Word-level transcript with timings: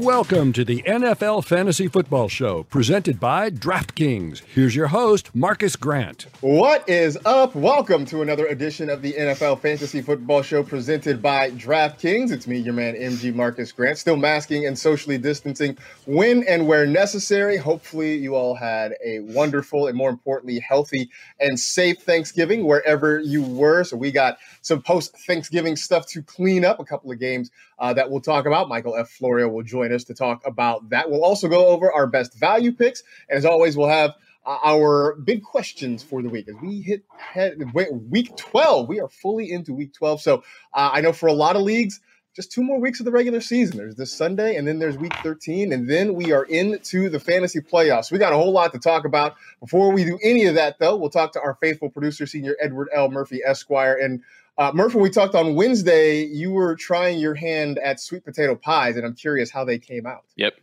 Welcome 0.00 0.54
to 0.54 0.64
the 0.64 0.82
NFL 0.86 1.44
Fantasy 1.44 1.86
Football 1.86 2.28
Show, 2.28 2.62
presented 2.62 3.20
by 3.20 3.50
DraftKings. 3.50 4.40
Here's 4.54 4.74
your 4.74 4.86
host, 4.86 5.36
Marcas 5.36 5.78
Grant. 5.78 6.26
What 6.40 6.88
is 6.88 7.18
up? 7.26 7.54
Welcome 7.54 8.06
to 8.06 8.22
another 8.22 8.46
edition 8.46 8.88
of 8.88 9.02
the 9.02 9.12
NFL 9.12 9.60
Fantasy 9.60 10.00
Football 10.00 10.40
Show, 10.40 10.62
presented 10.62 11.20
by 11.20 11.50
DraftKings. 11.50 12.32
It's 12.32 12.46
me, 12.46 12.56
your 12.56 12.72
man, 12.72 12.94
MG 12.94 13.34
Marcas 13.34 13.76
Grant, 13.76 13.98
still 13.98 14.16
masking 14.16 14.66
and 14.66 14.78
socially 14.78 15.18
distancing 15.18 15.76
when 16.06 16.44
and 16.44 16.66
where 16.66 16.86
necessary. 16.86 17.58
Hopefully, 17.58 18.16
you 18.16 18.34
all 18.34 18.54
had 18.54 18.94
a 19.04 19.20
wonderful 19.20 19.86
and, 19.86 19.98
more 19.98 20.08
importantly, 20.08 20.60
healthy 20.60 21.10
and 21.40 21.60
safe 21.60 21.98
Thanksgiving 21.98 22.64
wherever 22.64 23.20
you 23.20 23.42
were. 23.42 23.84
So, 23.84 23.98
we 23.98 24.10
got 24.10 24.38
some 24.60 24.82
post 24.82 25.16
Thanksgiving 25.26 25.76
stuff 25.76 26.06
to 26.08 26.22
clean 26.22 26.64
up, 26.64 26.80
a 26.80 26.84
couple 26.84 27.10
of 27.10 27.18
games 27.18 27.50
uh, 27.78 27.92
that 27.94 28.10
we'll 28.10 28.20
talk 28.20 28.46
about. 28.46 28.68
Michael 28.68 28.96
F. 28.96 29.10
Florio 29.10 29.48
will 29.48 29.62
join 29.62 29.92
us 29.92 30.04
to 30.04 30.14
talk 30.14 30.42
about 30.46 30.90
that. 30.90 31.10
We'll 31.10 31.24
also 31.24 31.48
go 31.48 31.68
over 31.68 31.92
our 31.92 32.06
best 32.06 32.38
value 32.38 32.72
picks. 32.72 33.02
And 33.28 33.38
as 33.38 33.44
always, 33.44 33.76
we'll 33.76 33.88
have 33.88 34.14
uh, 34.46 34.58
our 34.64 35.16
big 35.16 35.42
questions 35.42 36.02
for 36.02 36.22
the 36.22 36.28
week 36.28 36.48
as 36.48 36.54
we 36.62 36.80
hit 36.80 37.04
head, 37.16 37.58
week 37.74 38.36
12. 38.36 38.88
We 38.88 39.00
are 39.00 39.08
fully 39.08 39.50
into 39.50 39.72
week 39.72 39.92
12. 39.94 40.20
So 40.20 40.36
uh, 40.74 40.90
I 40.92 41.00
know 41.00 41.12
for 41.12 41.28
a 41.28 41.32
lot 41.32 41.56
of 41.56 41.62
leagues, 41.62 42.00
just 42.34 42.52
two 42.52 42.62
more 42.62 42.80
weeks 42.80 43.00
of 43.00 43.06
the 43.06 43.12
regular 43.12 43.40
season. 43.40 43.76
There's 43.76 43.96
this 43.96 44.12
Sunday, 44.12 44.56
and 44.56 44.66
then 44.66 44.78
there's 44.78 44.96
week 44.96 45.14
13, 45.22 45.72
and 45.72 45.90
then 45.90 46.14
we 46.14 46.32
are 46.32 46.44
into 46.44 47.08
the 47.08 47.18
fantasy 47.18 47.60
playoffs. 47.60 48.12
We 48.12 48.18
got 48.18 48.32
a 48.32 48.36
whole 48.36 48.52
lot 48.52 48.72
to 48.72 48.78
talk 48.78 49.04
about. 49.04 49.34
Before 49.58 49.92
we 49.92 50.04
do 50.04 50.18
any 50.22 50.46
of 50.46 50.54
that, 50.54 50.78
though, 50.78 50.96
we'll 50.96 51.10
talk 51.10 51.32
to 51.32 51.40
our 51.40 51.58
faithful 51.60 51.90
producer, 51.90 52.26
Senior 52.26 52.56
Edward 52.60 52.88
L. 52.94 53.10
Murphy, 53.10 53.40
Esquire, 53.44 53.94
and 53.94 54.22
uh, 54.60 54.70
when 54.72 55.02
we 55.02 55.10
talked 55.10 55.34
on 55.34 55.54
Wednesday. 55.54 56.22
You 56.22 56.52
were 56.52 56.76
trying 56.76 57.18
your 57.18 57.34
hand 57.34 57.78
at 57.78 57.98
sweet 57.98 58.24
potato 58.24 58.54
pies, 58.54 58.96
and 58.96 59.06
I'm 59.06 59.14
curious 59.14 59.50
how 59.50 59.64
they 59.64 59.78
came 59.78 60.06
out. 60.06 60.24
Yep. 60.36 60.54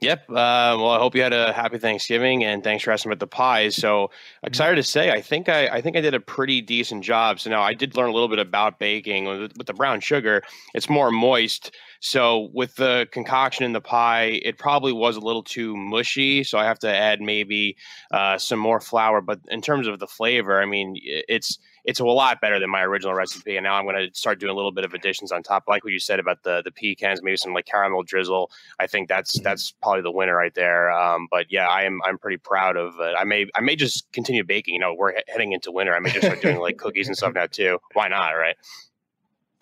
Yep. 0.00 0.28
Uh, 0.28 0.34
well, 0.76 0.90
I 0.90 0.98
hope 0.98 1.14
you 1.14 1.22
had 1.22 1.32
a 1.32 1.52
happy 1.52 1.78
Thanksgiving, 1.78 2.44
and 2.44 2.64
thanks 2.64 2.82
for 2.82 2.90
asking 2.90 3.12
about 3.12 3.20
the 3.20 3.28
pies. 3.28 3.76
So 3.76 4.10
excited 4.42 4.74
to 4.74 4.82
say, 4.82 5.12
I 5.12 5.20
think 5.20 5.48
I, 5.48 5.68
I 5.68 5.80
think 5.80 5.96
I 5.96 6.00
did 6.00 6.12
a 6.12 6.20
pretty 6.20 6.60
decent 6.60 7.04
job. 7.04 7.38
So 7.38 7.48
now 7.48 7.62
I 7.62 7.72
did 7.72 7.96
learn 7.96 8.10
a 8.10 8.12
little 8.12 8.28
bit 8.28 8.40
about 8.40 8.80
baking 8.80 9.24
with, 9.26 9.56
with 9.56 9.66
the 9.68 9.72
brown 9.72 10.00
sugar. 10.00 10.42
It's 10.74 10.90
more 10.90 11.12
moist. 11.12 11.70
So 12.00 12.50
with 12.52 12.74
the 12.74 13.08
concoction 13.12 13.64
in 13.64 13.72
the 13.72 13.80
pie, 13.80 14.40
it 14.42 14.58
probably 14.58 14.92
was 14.92 15.16
a 15.16 15.20
little 15.20 15.44
too 15.44 15.76
mushy. 15.76 16.42
So 16.42 16.58
I 16.58 16.64
have 16.64 16.80
to 16.80 16.92
add 16.92 17.20
maybe 17.22 17.76
uh, 18.10 18.36
some 18.36 18.58
more 18.58 18.80
flour. 18.80 19.20
But 19.20 19.40
in 19.48 19.62
terms 19.62 19.86
of 19.86 20.00
the 20.00 20.08
flavor, 20.08 20.60
I 20.60 20.66
mean, 20.66 20.96
it's 20.98 21.58
it's 21.84 22.00
a 22.00 22.04
lot 22.04 22.40
better 22.40 22.58
than 22.58 22.70
my 22.70 22.82
original 22.82 23.14
recipe. 23.14 23.56
And 23.56 23.64
now 23.64 23.74
I'm 23.74 23.84
going 23.84 23.96
to 23.96 24.16
start 24.16 24.40
doing 24.40 24.50
a 24.50 24.54
little 24.54 24.72
bit 24.72 24.84
of 24.84 24.94
additions 24.94 25.32
on 25.32 25.42
top, 25.42 25.64
like 25.68 25.84
what 25.84 25.92
you 25.92 25.98
said 25.98 26.18
about 26.18 26.42
the 26.42 26.62
the 26.64 26.70
pecans, 26.70 27.22
maybe 27.22 27.36
some 27.36 27.52
like 27.52 27.66
caramel 27.66 28.02
drizzle. 28.02 28.50
I 28.78 28.86
think 28.86 29.08
that's 29.08 29.36
mm-hmm. 29.36 29.44
that's 29.44 29.72
probably 29.82 30.02
the 30.02 30.10
winner 30.10 30.36
right 30.36 30.54
there. 30.54 30.90
Um, 30.90 31.28
but 31.30 31.46
yeah, 31.50 31.68
I 31.68 31.82
am 31.82 32.00
I'm 32.04 32.18
pretty 32.18 32.38
proud 32.38 32.76
of 32.76 32.94
it. 33.00 33.14
I 33.18 33.24
may 33.24 33.46
I 33.54 33.60
may 33.60 33.76
just 33.76 34.10
continue 34.12 34.44
baking. 34.44 34.74
You 34.74 34.80
know, 34.80 34.94
we're 34.94 35.14
heading 35.28 35.52
into 35.52 35.70
winter. 35.70 35.94
I 35.94 36.00
may 36.00 36.10
just 36.10 36.24
start 36.24 36.40
doing 36.40 36.58
like 36.58 36.78
cookies 36.78 37.06
and 37.06 37.16
stuff 37.16 37.34
now 37.34 37.46
too. 37.46 37.78
Why 37.92 38.08
not? 38.08 38.30
Right. 38.30 38.56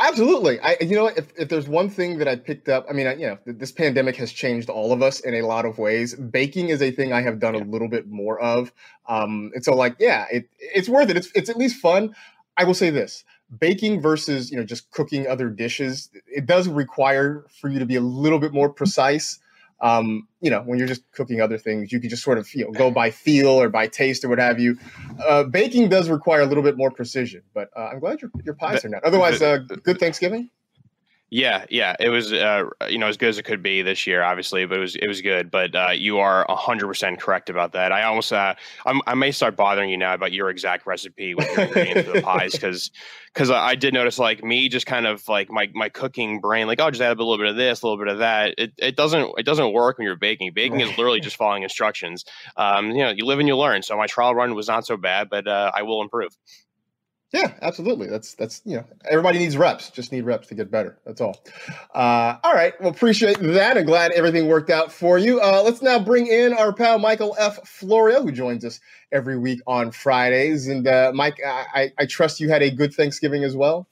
Absolutely. 0.01 0.59
I, 0.61 0.77
you 0.81 0.97
know, 0.97 1.07
if, 1.07 1.29
if 1.39 1.49
there's 1.49 1.69
one 1.69 1.89
thing 1.89 2.19
that 2.19 2.27
I 2.27 2.35
picked 2.35 2.69
up, 2.69 2.87
I 2.91 2.93
mean, 2.93 3.07
I, 3.07 3.15
you 3.15 3.27
know, 3.27 3.39
this 3.47 3.71
pandemic 3.71 4.17
has 4.17 4.33
changed 4.33 4.69
all 4.69 4.93
of 4.93 5.01
us 5.01 5.21
in 5.21 5.35
a 5.35 5.43
lot 5.43 5.65
of 5.65 5.79
ways. 5.79 6.15
Baking 6.15 6.71
is 6.71 6.83
a 6.83 6.91
thing 6.91 7.13
I 7.13 7.23
have 7.23 7.39
done 7.39 7.55
yeah. 7.55 7.63
a 7.63 7.65
little 7.65 7.89
bit 7.89 8.09
more 8.09 8.41
of. 8.41 8.73
Um, 9.07 9.53
and 9.55 9.65
so 9.65 9.75
like, 9.75 9.95
yeah, 10.01 10.27
it, 10.33 10.49
it's 10.59 10.89
worth 10.89 11.09
it. 11.11 11.17
It's, 11.17 11.31
it's 11.35 11.49
at 11.49 11.57
least 11.57 11.81
fun. 11.81 12.15
I 12.57 12.65
will 12.65 12.75
say 12.75 12.91
this 12.91 13.25
baking 13.59 14.01
versus, 14.01 14.51
you 14.51 14.57
know, 14.57 14.65
just 14.65 14.91
cooking 14.91 15.27
other 15.27 15.49
dishes, 15.49 16.11
it 16.27 16.47
does 16.47 16.69
require 16.69 17.45
for 17.61 17.69
you 17.69 17.79
to 17.79 17.87
be 17.87 17.97
a 17.97 18.01
little 18.01 18.39
bit 18.39 18.53
more 18.53 18.69
precise. 18.69 19.39
Um, 19.83 20.29
you 20.41 20.51
know, 20.51 20.63
when 20.63 20.79
you're 20.79 20.89
just 20.89 21.03
cooking 21.13 21.41
other 21.41 21.59
things, 21.59 21.93
you 21.93 22.01
can 22.01 22.09
just 22.09 22.23
sort 22.23 22.39
of 22.39 22.53
you 22.55 22.65
know 22.65 22.71
go 22.71 22.91
by 22.91 23.11
feel 23.11 23.49
or 23.49 23.69
by 23.69 23.89
taste 23.89 24.25
or 24.25 24.29
what 24.29 24.39
have 24.39 24.61
you. 24.61 24.79
Uh, 25.27 25.45
baking 25.45 25.89
does 25.89 26.09
require 26.09 26.41
a 26.41 26.47
little 26.47 26.63
bit 26.63 26.77
more 26.77 26.91
precision, 26.91 27.43
but 27.53 27.69
uh, 27.77 27.91
I'm 27.93 27.99
glad 27.99 28.23
your 28.23 28.31
your 28.45 28.55
pies 28.55 28.85
are 28.85 28.89
not. 28.89 29.05
Otherwise, 29.05 29.43
uh, 29.43 29.59
good 29.83 29.99
Thanksgiving. 29.99 30.51
Yeah, 31.35 31.65
yeah, 31.71 31.97
it 31.99 32.11
was 32.11 32.31
uh, 32.31 32.65
you 32.91 32.99
know 32.99 33.07
as 33.07 33.17
good 33.17 33.31
as 33.31 33.39
it 33.39 33.45
could 33.45 33.63
be 33.63 33.81
this 33.81 34.07
year, 34.07 34.23
obviously, 34.23 34.67
but 34.67 34.77
it 34.77 34.81
was 34.83 34.97
it 34.97 35.07
was 35.09 35.23
good. 35.23 35.51
But 35.51 35.75
uh, 35.75 35.93
you 35.95 36.19
are 36.19 36.45
hundred 36.51 36.89
percent 36.89 37.21
correct 37.21 37.49
about 37.49 37.73
that. 37.73 37.91
I 37.91 38.03
almost 38.03 38.35
uh, 38.35 38.55
i 39.07 39.15
may 39.15 39.31
start 39.33 39.57
bothering 39.57 39.89
you 39.89 39.97
now 39.97 40.13
about 40.13 40.33
your 40.33 40.51
exact 40.51 40.87
recipe 40.87 41.35
with 41.35 41.51
your 41.57 41.65
ingredients 41.69 42.03
for 42.07 42.17
the 42.17 42.21
pies 42.21 42.53
because 42.53 42.91
because 43.33 43.51
I 43.51 43.77
did 43.77 43.95
notice 43.95 44.19
like 44.19 44.45
me 44.45 44.69
just 44.69 44.85
kind 44.85 45.07
of 45.07 45.27
like 45.27 45.51
my 45.51 45.71
my 45.73 45.89
cooking 45.89 46.39
brain 46.39 46.67
like 46.67 46.83
oh 46.83 46.91
just 46.91 47.01
add 47.01 47.17
a 47.17 47.25
little 47.25 47.39
bit 47.39 47.47
of 47.47 47.57
this, 47.57 47.81
a 47.81 47.87
little 47.87 48.05
bit 48.05 48.13
of 48.13 48.19
that. 48.19 48.55
It 48.59 48.73
it 48.77 48.97
doesn't 48.97 49.33
it 49.39 49.47
doesn't 49.47 49.73
work 49.73 49.97
when 49.97 50.05
you're 50.05 50.17
baking. 50.17 50.53
Baking 50.55 50.81
is 50.81 50.91
literally 50.99 51.21
just 51.21 51.37
following 51.37 51.63
instructions. 51.63 52.27
Um, 52.59 52.91
you 52.91 53.03
know, 53.05 53.11
you 53.11 53.25
live 53.25 53.39
and 53.39 53.49
you 53.49 53.57
learn. 53.57 53.83
So 53.83 53.97
my 53.97 54.07
trial 54.07 54.35
run 54.35 54.55
was 54.55 54.69
not 54.69 54.85
so 54.85 54.99
bad, 54.99 55.31
but 55.31 55.49
uh, 55.49 55.71
I 55.75 55.81
will 55.81 56.03
improve. 56.03 56.37
Yeah, 57.33 57.55
absolutely. 57.63 58.09
That's 58.09 58.35
that's 58.35 58.61
you 58.67 58.77
know 58.77 58.85
everybody 59.09 59.39
needs 59.39 59.57
reps. 59.57 59.89
Just 59.89 60.13
need 60.13 60.25
reps 60.25 60.49
to 60.49 60.55
get 60.55 60.71
better. 60.71 60.99
That's 61.07 61.21
all. 61.23 61.43
Uh, 61.95 62.37
all 62.45 62.53
right. 62.53 62.79
Well, 62.79 62.91
appreciate 62.91 63.39
that. 63.39 63.79
I'm 63.79 63.87
glad 63.87 64.13
everything 64.13 64.49
worked 64.49 64.69
out 64.69 64.93
for 64.93 65.17
you. 65.17 65.41
Uh, 65.41 65.63
let's 65.65 65.81
now 65.81 65.99
bring 65.99 66.27
in 66.27 66.53
our 66.53 66.75
pal 66.75 66.99
Michael 66.99 67.35
F. 67.39 67.67
Florio, 67.67 68.23
who 68.23 68.33
joins 68.33 68.67
us 68.67 68.81
every 69.13 69.39
week 69.39 69.61
on 69.67 69.91
Fridays. 69.91 70.69
And 70.69 70.87
uh, 70.87 71.13
Mike, 71.15 71.39
I, 71.47 71.91
I 71.99 72.05
trust 72.05 72.39
you 72.39 72.51
had 72.51 72.63
a 72.63 72.71
good 72.71 72.93
Thanksgiving 72.93 73.45
as 73.45 73.57
well. 73.57 73.89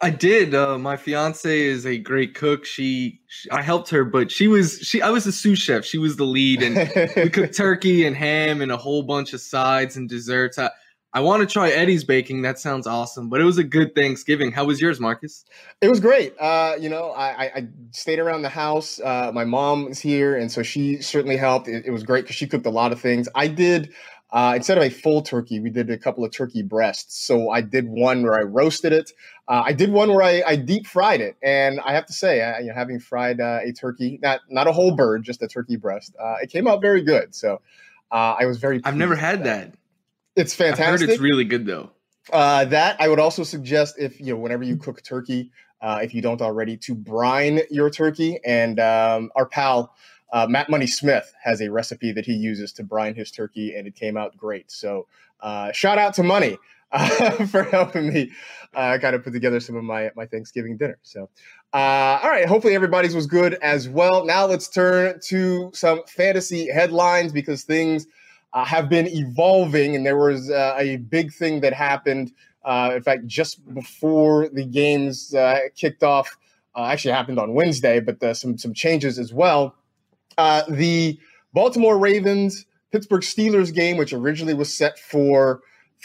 I 0.00 0.10
did. 0.10 0.54
Uh, 0.54 0.78
my 0.78 0.96
fiance 0.96 1.60
is 1.60 1.86
a 1.86 1.98
great 1.98 2.34
cook. 2.34 2.66
She, 2.66 3.20
she, 3.26 3.50
I 3.50 3.62
helped 3.62 3.90
her, 3.90 4.04
but 4.04 4.30
she 4.30 4.46
was 4.46 4.78
she. 4.80 5.02
I 5.02 5.10
was 5.10 5.24
the 5.24 5.32
sous 5.32 5.58
chef. 5.58 5.84
She 5.84 5.98
was 5.98 6.16
the 6.16 6.26
lead, 6.26 6.62
and 6.62 6.76
we 7.16 7.30
cooked 7.30 7.54
turkey 7.56 8.06
and 8.06 8.14
ham 8.14 8.60
and 8.60 8.70
a 8.70 8.76
whole 8.76 9.02
bunch 9.02 9.32
of 9.32 9.40
sides 9.40 9.96
and 9.96 10.08
desserts. 10.08 10.58
I, 10.58 10.70
I 11.14 11.20
want 11.20 11.48
to 11.48 11.52
try 11.52 11.70
Eddie's 11.70 12.02
baking. 12.02 12.42
That 12.42 12.58
sounds 12.58 12.88
awesome. 12.88 13.28
But 13.28 13.40
it 13.40 13.44
was 13.44 13.56
a 13.56 13.62
good 13.62 13.94
Thanksgiving. 13.94 14.50
How 14.50 14.64
was 14.64 14.80
yours, 14.80 14.98
Marcas? 14.98 15.44
It 15.80 15.88
was 15.88 16.00
great. 16.00 16.34
Uh, 16.40 16.74
you 16.78 16.88
know, 16.88 17.10
I, 17.12 17.44
I, 17.44 17.68
stayed 17.92 18.18
around 18.18 18.42
the 18.42 18.48
house. 18.48 18.98
Uh, 18.98 19.30
my 19.32 19.44
mom 19.44 19.86
is 19.86 20.00
here, 20.00 20.36
and 20.36 20.50
so 20.50 20.64
she 20.64 21.00
certainly 21.00 21.36
helped. 21.36 21.68
It, 21.68 21.86
it 21.86 21.92
was 21.92 22.02
great 22.02 22.24
because 22.24 22.34
she 22.34 22.48
cooked 22.48 22.66
a 22.66 22.70
lot 22.70 22.90
of 22.90 23.00
things. 23.00 23.28
I 23.34 23.46
did. 23.46 23.94
Uh, 24.32 24.54
instead 24.56 24.76
of 24.76 24.82
a 24.82 24.90
full 24.90 25.22
turkey, 25.22 25.60
we 25.60 25.70
did 25.70 25.88
a 25.88 25.96
couple 25.96 26.24
of 26.24 26.32
turkey 26.32 26.62
breasts. 26.62 27.24
So 27.24 27.50
I 27.50 27.60
did 27.60 27.86
one 27.86 28.24
where 28.24 28.34
I 28.34 28.42
roasted 28.42 28.92
it. 28.92 29.12
Uh, 29.46 29.62
I 29.64 29.72
did 29.72 29.92
one 29.92 30.08
where 30.08 30.22
I, 30.22 30.42
I, 30.44 30.56
deep 30.56 30.88
fried 30.88 31.20
it, 31.20 31.36
and 31.40 31.78
I 31.78 31.92
have 31.92 32.06
to 32.06 32.12
say, 32.12 32.40
uh, 32.40 32.58
you 32.58 32.66
know, 32.66 32.74
having 32.74 32.98
fried 32.98 33.40
uh, 33.40 33.60
a 33.62 33.70
turkey, 33.72 34.18
not 34.20 34.40
not 34.48 34.66
a 34.66 34.72
whole 34.72 34.96
bird, 34.96 35.22
just 35.22 35.40
a 35.42 35.46
turkey 35.46 35.76
breast, 35.76 36.16
uh, 36.18 36.36
it 36.42 36.50
came 36.50 36.66
out 36.66 36.80
very 36.80 37.02
good. 37.02 37.32
So 37.36 37.60
uh, 38.10 38.34
I 38.40 38.46
was 38.46 38.58
very. 38.58 38.80
I've 38.82 38.96
never 38.96 39.14
had 39.14 39.44
that. 39.44 39.70
that. 39.70 39.78
It's 40.36 40.54
fantastic. 40.54 40.86
I 40.86 40.90
heard 40.90 41.02
it's 41.02 41.20
really 41.20 41.44
good 41.44 41.66
though. 41.66 41.90
Uh, 42.32 42.64
that 42.64 42.96
I 43.00 43.08
would 43.08 43.20
also 43.20 43.42
suggest 43.42 43.96
if 43.98 44.18
you 44.18 44.32
know 44.32 44.36
whenever 44.36 44.64
you 44.64 44.76
cook 44.76 45.02
turkey, 45.02 45.50
uh, 45.80 46.00
if 46.02 46.14
you 46.14 46.22
don't 46.22 46.40
already, 46.40 46.76
to 46.78 46.94
brine 46.94 47.60
your 47.70 47.90
turkey. 47.90 48.40
And 48.44 48.80
um, 48.80 49.30
our 49.36 49.46
pal 49.46 49.94
uh, 50.32 50.46
Matt 50.48 50.68
Money 50.70 50.86
Smith 50.86 51.32
has 51.42 51.60
a 51.60 51.70
recipe 51.70 52.12
that 52.12 52.24
he 52.24 52.32
uses 52.32 52.72
to 52.72 52.82
brine 52.82 53.14
his 53.14 53.30
turkey, 53.30 53.76
and 53.76 53.86
it 53.86 53.94
came 53.94 54.16
out 54.16 54.36
great. 54.36 54.70
So 54.70 55.06
uh, 55.40 55.70
shout 55.72 55.98
out 55.98 56.14
to 56.14 56.22
Money 56.22 56.58
uh, 56.92 57.46
for 57.46 57.62
helping 57.64 58.12
me 58.12 58.32
uh, 58.74 58.98
kind 58.98 59.14
of 59.14 59.22
put 59.22 59.32
together 59.32 59.60
some 59.60 59.76
of 59.76 59.84
my 59.84 60.10
my 60.16 60.26
Thanksgiving 60.26 60.76
dinner. 60.76 60.98
So. 61.02 61.28
Uh, 61.72 62.20
all 62.22 62.30
right. 62.30 62.46
Hopefully 62.46 62.76
everybody's 62.76 63.16
was 63.16 63.26
good 63.26 63.54
as 63.54 63.88
well. 63.88 64.24
Now 64.24 64.46
let's 64.46 64.68
turn 64.68 65.18
to 65.24 65.72
some 65.74 66.02
fantasy 66.06 66.70
headlines 66.70 67.32
because 67.32 67.64
things 67.64 68.06
uh, 68.54 68.64
have 68.64 68.88
been 68.88 69.08
evolving, 69.08 69.96
and 69.96 70.06
there 70.06 70.16
was 70.16 70.48
uh, 70.48 70.76
a 70.78 70.96
big 70.96 71.32
thing 71.32 71.60
that 71.60 71.72
happened. 71.72 72.32
Uh, 72.64 72.92
in 72.94 73.02
fact, 73.02 73.26
just 73.26 73.74
before 73.74 74.48
the 74.48 74.64
games 74.64 75.34
uh, 75.34 75.58
kicked 75.74 76.04
off, 76.04 76.38
uh, 76.76 76.84
actually 76.84 77.12
happened 77.12 77.38
on 77.38 77.52
Wednesday, 77.52 78.00
but 78.00 78.20
the, 78.20 78.32
some 78.32 78.56
some 78.56 78.72
changes 78.72 79.18
as 79.18 79.34
well. 79.34 79.74
Uh, 80.38 80.62
the 80.68 81.18
Baltimore 81.52 81.98
Ravens 81.98 82.64
Pittsburgh 82.92 83.22
Steelers 83.22 83.74
game, 83.74 83.96
which 83.96 84.12
originally 84.12 84.54
was 84.54 84.72
set 84.72 84.98
for 85.00 85.60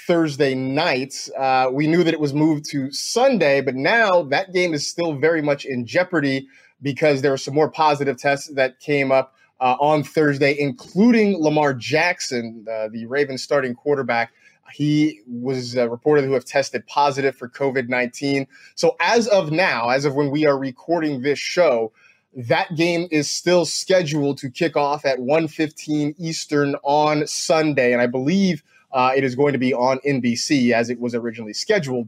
Thursday 0.08 0.56
night, 0.56 1.30
we 1.72 1.86
knew 1.86 2.04
that 2.04 2.14
it 2.14 2.20
was 2.20 2.34
moved 2.34 2.66
to 2.72 2.92
Sunday, 2.92 3.62
but 3.62 3.76
now 3.76 4.24
that 4.24 4.54
game 4.54 4.74
is 4.74 4.90
still 4.90 5.14
very 5.14 5.42
much 5.42 5.66
in 5.66 5.86
jeopardy 5.86 6.48
because 6.82 7.22
there 7.22 7.32
were 7.32 7.38
some 7.38 7.54
more 7.54 7.70
positive 7.70 8.18
tests 8.18 8.48
that 8.56 8.80
came 8.80 9.12
up 9.12 9.36
uh, 9.60 9.76
on 9.80 10.04
Thursday, 10.04 10.56
including 10.60 11.42
Lamar 11.42 11.74
Jackson, 11.74 12.66
uh, 12.72 12.88
the 12.92 13.06
Ravens 13.06 13.44
starting 13.44 13.76
quarterback. 13.76 14.32
He 14.72 15.22
was 15.28 15.76
uh, 15.78 15.90
reported 15.90 16.24
to 16.24 16.32
have 16.34 16.46
tested 16.46 16.86
positive 16.86 17.36
for 17.36 17.50
COVID 17.50 17.90
19. 17.90 18.46
So, 18.76 18.96
as 19.00 19.28
of 19.28 19.52
now, 19.52 19.90
as 19.90 20.06
of 20.06 20.16
when 20.16 20.30
we 20.30 20.46
are 20.46 20.58
recording 20.58 21.22
this 21.22 21.40
show, 21.40 21.92
that 22.36 22.76
game 22.76 23.08
is 23.12 23.30
still 23.30 23.66
scheduled 23.66 24.38
to 24.38 24.50
kick 24.50 24.78
off 24.78 25.06
at 25.06 25.20
1.15 25.20 26.14
Eastern 26.20 26.76
on 26.84 27.26
Sunday. 27.26 27.92
And 27.92 28.02
I 28.02 28.08
believe 28.08 28.64
uh, 28.92 29.12
it 29.16 29.24
is 29.24 29.36
going 29.36 29.54
to 29.54 29.60
be 29.60 29.74
on 29.74 30.00
NBC 30.08 30.72
as 30.72 30.90
it 30.90 31.00
was 31.00 31.16
originally 31.16 31.54
scheduled. 31.54 32.08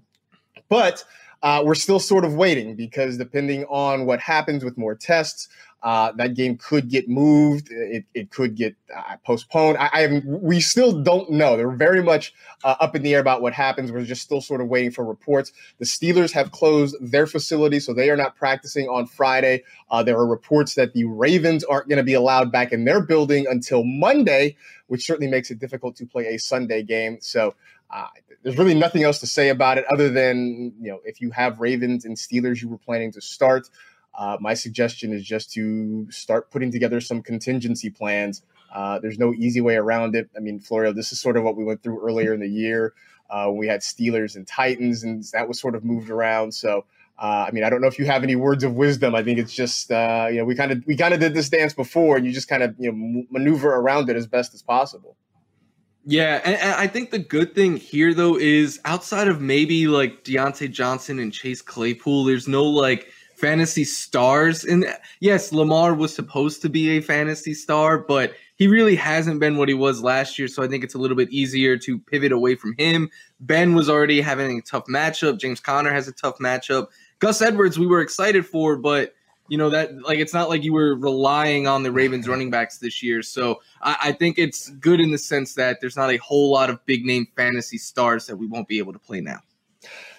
But 0.69 1.03
uh, 1.44 1.63
we're 1.65 1.75
still 1.75 2.00
sort 2.00 2.24
of 2.24 2.36
waiting 2.36 2.75
because 2.75 3.18
depending 3.18 3.65
on 3.65 4.06
what 4.06 4.19
happens 4.19 4.63
with 4.63 4.77
more 4.77 4.95
tests, 4.95 5.48
uh, 5.83 6.12
that 6.13 6.36
game 6.36 6.57
could 6.57 6.89
get 6.89 7.10
moved. 7.10 7.72
It, 7.72 8.06
it 8.13 8.30
could 8.30 8.56
get 8.56 8.75
uh, 8.95 9.18
postponed. 9.25 9.78
I, 9.78 9.89
I 9.94 10.22
we 10.25 10.60
still 10.60 11.01
don't 11.01 11.31
know. 11.31 11.57
They're 11.57 11.72
very 11.72 12.04
much 12.04 12.33
uh, 12.63 12.75
up 12.80 12.95
in 12.95 13.01
the 13.01 13.16
air 13.16 13.19
about 13.19 13.42
what 13.42 13.54
happens. 13.54 13.92
We're 13.92 14.04
just 14.04 14.22
still 14.22 14.42
sort 14.42 14.62
of 14.62 14.68
waiting 14.68 14.92
for 14.92 15.04
reports. 15.04 15.51
The 15.80 15.86
Steelers 15.86 16.31
have 16.33 16.51
closed 16.51 16.95
their 17.01 17.25
facility, 17.25 17.80
so 17.80 17.94
they 17.94 18.12
are 18.12 18.18
not 18.18 18.36
practicing 18.36 18.88
on 18.89 19.07
Friday. 19.07 19.63
Uh, 19.89 20.04
there 20.04 20.18
are 20.18 20.28
reports 20.28 20.75
that 20.75 20.94
the 20.94 21.06
Ravens 21.06 21.63
aren't 21.63 21.89
going 21.89 21.98
to 21.98 22.04
be 22.04 22.13
allowed 22.13 22.51
back 22.51 22.72
in 22.72 22.86
their 22.86 23.01
building 23.01 23.48
until 23.50 23.84
Monday, 23.84 24.56
which 24.88 25.06
certainly 25.06 25.31
makes 25.31 25.50
it 25.50 25.57
difficult 25.57 25.95
to 25.95 26.06
play 26.06 26.27
a 26.27 26.38
Sunday 26.38 26.84
game. 26.84 27.18
So. 27.22 27.56
Uh, 27.94 28.07
there's 28.42 28.57
really 28.57 28.74
nothing 28.74 29.04
else 29.04 29.19
to 29.19 29.27
say 29.27 29.50
about 29.50 29.77
it 29.77 29.84
other 29.92 30.10
than 30.10 30.74
you 30.80 30.89
know 30.89 31.01
if 31.04 31.19
you 31.19 31.30
have 31.31 31.60
Ravens 31.60 32.06
and 32.06 32.16
Steelers 32.16 32.62
you 32.62 32.69
were 32.69 32.77
planning 32.77 33.12
to 33.12 33.22
start, 33.22 33.69
uh, 34.13 34.38
my 34.40 34.54
suggestion 34.54 35.13
is 35.13 35.24
just 35.24 35.52
to 35.54 36.10
start 36.12 36.52
putting 36.52 36.72
together 36.72 37.00
some 37.02 37.22
contingency 37.22 37.90
plans. 37.90 38.44
Uh, 38.74 39.00
there's 39.00 39.19
no 39.19 39.34
easy 39.34 39.62
way 39.62 39.75
around 39.75 40.16
it. 40.16 40.30
I 40.36 40.40
mean, 40.40 40.60
Florio, 40.60 40.94
this 40.94 41.12
is 41.12 41.19
sort 41.19 41.38
of 41.38 41.44
what 41.44 41.56
we 41.56 41.63
went 41.63 41.84
through 41.84 42.02
earlier 42.02 42.34
in 42.34 42.40
the 42.40 42.50
year. 42.50 42.94
Uh, 43.30 43.50
we 43.52 43.68
had 43.68 43.81
Steelers 43.81 44.36
and 44.36 44.46
Titans, 44.46 45.04
and 45.04 45.24
that 45.34 45.48
was 45.48 45.60
sort 45.60 45.75
of 45.75 45.86
moved 45.86 46.10
around. 46.10 46.54
So, 46.54 46.86
uh, 47.18 47.46
I 47.48 47.52
mean, 47.52 47.63
I 47.63 47.69
don't 47.69 47.81
know 47.81 47.88
if 47.88 47.98
you 47.98 48.06
have 48.06 48.24
any 48.24 48.36
words 48.36 48.63
of 48.63 48.74
wisdom. 48.75 49.16
I 49.16 49.24
think 49.24 49.40
it's 49.40 49.54
just 49.54 49.92
uh, 49.92 50.28
you 50.30 50.38
know 50.38 50.46
we 50.46 50.56
kind 50.56 50.72
of 50.72 50.84
we 50.86 50.98
kind 50.98 51.13
of 51.13 51.20
did 51.20 51.34
this 51.34 51.50
dance 51.50 51.74
before, 51.74 52.18
and 52.18 52.25
you 52.25 52.34
just 52.34 52.50
kind 52.50 52.63
of 52.63 52.75
you 52.77 52.91
know 52.91 53.24
maneuver 53.30 53.74
around 53.74 54.10
it 54.10 54.18
as 54.18 54.27
best 54.27 54.53
as 54.53 54.62
possible. 54.62 55.15
Yeah, 56.03 56.41
and, 56.44 56.56
and, 56.56 56.74
I 56.74 56.88
think 56.88 57.12
the 57.12 57.20
good 57.20 57.53
thing 57.53 57.77
here 57.77 58.13
though 58.13 58.36
is 58.38 58.80
outside 58.86 59.27
of 59.27 59.39
maybe 59.39 59.88
like 59.88 60.24
Diontae 60.24 60.72
Johnson 60.72 61.20
and 61.20 61.32
Chase 61.32 61.62
Claypool, 61.62 62.25
there's 62.25 62.48
no 62.48 62.63
like 62.63 63.08
fantasy 63.41 63.83
stars. 63.83 64.63
And 64.63 64.86
yes, 65.19 65.51
Lamar 65.51 65.93
was 65.93 66.13
supposed 66.13 66.62
to 66.62 66.69
be 66.69 66.91
a 66.91 67.01
fantasy 67.01 67.53
star, 67.53 67.98
but 67.98 68.33
he 68.55 68.67
really 68.67 68.95
hasn't 68.95 69.39
been 69.39 69.57
what 69.57 69.67
he 69.67 69.74
was 69.74 70.03
last 70.03 70.38
year. 70.38 70.48
So 70.48 70.62
I 70.63 70.67
think 70.67 70.83
it's 70.83 70.93
a 70.93 71.00
little 71.00 71.17
bit 71.17 71.29
easier 71.31 71.77
to 71.79 71.98
pivot 71.98 72.31
away 72.31 72.55
from 72.55 72.75
him. 72.77 73.10
Ben 73.39 73.74
was 73.74 73.89
already 73.89 74.21
having 74.21 74.60
a 74.60 74.62
tough 74.62 74.86
matchup. 74.86 75.39
James 75.39 75.60
Conner 75.60 75.91
has 75.91 76.07
a 76.07 76.13
tough 76.13 76.38
matchup. 76.38 76.88
Gus 77.19 77.41
Edwards, 77.41 77.79
we 77.79 77.88
were 77.88 78.01
excited 78.01 78.45
for, 78.45 78.77
but 78.77 79.15
you 79.48 79.57
know 79.57 79.69
that 79.69 80.01
like 80.03 80.19
it's 80.19 80.33
not 80.33 80.48
like 80.48 80.63
you 80.63 80.71
were 80.71 80.95
relying 80.95 81.67
on 81.67 81.83
the 81.83 81.91
Ravens 81.91 82.25
running 82.27 82.50
backs 82.50 82.77
this 82.77 83.03
year. 83.03 83.21
So 83.21 83.62
I, 83.81 83.98
I 84.03 84.12
think 84.13 84.38
it's 84.38 84.69
good 84.69 85.01
in 85.01 85.12
the 85.12 85.17
sense 85.17 85.55
that 85.55 85.81
there's 85.81 85.98
not 85.98 86.10
a 86.10 86.17
whole 86.17 86.51
lot 86.51 86.69
of 86.69 86.86
big 86.86 87.05
name 87.05 87.27
fantasy 87.36 87.77
stars 87.77 88.27
that 88.27 88.38
we 88.38 88.48
won't 88.48 88.69
be 88.69 88.77
able 88.77 88.93
to 88.93 89.00
play 89.00 89.19
now. 89.19 89.39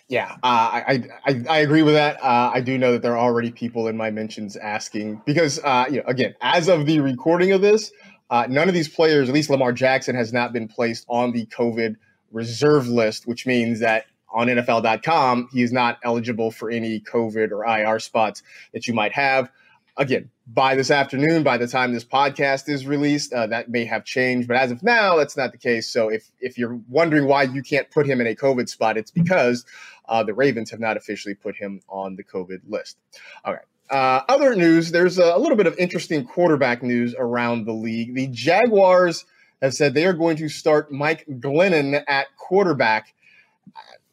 Yeah, 0.09 0.33
uh, 0.33 0.37
I, 0.43 1.05
I 1.25 1.45
I 1.49 1.59
agree 1.59 1.83
with 1.83 1.95
that. 1.95 2.23
Uh, 2.23 2.51
I 2.53 2.61
do 2.61 2.77
know 2.77 2.93
that 2.93 3.03
there 3.03 3.13
are 3.13 3.25
already 3.25 3.51
people 3.51 3.89
in 3.89 3.97
my 3.97 4.11
mentions 4.11 4.57
asking 4.57 5.23
because 5.25 5.59
uh, 5.65 5.87
you 5.91 5.99
know 5.99 6.05
again, 6.07 6.35
as 6.43 6.69
of 6.69 6.85
the 6.87 7.01
recording 7.01 7.53
of 7.53 7.63
this, 7.63 7.93
uh, 8.29 8.47
none 8.49 8.69
of 8.69 8.75
these 8.75 8.89
players, 8.89 9.29
at 9.29 9.35
least 9.35 9.49
Lamar 9.51 9.73
Jackson, 9.73 10.15
has 10.15 10.33
not 10.33 10.53
been 10.53 10.69
placed 10.69 11.07
on 11.09 11.33
the 11.33 11.47
COVID 11.47 11.97
reserve 12.31 12.89
list, 12.89 13.27
which 13.27 13.47
means 13.47 13.81
that 13.81 14.07
on 14.33 14.47
NFL.com 14.47 15.49
he 15.53 15.63
is 15.63 15.73
not 15.73 15.99
eligible 16.03 16.51
for 16.51 16.71
any 16.71 17.01
COVID 17.01 17.51
or 17.51 17.65
IR 17.65 17.99
spots 17.99 18.43
that 18.73 18.87
you 18.87 18.95
might 18.95 19.13
have. 19.13 19.51
Again, 19.99 20.31
by 20.47 20.75
this 20.75 20.91
afternoon, 20.91 21.43
by 21.43 21.59
the 21.59 21.67
time 21.67 21.93
this 21.93 22.05
podcast 22.05 22.67
is 22.69 22.87
released, 22.87 23.35
uh, 23.35 23.47
that 23.49 23.69
may 23.69 23.85
have 23.85 24.05
changed. 24.07 24.49
But 24.49 24.57
as 24.57 24.71
of 24.71 24.83
now, 24.83 25.17
that's 25.17 25.37
not 25.37 25.53
the 25.53 25.59
case. 25.59 25.89
So 25.89 26.09
if 26.09 26.31
if 26.41 26.57
you're 26.57 26.81
wondering 26.89 27.27
why 27.27 27.43
you 27.43 27.63
can't 27.63 27.91
put 27.91 28.07
him 28.07 28.21
in 28.21 28.27
a 28.27 28.35
COVID 28.35 28.71
spot, 28.71 28.97
it's 28.97 29.11
because 29.11 29.67
uh, 30.09 30.23
the 30.23 30.35
Ravens 30.35 30.71
have 30.71 30.81
not 30.81 30.97
officially 30.97 31.35
put 31.35 31.57
him 31.57 31.81
on 31.89 32.17
the 32.17 32.25
COVID 32.25 32.61
list. 32.69 32.99
All 33.45 33.53
right. 33.53 33.65
Uh, 33.91 34.23
other 34.29 34.55
news 34.55 34.91
there's 34.91 35.19
a, 35.19 35.35
a 35.35 35.39
little 35.39 35.57
bit 35.57 35.67
of 35.67 35.77
interesting 35.77 36.25
quarterback 36.25 36.83
news 36.83 37.15
around 37.19 37.67
the 37.67 37.73
league. 37.73 38.15
The 38.15 38.29
Jaguars 38.29 39.25
have 39.61 39.75
said 39.75 39.95
they 39.95 40.07
are 40.07 40.13
going 40.13 40.37
to 40.39 40.49
start 40.49 40.91
Mike 40.91 41.25
Glennon 41.27 42.03
at 42.09 42.27
quarterback. 42.37 43.15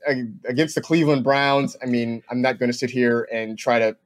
against 0.05 0.75
the 0.75 0.81
Cleveland 0.81 1.24
Browns, 1.24 1.75
I 1.81 1.86
mean, 1.86 2.24
I'm 2.29 2.41
not 2.41 2.60
going 2.60 2.72
to 2.72 2.77
sit 2.77 2.89
here 2.89 3.27
and 3.31 3.58
try 3.58 3.79
to 3.79 3.98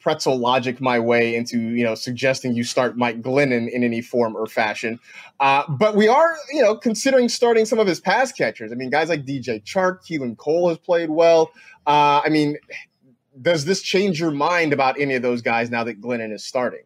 pretzel 0.00 0.38
logic 0.38 0.80
my 0.80 0.98
way 0.98 1.34
into 1.34 1.58
you 1.58 1.84
know 1.84 1.94
suggesting 1.94 2.54
you 2.54 2.64
start 2.64 2.96
Mike 2.96 3.22
Glennon 3.22 3.70
in 3.70 3.84
any 3.84 4.00
form 4.00 4.36
or 4.36 4.46
fashion. 4.46 4.98
Uh, 5.40 5.64
but 5.68 5.94
we 5.94 6.08
are 6.08 6.36
you 6.52 6.62
know 6.62 6.76
considering 6.76 7.28
starting 7.28 7.64
some 7.64 7.78
of 7.78 7.86
his 7.86 8.00
pass 8.00 8.32
catchers. 8.32 8.72
I 8.72 8.74
mean, 8.74 8.90
guys 8.90 9.08
like 9.08 9.24
DJ 9.24 9.62
Chark, 9.62 10.00
Keelan 10.04 10.36
Cole 10.36 10.68
has 10.68 10.78
played 10.78 11.10
well. 11.10 11.52
Uh, 11.86 12.20
I 12.24 12.28
mean, 12.28 12.56
does 13.40 13.64
this 13.64 13.82
change 13.82 14.20
your 14.20 14.30
mind 14.30 14.72
about 14.72 15.00
any 15.00 15.14
of 15.14 15.22
those 15.22 15.42
guys 15.42 15.70
now 15.70 15.84
that 15.84 16.00
Glennon 16.00 16.32
is 16.32 16.44
starting? 16.44 16.82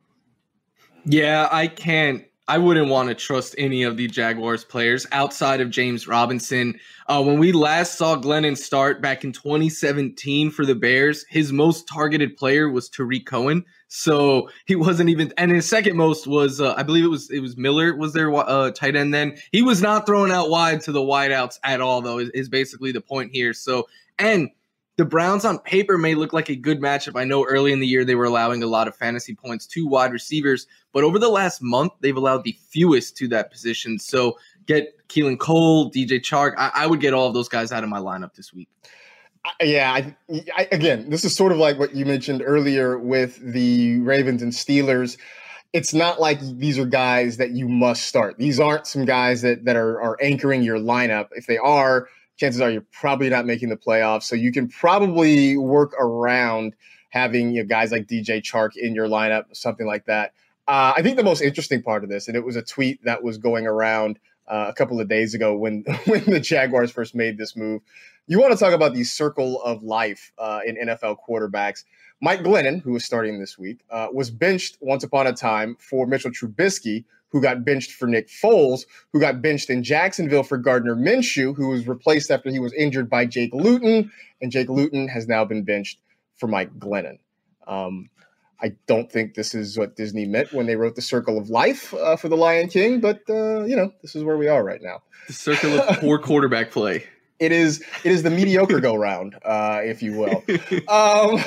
Yeah, 1.05 1.49
I 1.51 1.69
can't 1.69 2.26
I 2.49 2.59
wouldn't 2.59 2.89
want 2.89 3.09
to 3.09 3.15
trust 3.15 3.57
any 3.59 3.83
of 3.83 3.97
the 3.97 4.07
Jaguars 4.07 4.65
players 4.65 5.05
outside 5.11 5.61
of 5.61 5.69
James 5.69 6.07
Robinson. 6.07 6.79
Uh, 7.09 7.21
when 7.23 7.41
we 7.41 7.51
last 7.51 7.99
saw 7.99 8.15
Glennon 8.15 8.57
start 8.57 9.03
back 9.03 9.25
in 9.25 9.33
2017 9.33 10.51
for 10.51 10.65
the 10.65 10.75
Bears, 10.77 11.25
his 11.29 11.53
most 11.53 11.89
targeted 11.89 12.37
player 12.37 12.71
was 12.71 12.89
Tarik 12.89 13.27
Cohen. 13.27 13.65
So 13.89 14.49
he 14.65 14.77
wasn't 14.77 15.11
even, 15.11 15.33
and 15.39 15.51
his 15.51 15.69
second 15.69 15.97
most 15.97 16.29
was, 16.29 16.61
uh, 16.61 16.75
I 16.77 16.85
believe 16.85 17.05
it 17.05 17.09
was 17.09 17.31
it 17.31 17.41
was 17.41 17.57
Miller 17.57 17.97
was 17.97 18.13
their 18.13 18.33
uh, 18.33 18.71
tight 18.71 18.95
end. 18.95 19.13
Then 19.13 19.37
he 19.51 19.63
was 19.63 19.83
not 19.83 20.07
throwing 20.07 20.31
out 20.31 20.49
wide 20.49 20.81
to 20.83 20.93
the 20.93 21.01
wideouts 21.01 21.59
at 21.65 21.81
all, 21.81 22.01
though. 22.01 22.19
Is, 22.19 22.31
is 22.31 22.49
basically 22.49 22.93
the 22.93 23.01
point 23.01 23.33
here. 23.33 23.55
So 23.55 23.89
and 24.19 24.51
the 24.97 25.05
Browns 25.05 25.45
on 25.45 25.59
paper 25.59 25.99
may 25.99 26.15
look 26.15 26.33
like 26.33 26.49
a 26.49 26.57
good 26.57 26.81
matchup. 26.81 27.21
I 27.21 27.25
know 27.25 27.45
early 27.45 27.73
in 27.73 27.81
the 27.81 27.87
year 27.87 28.05
they 28.05 28.15
were 28.15 28.25
allowing 28.25 28.63
a 28.63 28.67
lot 28.67 28.89
of 28.89 28.97
fantasy 28.97 29.35
points 29.35 29.67
to 29.69 29.87
wide 29.87 30.13
receivers, 30.13 30.67
but 30.93 31.05
over 31.05 31.19
the 31.19 31.29
last 31.29 31.61
month 31.61 31.93
they've 32.01 32.17
allowed 32.17 32.45
the 32.45 32.57
fewest 32.71 33.17
to 33.19 33.29
that 33.29 33.51
position. 33.51 33.99
So 33.99 34.39
get 34.67 35.07
Keelan 35.09 35.39
Cole, 35.39 35.91
DJ 35.91 36.21
Chark. 36.21 36.55
I, 36.57 36.71
I 36.75 36.87
would 36.87 37.01
get 37.01 37.13
all 37.13 37.29
of 37.29 37.35
those 37.35 37.49
guys 37.49 37.73
out 37.73 37.85
of 37.85 37.91
my 37.91 37.99
lineup 37.99 38.35
this 38.35 38.55
week. 38.55 38.69
Yeah, 39.61 39.93
I, 39.93 40.17
I, 40.57 40.69
again, 40.73 41.09
this 41.09 41.25
is 41.25 41.37
sort 41.37 41.53
of 41.53 41.59
like 41.59 41.79
what 41.79 41.95
you 41.95 42.05
mentioned 42.05 42.43
earlier 42.45 42.99
with 42.99 43.39
the 43.39 44.01
Ravens 44.01 44.43
and 44.43 44.51
Steelers. 44.51 45.19
It's 45.73 45.95
not 45.95 46.21
like 46.21 46.41
these 46.41 46.79
are 46.79 46.87
guys 46.87 47.37
that 47.37 47.51
you 47.51 47.69
must 47.69 48.05
start. 48.05 48.39
These 48.39 48.59
aren't 48.59 48.87
some 48.87 49.05
guys 49.05 49.43
that 49.43 49.65
that 49.65 49.77
are, 49.77 50.01
are 50.01 50.17
anchoring 50.23 50.63
your 50.63 50.79
lineup. 50.79 51.29
If 51.33 51.47
they 51.47 51.59
are, 51.59 52.09
chances 52.37 52.61
are 52.61 52.71
you're 52.71 52.87
probably 52.93 53.29
not 53.29 53.47
making 53.47 53.69
the 53.69 53.77
playoffs. 53.77 54.25
So 54.25 54.37
you 54.37 54.53
can 54.53 54.69
probably 54.69 55.57
work 55.57 55.95
around 55.99 56.75
having 57.11 57.55
you 57.55 57.63
know, 57.63 57.69
guys 57.69 57.93
like 57.93 58.07
DJ 58.07 58.43
Chark 58.43 58.77
in 58.77 58.95
your 58.95 59.09
lineup, 59.09 59.45
something 59.53 59.87
like 59.87 60.05
that. 60.07 60.33
Uh, 60.69 60.95
I 60.97 61.03
think 61.03 61.17
the 61.17 61.23
most 61.23 61.43
interesting 61.43 61.83
part 61.83 62.03
of 62.03 62.11
this, 62.11 62.29
and 62.29 62.37
it 62.37 62.45
was 62.45 62.57
a 62.57 62.63
tweet 62.63 63.03
that 63.05 63.23
was 63.23 63.39
going 63.39 63.67
around 63.67 64.19
uh, 64.49 64.67
a 64.69 64.73
couple 64.75 65.01
of 65.01 65.09
days 65.09 65.35
ago 65.35 65.57
when 65.57 65.85
when 66.07 66.25
the 66.25 66.41
Jaguars 66.41 66.91
first 66.91 67.15
made 67.15 67.39
this 67.39 67.57
move. 67.57 67.83
You 68.27 68.41
want 68.41 68.53
to 68.53 68.59
talk 68.59 68.73
about 68.73 68.93
the 68.93 69.05
circle 69.05 69.63
of 69.63 69.85
life 69.85 70.33
uh, 70.39 70.61
in 70.67 70.77
NFL 70.77 71.19
quarterbacks. 71.27 71.85
Mike 72.21 72.41
Glennon, 72.41 72.83
who 72.83 72.93
was 72.93 73.05
starting 73.05 73.39
this 73.39 73.57
week, 73.57 73.85
uh, 73.91 74.09
was 74.13 74.31
benched 74.31 74.79
once 74.81 75.05
upon 75.05 75.27
a 75.27 75.33
time 75.33 75.77
for 75.79 76.07
Mitchell 76.07 76.31
Trubisky, 76.31 77.05
who 77.37 77.43
got 77.43 77.67
benched 77.67 77.93
for 77.93 78.07
Nick 78.07 78.29
Foles, 78.31 78.87
who 79.13 79.21
got 79.21 79.43
benched 79.43 79.69
in 79.69 79.83
Jacksonville 79.83 80.43
for 80.43 80.57
Gardner 80.57 80.97
Minshew, 80.97 81.55
who 81.55 81.69
was 81.69 81.87
replaced 81.87 82.31
after 82.31 82.51
he 82.51 82.59
was 82.59 82.73
injured 82.73 83.11
by 83.11 83.27
Jake 83.27 83.53
Luton, 83.53 84.11
and 84.41 84.51
Jake 84.51 84.71
Luton 84.71 85.07
has 85.09 85.29
now 85.29 85.45
been 85.45 85.63
benched 85.63 85.99
for 86.39 86.47
Mike 86.47 86.79
Glennon. 86.79 87.19
Um, 87.67 88.09
I 88.63 88.73
don't 88.87 89.13
think 89.13 89.35
this 89.35 89.55
is 89.55 89.77
what 89.77 89.97
Disney 89.97 90.25
meant 90.25 90.55
when 90.55 90.65
they 90.65 90.77
wrote 90.77 90.97
the 90.97 91.03
Circle 91.03 91.37
of 91.37 91.51
Life 91.51 91.93
uh, 91.93 92.17
for 92.17 92.31
the 92.31 92.39
Lion 92.39 92.69
King, 92.69 93.01
but 93.01 93.21
uh, 93.29 93.65
you 93.65 93.77
know 93.77 93.93
this 94.01 94.17
is 94.17 94.25
where 94.25 94.39
we 94.39 94.49
are 94.49 94.65
right 94.65 94.81
now. 94.81 95.03
The 95.27 95.35
circle 95.35 95.79
of 95.79 95.99
poor 96.01 96.19
quarterback 96.19 96.71
play. 96.71 97.05
It 97.39 97.53
is. 97.53 97.85
It 98.03 98.13
is 98.13 98.23
the 98.23 98.31
mediocre 98.31 98.81
go 98.81 98.95
round, 98.95 99.37
uh, 99.45 99.83
if 99.85 100.03
you 100.03 100.17
will. 100.17 100.43
Um, 100.89 101.43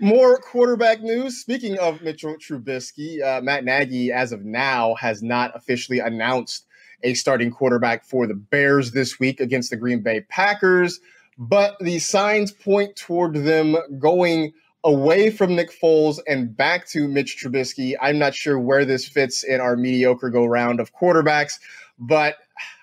more 0.00 0.38
quarterback 0.38 1.02
news. 1.02 1.38
Speaking 1.38 1.78
of 1.78 2.02
Mitchell 2.02 2.36
Trubisky, 2.36 3.22
uh, 3.22 3.40
Matt 3.40 3.64
Nagy, 3.64 4.12
as 4.12 4.32
of 4.32 4.44
now, 4.44 4.94
has 4.94 5.22
not 5.22 5.54
officially 5.54 5.98
announced 5.98 6.66
a 7.02 7.14
starting 7.14 7.50
quarterback 7.50 8.04
for 8.04 8.26
the 8.26 8.34
Bears 8.34 8.92
this 8.92 9.18
week 9.20 9.40
against 9.40 9.70
the 9.70 9.76
Green 9.76 10.02
Bay 10.02 10.20
Packers, 10.28 11.00
but 11.36 11.76
the 11.80 11.98
signs 11.98 12.50
point 12.52 12.96
toward 12.96 13.34
them 13.34 13.76
going 13.98 14.52
away 14.84 15.30
from 15.30 15.54
Nick 15.54 15.70
Foles 15.70 16.18
and 16.26 16.56
back 16.56 16.86
to 16.88 17.08
Mitch 17.08 17.36
Trubisky. 17.42 17.94
I'm 18.00 18.18
not 18.18 18.34
sure 18.34 18.58
where 18.58 18.84
this 18.84 19.08
fits 19.08 19.44
in 19.44 19.60
our 19.60 19.76
mediocre 19.76 20.30
go 20.30 20.44
round 20.46 20.80
of 20.80 20.94
quarterbacks, 20.94 21.54
but 21.98 22.36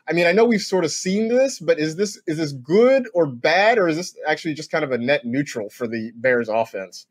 I 0.08 0.14
mean, 0.14 0.28
I 0.28 0.32
know 0.32 0.46
we've 0.46 0.62
sort 0.62 0.86
of 0.86 0.92
seen 0.92 1.30
this, 1.30 1.60
but 1.60 1.80
is 1.80 1.96
this 1.96 2.20
is 2.28 2.38
this 2.38 2.52
good 2.52 3.08
or 3.14 3.26
bad, 3.26 3.78
or 3.78 3.88
is 3.88 3.98
this 3.98 4.16
actually 4.28 4.54
just 4.54 4.72
kind 4.72 4.84
of 4.84 4.92
a 4.92 4.98
net 4.98 5.26
neutral 5.26 5.70
for 5.70 5.88
the 5.88 6.12
Bears 6.16 6.50
offense? 6.50 7.08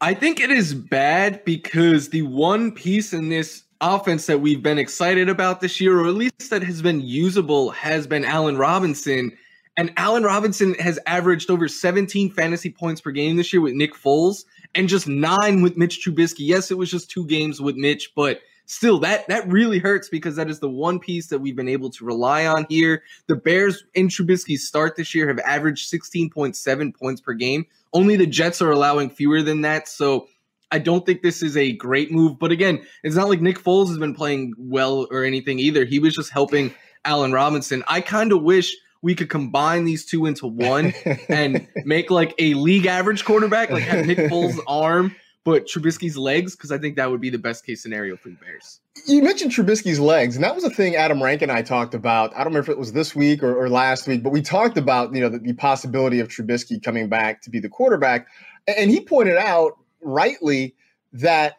I 0.00 0.14
think 0.14 0.40
it 0.40 0.50
is 0.50 0.74
bad 0.74 1.44
because 1.44 2.10
the 2.10 2.22
one 2.22 2.72
piece 2.72 3.12
in 3.12 3.28
this 3.28 3.64
offense 3.80 4.26
that 4.26 4.40
we've 4.40 4.62
been 4.62 4.78
excited 4.78 5.28
about 5.28 5.60
this 5.60 5.80
year, 5.80 6.00
or 6.00 6.06
at 6.06 6.14
least 6.14 6.50
that 6.50 6.62
has 6.62 6.82
been 6.82 7.00
usable, 7.00 7.70
has 7.70 8.06
been 8.06 8.24
Allen 8.24 8.58
Robinson. 8.58 9.36
And 9.78 9.92
Allen 9.98 10.22
Robinson 10.22 10.74
has 10.74 10.98
averaged 11.06 11.50
over 11.50 11.68
17 11.68 12.30
fantasy 12.30 12.70
points 12.70 13.00
per 13.02 13.10
game 13.10 13.36
this 13.36 13.52
year 13.52 13.60
with 13.60 13.74
Nick 13.74 13.94
Foles 13.94 14.44
and 14.74 14.88
just 14.88 15.06
nine 15.06 15.60
with 15.60 15.76
Mitch 15.76 16.02
Trubisky. 16.02 16.40
Yes, 16.40 16.70
it 16.70 16.78
was 16.78 16.90
just 16.90 17.10
two 17.10 17.26
games 17.26 17.60
with 17.60 17.76
Mitch, 17.76 18.12
but 18.14 18.40
still 18.66 18.98
that 18.98 19.26
that 19.28 19.48
really 19.48 19.78
hurts 19.78 20.08
because 20.08 20.36
that 20.36 20.50
is 20.50 20.60
the 20.60 20.68
one 20.68 20.98
piece 20.98 21.28
that 21.28 21.38
we've 21.38 21.56
been 21.56 21.68
able 21.68 21.90
to 21.90 22.04
rely 22.04 22.46
on 22.46 22.66
here. 22.68 23.02
The 23.28 23.36
Bears 23.36 23.84
in 23.94 24.08
Trubisky's 24.08 24.66
start 24.66 24.96
this 24.96 25.14
year 25.14 25.28
have 25.28 25.38
averaged 25.38 25.90
16.7 25.90 26.94
points 26.94 27.20
per 27.20 27.32
game. 27.32 27.66
Only 27.92 28.16
the 28.16 28.26
Jets 28.26 28.60
are 28.60 28.70
allowing 28.70 29.08
fewer 29.08 29.42
than 29.42 29.62
that. 29.62 29.88
So 29.88 30.28
I 30.70 30.78
don't 30.78 31.06
think 31.06 31.22
this 31.22 31.42
is 31.42 31.56
a 31.56 31.72
great 31.72 32.10
move. 32.10 32.38
But 32.38 32.50
again, 32.50 32.84
it's 33.02 33.16
not 33.16 33.28
like 33.28 33.40
Nick 33.40 33.58
Foles 33.58 33.88
has 33.88 33.98
been 33.98 34.14
playing 34.14 34.54
well 34.58 35.06
or 35.10 35.24
anything 35.24 35.58
either. 35.58 35.84
He 35.84 35.98
was 35.98 36.14
just 36.14 36.30
helping 36.30 36.74
Allen 37.04 37.32
Robinson. 37.32 37.84
I 37.86 38.00
kind 38.00 38.32
of 38.32 38.42
wish 38.42 38.76
we 39.00 39.14
could 39.14 39.30
combine 39.30 39.84
these 39.84 40.04
two 40.04 40.26
into 40.26 40.48
one 40.48 40.92
and 41.28 41.66
make 41.84 42.10
like 42.10 42.34
a 42.38 42.54
league 42.54 42.86
average 42.86 43.24
quarterback, 43.24 43.70
like 43.70 43.84
have 43.84 44.06
Nick 44.06 44.18
Foles' 44.18 44.58
arm 44.66 45.14
but 45.46 45.64
Trubisky's 45.64 46.18
legs 46.18 46.56
because 46.56 46.72
I 46.72 46.78
think 46.78 46.96
that 46.96 47.08
would 47.08 47.20
be 47.20 47.30
the 47.30 47.38
best 47.38 47.64
case 47.64 47.80
scenario 47.80 48.16
for 48.16 48.30
the 48.30 48.34
Bears. 48.34 48.80
You 49.06 49.22
mentioned 49.22 49.52
Trubisky's 49.52 50.00
legs, 50.00 50.34
and 50.34 50.44
that 50.44 50.56
was 50.56 50.64
a 50.64 50.70
thing 50.70 50.96
Adam 50.96 51.22
Rank 51.22 51.40
and 51.40 51.52
I 51.52 51.62
talked 51.62 51.94
about. 51.94 52.34
I 52.34 52.38
don't 52.38 52.48
remember 52.48 52.64
if 52.64 52.68
it 52.68 52.78
was 52.78 52.92
this 52.92 53.14
week 53.14 53.44
or, 53.44 53.56
or 53.56 53.68
last 53.68 54.08
week, 54.08 54.24
but 54.24 54.32
we 54.32 54.42
talked 54.42 54.76
about 54.76 55.14
you 55.14 55.20
know 55.20 55.28
the, 55.28 55.38
the, 55.38 55.52
possibility 55.52 56.18
of 56.18 56.26
Trubisky 56.26 56.82
coming 56.82 57.08
back 57.08 57.42
to 57.42 57.50
be 57.50 57.60
the 57.60 57.68
quarterback, 57.68 58.26
and 58.66 58.90
he 58.90 59.00
pointed 59.00 59.36
out 59.36 59.78
rightly 60.02 60.74
that 61.12 61.58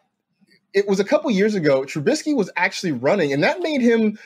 it 0.74 0.86
was 0.86 1.00
a 1.00 1.04
couple 1.04 1.30
years 1.30 1.54
ago 1.54 1.80
Trubisky 1.80 2.36
was 2.36 2.50
actually 2.56 2.92
running, 2.92 3.32
and 3.32 3.42
that 3.42 3.60
made 3.60 3.80
him 3.80 4.18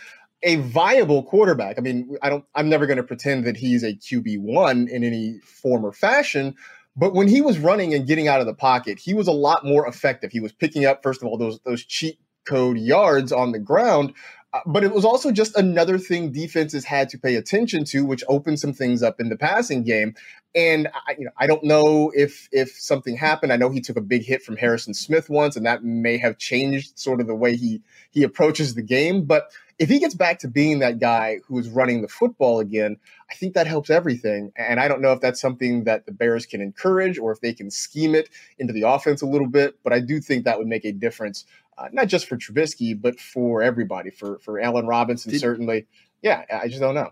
a 0.42 0.57
viable 0.57 1.23
quarterback. 1.23 1.78
I 1.78 1.83
mean, 1.83 2.16
I 2.21 2.31
don't. 2.31 2.45
I'm 2.57 2.69
never 2.69 2.87
going 2.87 2.97
to 2.97 3.04
pretend 3.04 3.45
that 3.45 3.57
he's 3.57 3.85
a 3.85 3.95
QB 3.95 4.40
one 4.40 4.88
in 4.88 5.04
any 5.04 5.38
form 5.38 5.87
or 5.87 5.92
fashion, 5.92 6.57
but 6.97 7.15
when 7.15 7.29
he 7.29 7.41
was 7.41 7.59
running 7.59 7.95
and 7.95 8.07
getting 8.07 8.29
out 8.29 8.41
of 8.41 8.47
the 8.47 8.55
pocket, 8.55 8.99
he 8.99 9.15
was 9.15 9.27
a 9.27 9.33
lot 9.33 9.65
more 9.65 9.87
effective. 9.87 10.33
He 10.33 10.41
was 10.41 10.53
picking 10.53 10.85
up, 10.85 11.03
first 11.03 11.23
of 11.23 11.29
all, 11.29 11.39
those 11.39 11.59
those 11.61 11.85
cheat 11.85 12.19
code 12.45 12.79
yards 12.79 13.33
on 13.33 13.53
the 13.53 13.59
ground. 13.59 14.13
Uh, 14.55 14.61
but 14.67 14.85
it 14.85 14.93
was 14.93 15.05
also 15.05 15.33
just 15.33 15.57
another 15.57 15.97
thing 15.97 16.31
defenses 16.31 16.85
had 16.85 17.09
to 17.09 17.19
pay 17.19 17.37
attention 17.37 17.85
to, 17.85 18.05
which 18.05 18.23
opened 18.29 18.61
some 18.61 18.75
things 18.75 19.03
up 19.03 19.19
in 19.19 19.31
the 19.31 19.37
passing 19.37 19.83
game. 19.83 20.15
And 20.55 20.89
I, 20.89 21.15
you 21.19 21.25
know, 21.25 21.31
I 21.39 21.47
don't 21.47 21.65
know 21.65 22.13
if 22.15 22.49
if 22.53 22.71
something 22.73 23.17
happened. 23.17 23.53
I 23.53 23.57
know 23.57 23.71
he 23.71 23.81
took 23.81 23.97
a 23.97 24.03
big 24.03 24.25
hit 24.25 24.43
from 24.43 24.59
Harrison 24.59 24.93
Smith 24.93 25.31
once, 25.31 25.57
and 25.57 25.65
that 25.65 25.83
may 25.83 26.19
have 26.19 26.37
changed 26.37 26.99
sort 26.99 27.23
of 27.23 27.27
the 27.27 27.35
way 27.35 27.57
he 27.57 27.81
he 28.11 28.23
approaches 28.23 28.75
the 28.75 28.83
game. 28.83 29.25
But 29.25 29.51
if 29.83 29.89
he 29.89 29.99
gets 29.99 30.15
back 30.15 30.39
to 30.39 30.49
being 30.49 30.79
that 30.79 31.01
guy 31.01 31.41
who 31.45 31.59
is 31.59 31.69
running 31.69 32.03
the 32.03 32.09
football 32.09 32.61
again, 32.61 32.97
I 33.29 33.35
think 33.35 33.55
that 33.55 33.67
helps 33.67 33.91
everything. 33.91 34.53
And 34.55 34.79
I 34.79 34.87
don't 34.87 35.03
know 35.03 35.11
if 35.11 35.21
that's 35.21 35.41
something 35.41 35.83
that 35.85 36.07
the 36.07 36.12
Bears 36.12 36.47
can 36.47 36.61
encourage 36.61 37.19
or 37.19 37.33
if 37.33 37.41
they 37.41 37.53
can 37.53 37.69
scheme 37.69 38.15
it 38.15 38.29
into 38.61 38.73
the 38.73 38.83
offense 38.83 39.23
a 39.23 39.27
little 39.27 39.49
bit. 39.49 39.75
But 39.83 39.93
I 39.93 39.99
do 39.99 40.21
think 40.21 40.45
that 40.45 40.57
would 40.57 40.69
make 40.69 40.85
a 40.85 40.93
difference, 40.93 41.47
uh, 41.79 41.89
not 41.93 42.07
just 42.07 42.29
for 42.29 42.37
Trubisky, 42.37 42.99
but 42.99 43.19
for 43.19 43.61
everybody, 43.61 44.11
for 44.11 44.39
for 44.39 44.61
Allen 44.61 44.87
Robinson 44.87 45.33
Did- 45.33 45.41
certainly. 45.41 45.87
Yeah, 46.23 46.45
I 46.53 46.69
just 46.69 46.81
don't 46.81 46.95
know 46.95 47.11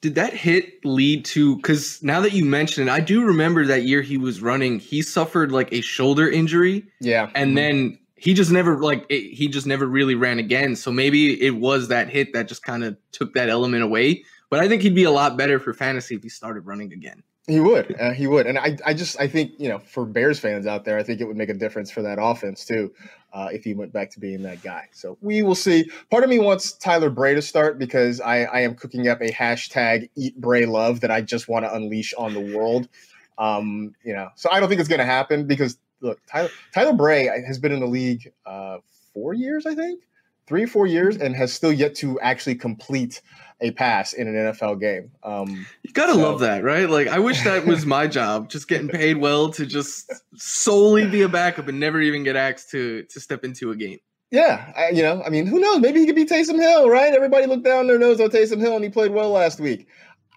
did 0.00 0.16
that 0.16 0.34
hit 0.34 0.84
lead 0.84 1.24
to 1.24 1.56
because 1.56 2.02
now 2.02 2.20
that 2.20 2.34
you 2.34 2.44
mention 2.44 2.86
it 2.86 2.90
i 2.90 3.00
do 3.00 3.24
remember 3.24 3.64
that 3.64 3.84
year 3.84 4.02
he 4.02 4.18
was 4.18 4.42
running 4.42 4.78
he 4.78 5.00
suffered 5.00 5.50
like 5.50 5.72
a 5.72 5.80
shoulder 5.80 6.28
injury 6.28 6.84
yeah 7.00 7.30
and 7.34 7.50
mm-hmm. 7.50 7.54
then 7.54 7.98
he 8.24 8.32
just 8.32 8.50
never 8.50 8.78
like 8.78 9.04
it, 9.10 9.34
he 9.34 9.48
just 9.48 9.66
never 9.66 9.86
really 9.86 10.14
ran 10.14 10.38
again. 10.38 10.76
So 10.76 10.90
maybe 10.90 11.38
it 11.42 11.56
was 11.56 11.88
that 11.88 12.08
hit 12.08 12.32
that 12.32 12.48
just 12.48 12.62
kind 12.62 12.82
of 12.82 12.96
took 13.12 13.34
that 13.34 13.50
element 13.50 13.82
away. 13.82 14.24
But 14.48 14.60
I 14.60 14.68
think 14.68 14.80
he'd 14.80 14.94
be 14.94 15.04
a 15.04 15.10
lot 15.10 15.36
better 15.36 15.60
for 15.60 15.74
fantasy 15.74 16.14
if 16.14 16.22
he 16.22 16.30
started 16.30 16.62
running 16.62 16.90
again. 16.94 17.22
He 17.46 17.60
would. 17.60 17.94
Uh, 18.00 18.12
he 18.12 18.26
would. 18.26 18.46
And 18.46 18.58
I, 18.58 18.78
I 18.86 18.94
just, 18.94 19.20
I 19.20 19.28
think, 19.28 19.52
you 19.58 19.68
know, 19.68 19.78
for 19.78 20.06
Bears 20.06 20.38
fans 20.38 20.66
out 20.66 20.86
there, 20.86 20.96
I 20.98 21.02
think 21.02 21.20
it 21.20 21.24
would 21.24 21.36
make 21.36 21.50
a 21.50 21.54
difference 21.54 21.90
for 21.90 22.00
that 22.00 22.16
offense 22.18 22.64
too, 22.64 22.94
uh, 23.34 23.48
if 23.52 23.62
he 23.62 23.74
went 23.74 23.92
back 23.92 24.10
to 24.12 24.20
being 24.20 24.42
that 24.44 24.62
guy. 24.62 24.88
So 24.92 25.18
we 25.20 25.42
will 25.42 25.54
see. 25.54 25.90
Part 26.10 26.24
of 26.24 26.30
me 26.30 26.38
wants 26.38 26.72
Tyler 26.72 27.10
Bray 27.10 27.34
to 27.34 27.42
start 27.42 27.78
because 27.78 28.22
I, 28.22 28.44
I 28.44 28.60
am 28.60 28.74
cooking 28.74 29.06
up 29.08 29.20
a 29.20 29.30
hashtag 29.30 30.08
eat 30.16 30.40
Bray 30.40 30.64
love 30.64 31.00
that 31.00 31.10
I 31.10 31.20
just 31.20 31.46
want 31.46 31.66
to 31.66 31.74
unleash 31.74 32.14
on 32.14 32.32
the 32.32 32.56
world. 32.56 32.88
Um, 33.36 33.94
you 34.02 34.14
know, 34.14 34.30
so 34.36 34.48
I 34.50 34.60
don't 34.60 34.70
think 34.70 34.80
it's 34.80 34.88
going 34.88 35.00
to 35.00 35.04
happen 35.04 35.46
because 35.46 35.76
look, 36.04 36.20
Tyler, 36.26 36.50
Tyler 36.72 36.92
Bray 36.92 37.26
has 37.46 37.58
been 37.58 37.72
in 37.72 37.80
the 37.80 37.86
league 37.86 38.30
uh, 38.46 38.78
four 39.12 39.34
years, 39.34 39.66
I 39.66 39.74
think, 39.74 40.02
three 40.46 40.66
four 40.66 40.86
years, 40.86 41.16
and 41.16 41.34
has 41.34 41.52
still 41.52 41.72
yet 41.72 41.94
to 41.96 42.20
actually 42.20 42.54
complete 42.54 43.22
a 43.60 43.70
pass 43.72 44.12
in 44.12 44.28
an 44.28 44.34
NFL 44.34 44.80
game. 44.80 45.10
Um, 45.22 45.66
you 45.82 45.92
gotta 45.92 46.12
so. 46.12 46.20
love 46.20 46.40
that, 46.40 46.62
right? 46.62 46.88
Like, 46.88 47.08
I 47.08 47.18
wish 47.18 47.42
that 47.44 47.66
was 47.66 47.86
my 47.86 48.06
job, 48.06 48.50
just 48.50 48.68
getting 48.68 48.88
paid 48.88 49.16
well 49.16 49.50
to 49.52 49.66
just 49.66 50.12
solely 50.36 51.08
be 51.08 51.22
a 51.22 51.28
backup 51.28 51.66
and 51.68 51.80
never 51.80 52.00
even 52.00 52.22
get 52.22 52.36
asked 52.36 52.70
to 52.70 53.02
to 53.04 53.20
step 53.20 53.44
into 53.44 53.70
a 53.70 53.76
game. 53.76 53.98
Yeah, 54.30 54.72
I, 54.76 54.90
you 54.90 55.02
know, 55.02 55.22
I 55.24 55.30
mean, 55.30 55.46
who 55.46 55.60
knows? 55.60 55.80
Maybe 55.80 56.00
he 56.00 56.06
could 56.06 56.16
be 56.16 56.24
Taysom 56.24 56.60
Hill, 56.60 56.90
right? 56.90 57.14
Everybody 57.14 57.46
looked 57.46 57.64
down 57.64 57.86
their 57.86 57.98
nose 57.98 58.20
on 58.20 58.30
Taysom 58.30 58.58
Hill, 58.58 58.74
and 58.74 58.82
he 58.82 58.90
played 58.90 59.12
well 59.12 59.30
last 59.30 59.60
week. 59.60 59.86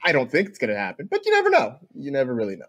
I 0.04 0.12
don't 0.12 0.30
think 0.30 0.48
it's 0.48 0.60
going 0.60 0.70
to 0.70 0.78
happen, 0.78 1.08
but 1.10 1.26
you 1.26 1.32
never 1.32 1.50
know. 1.50 1.78
You 1.96 2.12
never 2.12 2.36
really 2.36 2.56
know. 2.56 2.68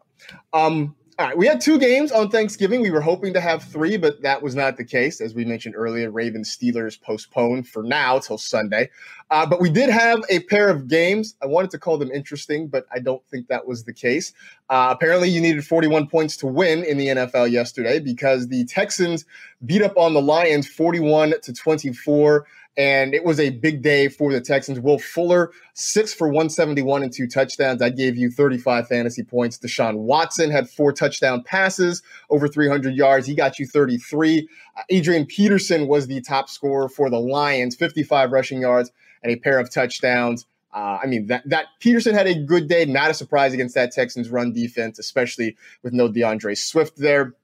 Um, 0.54 0.96
all 1.18 1.26
right, 1.26 1.36
we 1.36 1.48
had 1.48 1.60
two 1.60 1.80
games 1.80 2.12
on 2.12 2.30
Thanksgiving. 2.30 2.80
We 2.80 2.92
were 2.92 3.00
hoping 3.00 3.32
to 3.34 3.40
have 3.40 3.64
three, 3.64 3.96
but 3.96 4.22
that 4.22 4.40
was 4.40 4.54
not 4.54 4.76
the 4.76 4.84
case. 4.84 5.20
As 5.20 5.34
we 5.34 5.44
mentioned 5.44 5.74
earlier, 5.76 6.12
Ravens 6.12 6.56
Steelers 6.56 7.00
postponed 7.00 7.66
for 7.66 7.82
now 7.82 8.20
till 8.20 8.38
Sunday. 8.38 8.88
Uh, 9.28 9.44
but 9.44 9.60
we 9.60 9.68
did 9.68 9.90
have 9.90 10.20
a 10.30 10.38
pair 10.44 10.68
of 10.68 10.86
games. 10.86 11.34
I 11.42 11.46
wanted 11.46 11.70
to 11.72 11.78
call 11.78 11.98
them 11.98 12.12
interesting, 12.12 12.68
but 12.68 12.86
I 12.92 13.00
don't 13.00 13.26
think 13.32 13.48
that 13.48 13.66
was 13.66 13.82
the 13.82 13.92
case. 13.92 14.32
Uh, 14.70 14.90
apparently, 14.92 15.28
you 15.28 15.40
needed 15.40 15.66
41 15.66 16.06
points 16.06 16.36
to 16.36 16.46
win 16.46 16.84
in 16.84 16.98
the 16.98 17.08
NFL 17.08 17.50
yesterday 17.50 17.98
because 17.98 18.46
the 18.46 18.64
Texans 18.66 19.24
beat 19.66 19.82
up 19.82 19.96
on 19.96 20.14
the 20.14 20.22
Lions 20.22 20.68
41 20.68 21.34
to 21.42 21.52
24 21.52 22.46
and 22.78 23.12
it 23.12 23.24
was 23.24 23.40
a 23.40 23.50
big 23.50 23.82
day 23.82 24.06
for 24.06 24.32
the 24.32 24.40
Texans. 24.40 24.78
Will 24.78 25.00
Fuller, 25.00 25.50
six 25.74 26.14
for 26.14 26.28
171 26.28 27.02
and 27.02 27.12
two 27.12 27.26
touchdowns. 27.26 27.82
I 27.82 27.90
gave 27.90 28.16
you 28.16 28.30
35 28.30 28.86
fantasy 28.86 29.24
points. 29.24 29.58
Deshaun 29.58 29.96
Watson 29.96 30.52
had 30.52 30.70
four 30.70 30.92
touchdown 30.92 31.42
passes, 31.42 32.02
over 32.30 32.46
300 32.46 32.94
yards. 32.94 33.26
He 33.26 33.34
got 33.34 33.58
you 33.58 33.66
33. 33.66 34.48
Uh, 34.76 34.82
Adrian 34.90 35.26
Peterson 35.26 35.88
was 35.88 36.06
the 36.06 36.20
top 36.20 36.48
scorer 36.48 36.88
for 36.88 37.10
the 37.10 37.18
Lions, 37.18 37.74
55 37.74 38.30
rushing 38.30 38.60
yards 38.60 38.92
and 39.24 39.32
a 39.32 39.36
pair 39.36 39.58
of 39.58 39.72
touchdowns. 39.72 40.46
Uh, 40.72 40.98
I 41.02 41.06
mean, 41.06 41.26
that, 41.26 41.42
that 41.48 41.66
Peterson 41.80 42.14
had 42.14 42.28
a 42.28 42.34
good 42.34 42.68
day. 42.68 42.84
Not 42.84 43.10
a 43.10 43.14
surprise 43.14 43.52
against 43.52 43.74
that 43.74 43.90
Texans 43.90 44.30
run 44.30 44.52
defense, 44.52 45.00
especially 45.00 45.56
with 45.82 45.92
no 45.92 46.08
DeAndre 46.08 46.56
Swift 46.56 46.96
there. 46.96 47.34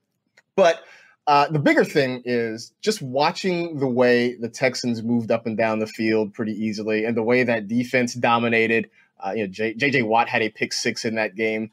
But 0.54 0.84
uh, 1.26 1.48
the 1.48 1.58
bigger 1.58 1.84
thing 1.84 2.22
is 2.24 2.72
just 2.82 3.00
watching 3.00 3.78
the 3.78 3.86
way 3.86 4.34
the 4.34 4.48
Texans 4.48 5.02
moved 5.02 5.30
up 5.30 5.46
and 5.46 5.56
down 5.56 5.78
the 5.78 5.86
field 5.86 6.34
pretty 6.34 6.52
easily, 6.52 7.04
and 7.04 7.16
the 7.16 7.22
way 7.22 7.42
that 7.42 7.68
defense 7.68 8.14
dominated. 8.14 8.90
Uh, 9.24 9.32
you 9.32 9.44
know, 9.44 9.46
J- 9.46 9.74
JJ 9.74 10.06
Watt 10.06 10.28
had 10.28 10.42
a 10.42 10.50
pick 10.50 10.72
six 10.72 11.04
in 11.04 11.14
that 11.14 11.34
game. 11.34 11.70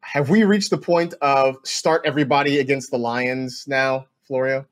Have 0.00 0.30
we 0.30 0.44
reached 0.44 0.70
the 0.70 0.78
point 0.78 1.14
of 1.20 1.56
start 1.64 2.02
everybody 2.04 2.58
against 2.58 2.90
the 2.90 2.98
Lions 2.98 3.64
now, 3.66 4.06
Florio? 4.26 4.66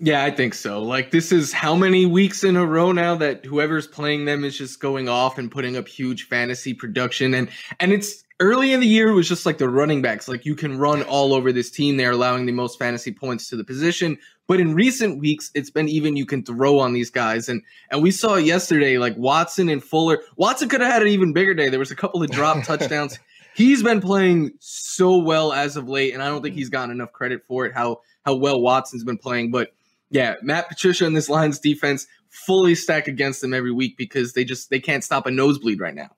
Yeah, 0.00 0.24
I 0.24 0.30
think 0.32 0.54
so. 0.54 0.82
Like 0.82 1.12
this 1.12 1.30
is 1.30 1.52
how 1.52 1.76
many 1.76 2.04
weeks 2.06 2.42
in 2.42 2.56
a 2.56 2.66
row 2.66 2.90
now 2.90 3.14
that 3.16 3.44
whoever's 3.44 3.86
playing 3.86 4.24
them 4.24 4.44
is 4.44 4.58
just 4.58 4.80
going 4.80 5.08
off 5.08 5.38
and 5.38 5.50
putting 5.50 5.76
up 5.76 5.86
huge 5.86 6.24
fantasy 6.24 6.74
production 6.74 7.32
and 7.34 7.48
and 7.78 7.92
it's 7.92 8.23
early 8.40 8.72
in 8.72 8.80
the 8.80 8.86
year 8.86 9.08
it 9.08 9.14
was 9.14 9.28
just 9.28 9.46
like 9.46 9.58
the 9.58 9.68
running 9.68 10.02
backs. 10.02 10.28
Like 10.28 10.44
you 10.44 10.54
can 10.54 10.78
run 10.78 11.02
all 11.02 11.32
over 11.32 11.52
this 11.52 11.70
team. 11.70 11.96
They're 11.96 12.12
allowing 12.12 12.46
the 12.46 12.52
most 12.52 12.78
fantasy 12.78 13.12
points 13.12 13.48
to 13.48 13.56
the 13.56 13.64
position. 13.64 14.18
But 14.46 14.60
in 14.60 14.74
recent 14.74 15.20
weeks 15.20 15.50
it's 15.54 15.70
been 15.70 15.88
even 15.88 16.16
you 16.16 16.26
can 16.26 16.44
throw 16.44 16.78
on 16.78 16.92
these 16.92 17.10
guys. 17.10 17.48
And 17.48 17.62
and 17.90 18.02
we 18.02 18.10
saw 18.10 18.36
yesterday 18.36 18.98
like 18.98 19.16
watson 19.16 19.68
and 19.68 19.82
fuller. 19.82 20.20
Watson 20.36 20.68
could 20.68 20.80
have 20.80 20.92
had 20.92 21.02
an 21.02 21.08
even 21.08 21.32
bigger 21.32 21.54
day. 21.54 21.68
There 21.68 21.78
was 21.78 21.90
a 21.90 21.96
couple 21.96 22.22
of 22.22 22.30
drop 22.30 22.62
touchdowns. 22.64 23.18
He's 23.54 23.82
been 23.82 24.00
playing 24.00 24.52
so 24.58 25.16
well 25.16 25.52
as 25.52 25.76
of 25.76 25.88
late 25.88 26.12
and 26.12 26.22
i 26.22 26.26
don't 26.26 26.42
think 26.42 26.56
he's 26.56 26.68
gotten 26.68 26.90
enough 26.90 27.12
credit 27.12 27.44
for 27.46 27.66
it 27.66 27.72
how 27.72 28.00
how 28.24 28.34
well 28.34 28.60
watson's 28.60 29.04
been 29.04 29.18
playing. 29.18 29.50
But 29.50 29.72
yeah 30.10 30.34
matt 30.42 30.68
patricia 30.68 31.06
and 31.06 31.16
this 31.16 31.28
lions 31.28 31.58
defense 31.58 32.06
fully 32.28 32.74
stack 32.74 33.06
against 33.06 33.40
them 33.40 33.54
every 33.54 33.70
week 33.70 33.96
because 33.96 34.32
they 34.32 34.44
just 34.44 34.70
they 34.70 34.80
can't 34.80 35.04
stop 35.04 35.24
a 35.26 35.30
nosebleed 35.30 35.80
right 35.80 35.94
now 35.94 36.10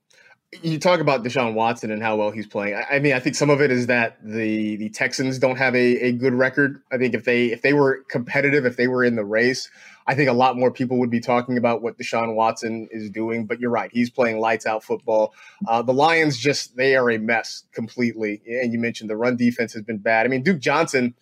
you 0.62 0.78
talk 0.78 1.00
about 1.00 1.24
Deshaun 1.24 1.54
Watson 1.54 1.90
and 1.90 2.02
how 2.02 2.16
well 2.16 2.30
he's 2.30 2.46
playing. 2.46 2.74
I, 2.74 2.96
I, 2.96 2.98
mean, 3.00 3.14
I 3.14 3.20
think 3.20 3.34
some 3.34 3.50
of 3.50 3.60
it 3.60 3.70
is 3.70 3.88
that 3.88 4.18
the 4.22 4.76
the 4.76 4.88
Texans 4.90 5.38
don't 5.38 5.56
have 5.56 5.74
a, 5.74 6.06
a 6.06 6.12
good 6.12 6.34
record. 6.34 6.80
I 6.92 6.98
think 6.98 7.14
if 7.14 7.24
they 7.24 7.46
if 7.46 7.62
they 7.62 7.72
were 7.72 8.04
competitive, 8.08 8.64
if 8.64 8.76
they 8.76 8.86
were 8.86 9.04
in 9.04 9.16
the 9.16 9.24
race, 9.24 9.68
I 10.06 10.14
think 10.14 10.30
a 10.30 10.32
lot 10.32 10.56
more 10.56 10.70
people 10.70 10.98
would 10.98 11.10
be 11.10 11.20
talking 11.20 11.58
about 11.58 11.82
what 11.82 11.98
Deshaun 11.98 12.34
Watson 12.34 12.88
is 12.90 13.10
doing. 13.10 13.46
But 13.46 13.58
you're 13.60 13.70
right, 13.70 13.90
he's 13.92 14.08
playing 14.08 14.38
lights 14.38 14.66
out 14.66 14.84
football. 14.84 15.34
Uh, 15.66 15.82
the 15.82 15.92
Lions 15.92 16.38
just 16.38 16.76
they 16.76 16.94
are 16.94 17.10
a 17.10 17.18
mess 17.18 17.64
completely. 17.72 18.40
And 18.46 18.72
you 18.72 18.78
mentioned 18.78 19.10
the 19.10 19.16
run 19.16 19.36
defense 19.36 19.72
has 19.72 19.82
been 19.82 19.98
bad. 19.98 20.26
I 20.26 20.28
mean, 20.28 20.42
Duke 20.42 20.60
Johnson 20.60 21.14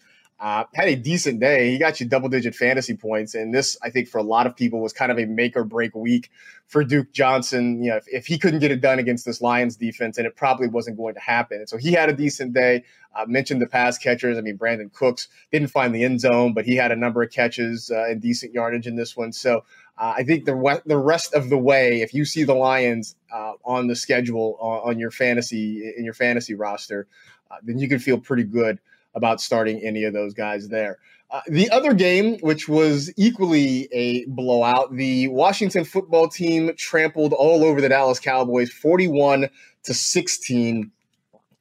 uh, 0.45 0.65
had 0.75 0.89
a 0.89 0.95
decent 0.95 1.41
day. 1.41 1.71
He 1.71 1.79
got 1.79 1.99
you 2.01 2.07
double 2.07 2.29
digit 2.29 2.55
fantasy 2.55 2.95
points. 2.95 3.35
And 3.35 3.55
this, 3.55 3.79
I 3.83 3.89
think, 3.89 4.09
for 4.09 4.19
a 4.19 4.23
lot 4.23 4.47
of 4.47 4.55
people 4.55 4.83
was 4.83 4.93
kind 4.93 5.11
of 5.11 5.19
a 5.19 5.25
make 5.25 5.57
or 5.57 5.65
break 5.65 5.95
week 5.95 6.31
for 6.67 6.85
Duke 6.85 7.13
Johnson. 7.13 7.83
You 7.83 7.93
know, 7.93 7.97
if, 7.97 8.05
if 8.09 8.27
he 8.27 8.37
couldn't 8.37 8.61
get 8.61 8.71
it 8.71 8.83
done 8.83 8.99
against 8.99 9.25
this 9.25 9.41
Lions 9.41 9.75
defense, 9.75 10.19
and 10.19 10.27
it 10.27 10.37
probably 10.37 10.69
wasn't 10.69 10.99
going 10.99 11.15
to 11.15 11.21
happen. 11.21 11.61
And 11.61 11.69
so 11.69 11.79
he 11.79 11.93
had 11.93 12.11
a 12.11 12.13
decent 12.13 12.53
day. 12.53 12.85
Uh, 13.17 13.25
mentioned 13.27 13.63
the 13.63 13.67
pass 13.67 13.97
catchers. 13.97 14.37
I 14.37 14.43
mean, 14.43 14.59
Brandin 14.59 14.93
Cooks 14.93 15.29
didn't 15.51 15.69
find 15.69 15.95
the 15.95 16.05
end 16.05 16.21
zone, 16.21 16.53
but 16.53 16.67
he 16.67 16.77
had 16.77 16.93
a 16.93 16.97
number 16.97 17.23
of 17.23 17.31
catches 17.31 17.91
uh, 17.91 18.05
and 18.05 18.21
decent 18.21 18.53
yardage 18.53 18.87
in 18.87 18.97
this 18.97 19.17
one. 19.17 19.33
So 19.33 19.65
uh, 19.97 20.15
I 20.17 20.25
think 20.25 20.45
the 20.45 20.83
the 20.85 20.99
rest 20.99 21.33
of 21.33 21.49
the 21.49 21.57
way, 21.57 22.03
if 22.03 22.13
you 22.13 22.27
see 22.27 22.45
the 22.45 22.55
Lions 22.55 23.17
uh, 23.33 23.53
on 23.65 23.87
the 23.87 23.97
schedule 23.97 24.59
uh, 24.61 24.89
on 24.89 24.99
your 24.99 25.11
fantasy 25.11 25.91
in 25.97 26.05
your 26.05 26.13
fantasy 26.13 26.55
roster, 26.55 27.07
uh, 27.51 27.57
then 27.63 27.79
you 27.79 27.89
can 27.89 27.99
feel 27.99 28.19
pretty 28.19 28.45
good 28.45 28.79
about 29.15 29.41
starting 29.41 29.81
any 29.83 30.05
of 30.05 30.13
those 30.13 30.35
guys 30.35 30.69
there. 30.69 30.99
Uh, 31.31 31.41
the 31.49 31.71
other 31.71 31.95
game, 31.95 32.39
which 32.41 32.69
was 32.69 33.13
equally 33.17 33.89
a 33.93 34.25
blowout, 34.27 34.95
the 34.95 35.29
Washington 35.29 35.85
football 35.85 36.29
team 36.29 36.73
trampled 36.77 37.33
all 37.33 37.65
over 37.65 37.81
the 37.81 37.89
Dallas 37.89 38.21
Cowboys 38.21 38.71
41 38.71 39.49
to 39.85 39.95
16. 39.95 40.91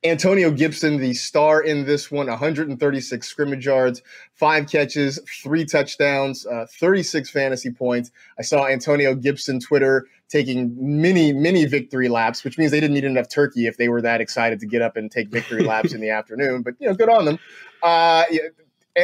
Antonio 0.06 0.52
Gibson, 0.52 0.98
the 0.98 1.14
star 1.14 1.62
in 1.62 1.86
this 1.86 2.12
one, 2.12 2.28
136 2.28 3.26
scrimmage 3.26 3.66
yards, 3.66 4.02
five 4.34 4.70
catches, 4.70 5.18
three 5.42 5.66
touchdowns, 5.66 6.46
uh, 6.46 6.66
36 6.70 7.30
fantasy 7.30 7.72
points. 7.72 8.12
I 8.38 8.42
saw 8.42 8.68
Antonio 8.68 9.16
Gibson 9.16 9.62
Twitter 9.62 10.06
taking 10.28 10.76
many, 10.78 11.32
many 11.32 11.66
victory 11.66 12.10
laps, 12.10 12.44
which 12.44 12.58
means 12.58 12.72
they 12.72 12.82
didn't 12.82 12.98
eat 12.98 13.06
enough 13.06 13.30
turkey 13.30 13.66
if 13.66 13.78
they 13.78 13.88
were 13.88 14.02
that 14.02 14.20
excited 14.20 14.60
to 14.60 14.66
get 14.66 14.82
up 14.82 14.98
and 14.98 15.10
take 15.10 15.30
victory 15.30 15.64
laps 15.64 15.94
in 15.94 16.02
the 16.02 16.10
afternoon. 16.10 16.64
But 16.64 16.74
you 16.80 16.88
know, 16.88 16.96
good 16.96 17.10
on 17.10 17.26
them. 17.26 17.40
Uh, 17.82 18.26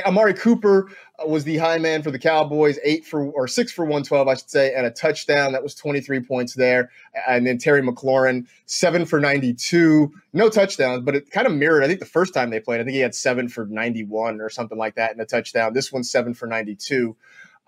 Amari 0.06 0.34
Cooper 0.34 0.89
uh, 1.17 1.28
was 1.28 1.43
the 1.43 1.58
high 1.58 1.78
man 1.78 2.04
for 2.04 2.12
the 2.12 2.19
Cowboys, 2.19 2.78
eight 2.84 3.06
for 3.06 3.25
or 3.32 3.47
six 3.47 3.71
for 3.71 3.84
112, 3.84 4.28
I 4.28 4.36
should 4.36 4.49
say, 4.49 4.73
and 4.73 4.86
a 4.86 4.91
touchdown. 4.91 5.54
That 5.54 5.63
was 5.63 5.73
23 5.75 6.21
points 6.21 6.54
there. 6.54 6.91
And 7.28 7.45
then 7.47 7.58
Terry 7.58 7.82
McLaurin, 7.82 8.47
seven 8.65 9.06
for 9.06 9.19
92, 9.19 10.12
no 10.34 10.49
touchdowns, 10.49 11.04
but 11.04 11.15
it 11.15 11.32
kind 11.32 11.47
of 11.47 11.54
mirrored. 11.54 11.84
I 11.84 11.88
think 11.88 11.99
the 11.99 12.06
first 12.06 12.34
time 12.34 12.49
they 12.49 12.60
played, 12.60 12.82
I 12.82 12.84
think 12.84 12.93
he 12.93 13.02
had 13.02 13.15
seven 13.15 13.49
for 13.49 13.65
91 13.65 14.41
or 14.41 14.49
something 14.49 14.78
like 14.78 14.95
that 14.95 15.13
in 15.13 15.19
a 15.19 15.25
touchdown. 15.25 15.73
This 15.73 15.91
one's 15.91 16.12
seven 16.12 16.34
for 16.34 16.45
92. 16.45 17.15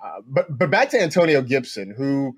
Uh, 0.04 0.22
but 0.28 0.58
but 0.58 0.70
back 0.70 0.90
to 0.90 1.02
Antonio 1.02 1.42
Gibson, 1.42 1.94
who 1.96 2.36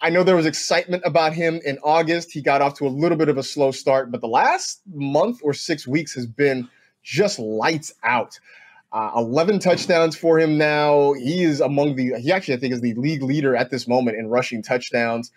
I 0.00 0.10
know 0.10 0.22
there 0.22 0.36
was 0.36 0.46
excitement 0.46 1.02
about 1.04 1.32
him 1.32 1.60
in 1.64 1.78
August. 1.82 2.30
He 2.30 2.40
got 2.40 2.62
off 2.62 2.74
to 2.74 2.86
a 2.86 2.88
little 2.88 3.18
bit 3.18 3.28
of 3.28 3.36
a 3.36 3.42
slow 3.42 3.72
start, 3.72 4.10
but 4.10 4.20
the 4.20 4.28
last 4.28 4.80
month 4.92 5.40
or 5.42 5.52
six 5.52 5.86
weeks 5.86 6.14
has 6.14 6.26
been 6.26 6.68
just 7.02 7.38
lights 7.38 7.92
out. 8.04 8.38
Uh, 8.98 9.12
11 9.14 9.60
touchdowns 9.60 10.16
for 10.16 10.40
him 10.40 10.58
now. 10.58 11.12
He 11.12 11.44
is 11.44 11.60
among 11.60 11.94
the, 11.94 12.20
he 12.20 12.32
actually, 12.32 12.54
I 12.54 12.56
think, 12.56 12.74
is 12.74 12.80
the 12.80 12.94
league 12.94 13.22
leader 13.22 13.54
at 13.54 13.70
this 13.70 13.86
moment 13.86 14.16
in 14.16 14.26
rushing 14.26 14.60
touchdowns. 14.60 15.30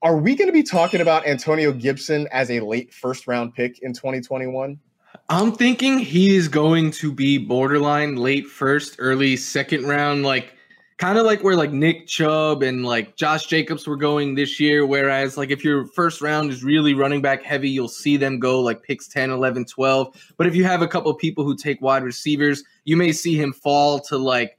Are 0.00 0.16
we 0.16 0.34
going 0.34 0.48
to 0.48 0.54
be 0.54 0.62
talking 0.62 1.02
about 1.02 1.26
Antonio 1.26 1.70
Gibson 1.70 2.26
as 2.32 2.50
a 2.50 2.60
late 2.60 2.94
first 2.94 3.26
round 3.26 3.54
pick 3.54 3.80
in 3.80 3.92
2021? 3.92 4.80
I'm 5.28 5.52
thinking 5.52 5.98
he 5.98 6.34
is 6.34 6.48
going 6.48 6.92
to 6.92 7.12
be 7.12 7.36
borderline 7.36 8.16
late 8.16 8.46
first, 8.46 8.96
early 9.00 9.36
second 9.36 9.84
round. 9.84 10.22
Like, 10.22 10.55
kind 10.98 11.18
of 11.18 11.26
like 11.26 11.44
where 11.44 11.56
like 11.56 11.72
Nick 11.72 12.06
Chubb 12.06 12.62
and 12.62 12.84
like 12.84 13.16
Josh 13.16 13.46
Jacobs 13.46 13.86
were 13.86 13.96
going 13.96 14.34
this 14.34 14.58
year. 14.58 14.86
Whereas 14.86 15.36
like 15.36 15.50
if 15.50 15.62
your 15.62 15.86
first 15.86 16.22
round 16.22 16.50
is 16.50 16.64
really 16.64 16.94
running 16.94 17.20
back 17.20 17.42
heavy, 17.42 17.68
you'll 17.68 17.88
see 17.88 18.16
them 18.16 18.38
go 18.38 18.60
like 18.60 18.82
picks 18.82 19.06
10, 19.08 19.30
11, 19.30 19.66
12. 19.66 20.32
But 20.36 20.46
if 20.46 20.54
you 20.54 20.64
have 20.64 20.82
a 20.82 20.88
couple 20.88 21.12
people 21.14 21.44
who 21.44 21.56
take 21.56 21.80
wide 21.82 22.02
receivers, 22.02 22.62
you 22.84 22.96
may 22.96 23.12
see 23.12 23.36
him 23.36 23.52
fall 23.52 24.00
to 24.00 24.16
like 24.16 24.55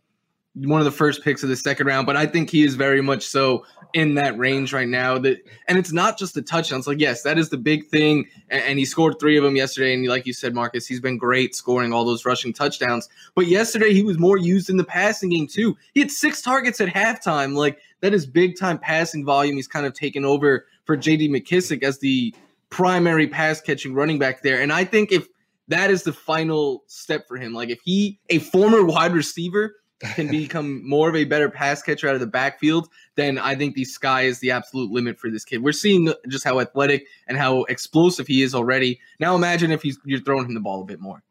one 0.63 0.79
of 0.81 0.85
the 0.85 0.91
first 0.91 1.23
picks 1.23 1.43
of 1.43 1.49
the 1.49 1.55
second 1.55 1.87
round, 1.87 2.07
but 2.07 2.15
I 2.15 2.25
think 2.25 2.49
he 2.49 2.63
is 2.63 2.75
very 2.75 3.01
much 3.01 3.25
so 3.25 3.65
in 3.93 4.15
that 4.15 4.37
range 4.37 4.73
right 4.73 4.87
now. 4.87 5.17
That 5.17 5.39
and 5.67 5.77
it's 5.77 5.91
not 5.91 6.17
just 6.17 6.33
the 6.33 6.41
touchdowns. 6.41 6.87
Like 6.87 6.99
yes, 6.99 7.23
that 7.23 7.37
is 7.37 7.49
the 7.49 7.57
big 7.57 7.87
thing, 7.87 8.27
and, 8.49 8.63
and 8.63 8.79
he 8.79 8.85
scored 8.85 9.19
three 9.19 9.37
of 9.37 9.43
them 9.43 9.55
yesterday. 9.55 9.93
And 9.93 10.07
like 10.07 10.25
you 10.25 10.33
said, 10.33 10.53
Marcas, 10.53 10.87
he's 10.87 10.99
been 10.99 11.17
great 11.17 11.55
scoring 11.55 11.93
all 11.93 12.05
those 12.05 12.25
rushing 12.25 12.53
touchdowns. 12.53 13.09
But 13.35 13.47
yesterday 13.47 13.93
he 13.93 14.03
was 14.03 14.17
more 14.17 14.37
used 14.37 14.69
in 14.69 14.77
the 14.77 14.83
passing 14.83 15.29
game 15.29 15.47
too. 15.47 15.77
He 15.93 15.99
had 15.99 16.11
six 16.11 16.41
targets 16.41 16.81
at 16.81 16.89
halftime. 16.89 17.55
Like 17.55 17.79
that 18.01 18.13
is 18.13 18.25
big 18.25 18.57
time 18.57 18.77
passing 18.77 19.25
volume. 19.25 19.55
He's 19.55 19.67
kind 19.67 19.85
of 19.85 19.93
taken 19.93 20.25
over 20.25 20.65
for 20.85 20.95
J.D. 20.95 21.29
McKissic 21.29 21.83
as 21.83 21.99
the 21.99 22.33
primary 22.69 23.27
pass 23.27 23.61
catching 23.61 23.93
running 23.93 24.19
back 24.19 24.41
there. 24.41 24.61
And 24.61 24.71
I 24.71 24.83
think 24.83 25.11
if 25.11 25.27
that 25.67 25.91
is 25.91 26.03
the 26.03 26.13
final 26.13 26.83
step 26.87 27.27
for 27.27 27.37
him, 27.37 27.53
like 27.53 27.69
if 27.69 27.79
he, 27.83 28.19
a 28.29 28.39
former 28.39 28.83
wide 28.83 29.13
receiver, 29.13 29.75
can 29.99 30.27
become 30.27 30.87
more 30.87 31.09
of 31.09 31.15
a 31.15 31.23
better 31.23 31.49
pass 31.49 31.81
catcher 31.81 32.07
out 32.07 32.13
of 32.13 32.21
the 32.21 32.27
backfield, 32.27 32.87
then 33.15 33.37
I 33.37 33.55
think 33.55 33.75
the 33.75 33.85
sky 33.85 34.23
is 34.23 34.39
the 34.39 34.51
absolute 34.51 34.91
limit 34.91 35.19
for 35.19 35.29
this 35.29 35.43
kid. 35.43 35.63
We're 35.63 35.71
seeing 35.71 36.13
just 36.27 36.43
how 36.43 36.59
athletic 36.59 37.07
and 37.27 37.37
how 37.37 37.63
explosive 37.63 38.27
he 38.27 38.43
is 38.43 38.53
already. 38.53 38.99
Now 39.19 39.35
imagine 39.35 39.71
if 39.71 39.81
he's 39.81 39.97
you're 40.05 40.21
throwing 40.21 40.45
him 40.45 40.53
the 40.53 40.59
ball 40.59 40.81
a 40.81 40.85
bit 40.85 40.99
more. 40.99 41.23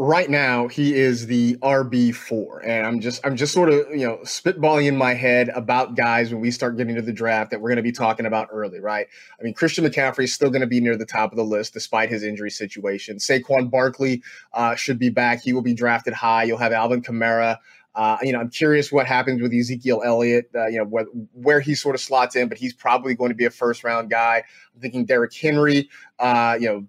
Right 0.00 0.30
now 0.30 0.68
he 0.68 0.94
is 0.94 1.26
the 1.26 1.56
RB4 1.56 2.64
and 2.64 2.86
I'm 2.86 3.00
just 3.00 3.20
I'm 3.26 3.34
just 3.34 3.52
sort 3.52 3.68
of 3.68 3.90
you 3.90 4.06
know 4.06 4.18
spitballing 4.18 4.86
in 4.86 4.96
my 4.96 5.12
head 5.12 5.48
about 5.48 5.96
guys 5.96 6.30
when 6.30 6.40
we 6.40 6.52
start 6.52 6.76
getting 6.76 6.94
to 6.94 7.02
the 7.02 7.12
draft 7.12 7.50
that 7.50 7.60
we're 7.60 7.70
going 7.70 7.78
to 7.78 7.82
be 7.82 7.90
talking 7.90 8.24
about 8.24 8.46
early 8.52 8.78
right? 8.78 9.08
I 9.40 9.42
mean 9.42 9.54
Christian 9.54 9.84
McCaffrey 9.84 10.22
is 10.22 10.32
still 10.32 10.50
going 10.50 10.60
to 10.60 10.68
be 10.68 10.80
near 10.80 10.96
the 10.96 11.04
top 11.04 11.32
of 11.32 11.36
the 11.36 11.42
list 11.42 11.72
despite 11.72 12.10
his 12.10 12.22
injury 12.22 12.52
situation. 12.52 13.16
Saquon 13.16 13.72
Barkley 13.72 14.22
uh, 14.52 14.76
should 14.76 15.00
be 15.00 15.10
back. 15.10 15.42
He 15.42 15.52
will 15.52 15.62
be 15.62 15.74
drafted 15.74 16.14
high. 16.14 16.44
You'll 16.44 16.58
have 16.58 16.72
Alvin 16.72 17.02
Kamara 17.02 17.56
uh, 17.98 18.16
you 18.22 18.32
know, 18.32 18.38
I'm 18.38 18.48
curious 18.48 18.92
what 18.92 19.06
happens 19.06 19.42
with 19.42 19.52
Ezekiel 19.52 20.02
Elliott. 20.04 20.48
Uh, 20.54 20.68
you 20.68 20.78
know, 20.78 20.84
where, 20.84 21.06
where 21.32 21.58
he 21.58 21.74
sort 21.74 21.96
of 21.96 22.00
slots 22.00 22.36
in, 22.36 22.48
but 22.48 22.56
he's 22.56 22.72
probably 22.72 23.14
going 23.14 23.30
to 23.30 23.34
be 23.34 23.44
a 23.44 23.50
first 23.50 23.82
round 23.82 24.08
guy. 24.08 24.44
I'm 24.74 24.80
thinking 24.80 25.04
Derrick 25.04 25.34
Henry. 25.34 25.90
Uh, 26.20 26.56
you 26.60 26.68
know, 26.68 26.86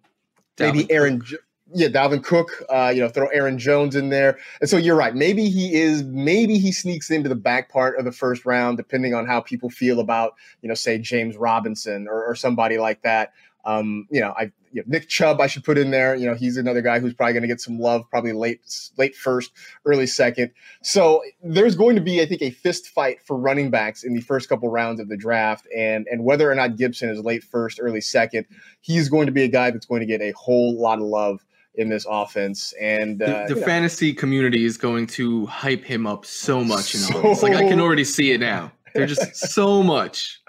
maybe 0.59 0.89
Aaron. 0.91 1.19
Cook 1.21 1.39
yeah, 1.73 1.87
Dalvin 1.87 2.23
Cook, 2.23 2.63
uh, 2.69 2.91
you 2.93 3.01
know, 3.01 3.09
throw 3.09 3.27
Aaron 3.27 3.59
Jones 3.59 3.95
in 3.95 4.09
there. 4.09 4.39
And 4.59 4.69
so 4.69 4.77
you're 4.77 4.95
right. 4.95 5.13
Maybe 5.13 5.49
he 5.49 5.75
is, 5.75 6.03
maybe 6.03 6.57
he 6.57 6.71
sneaks 6.71 7.11
into 7.11 7.29
the 7.29 7.35
back 7.35 7.69
part 7.69 7.99
of 7.99 8.05
the 8.05 8.11
first 8.11 8.43
round, 8.45 8.77
depending 8.77 9.13
on 9.13 9.27
how 9.27 9.39
people 9.39 9.69
feel 9.69 9.99
about, 9.99 10.33
you 10.63 10.69
know, 10.69 10.73
say 10.73 10.97
James 10.97 11.37
Robinson 11.37 12.07
or, 12.09 12.25
or 12.25 12.33
somebody 12.33 12.79
like 12.79 13.03
that. 13.03 13.33
Um, 13.65 14.07
you 14.09 14.19
know, 14.19 14.33
I 14.35 14.51
you 14.71 14.81
know, 14.81 14.85
Nick 14.87 15.09
Chubb 15.09 15.41
I 15.41 15.47
should 15.47 15.63
put 15.63 15.77
in 15.77 15.91
there. 15.91 16.15
You 16.15 16.27
know, 16.27 16.35
he's 16.35 16.57
another 16.57 16.81
guy 16.81 16.99
who's 16.99 17.13
probably 17.13 17.33
going 17.33 17.43
to 17.43 17.47
get 17.47 17.61
some 17.61 17.79
love, 17.79 18.03
probably 18.09 18.33
late 18.33 18.61
late 18.97 19.15
first, 19.15 19.51
early 19.85 20.07
second. 20.07 20.51
So 20.81 21.23
there's 21.43 21.75
going 21.75 21.95
to 21.95 22.01
be, 22.01 22.21
I 22.21 22.25
think, 22.25 22.41
a 22.41 22.51
fist 22.51 22.89
fight 22.89 23.21
for 23.25 23.37
running 23.37 23.69
backs 23.69 24.03
in 24.03 24.13
the 24.13 24.21
first 24.21 24.49
couple 24.49 24.69
rounds 24.69 24.99
of 24.99 25.09
the 25.09 25.17
draft, 25.17 25.67
and 25.75 26.07
and 26.11 26.23
whether 26.23 26.51
or 26.51 26.55
not 26.55 26.75
Gibson 26.77 27.09
is 27.09 27.19
late 27.23 27.43
first, 27.43 27.79
early 27.81 28.01
second, 28.01 28.45
he's 28.81 29.09
going 29.09 29.25
to 29.25 29.31
be 29.31 29.43
a 29.43 29.49
guy 29.49 29.71
that's 29.71 29.85
going 29.85 30.01
to 30.01 30.07
get 30.07 30.21
a 30.21 30.31
whole 30.31 30.79
lot 30.79 30.99
of 30.99 31.05
love 31.05 31.45
in 31.75 31.89
this 31.89 32.05
offense. 32.09 32.73
And 32.79 33.21
uh, 33.21 33.47
the, 33.47 33.55
the 33.55 33.61
fantasy 33.61 34.11
know. 34.11 34.19
community 34.19 34.65
is 34.65 34.77
going 34.77 35.07
to 35.07 35.45
hype 35.47 35.83
him 35.83 36.05
up 36.05 36.25
so 36.25 36.63
much. 36.63 36.93
You 36.93 37.01
know, 37.01 37.33
so, 37.33 37.45
like 37.45 37.55
I 37.55 37.67
can 37.67 37.79
already 37.79 38.03
see 38.03 38.31
it 38.31 38.39
now. 38.39 38.71
They're 38.93 39.07
just 39.07 39.35
so 39.53 39.81
much, 39.81 40.41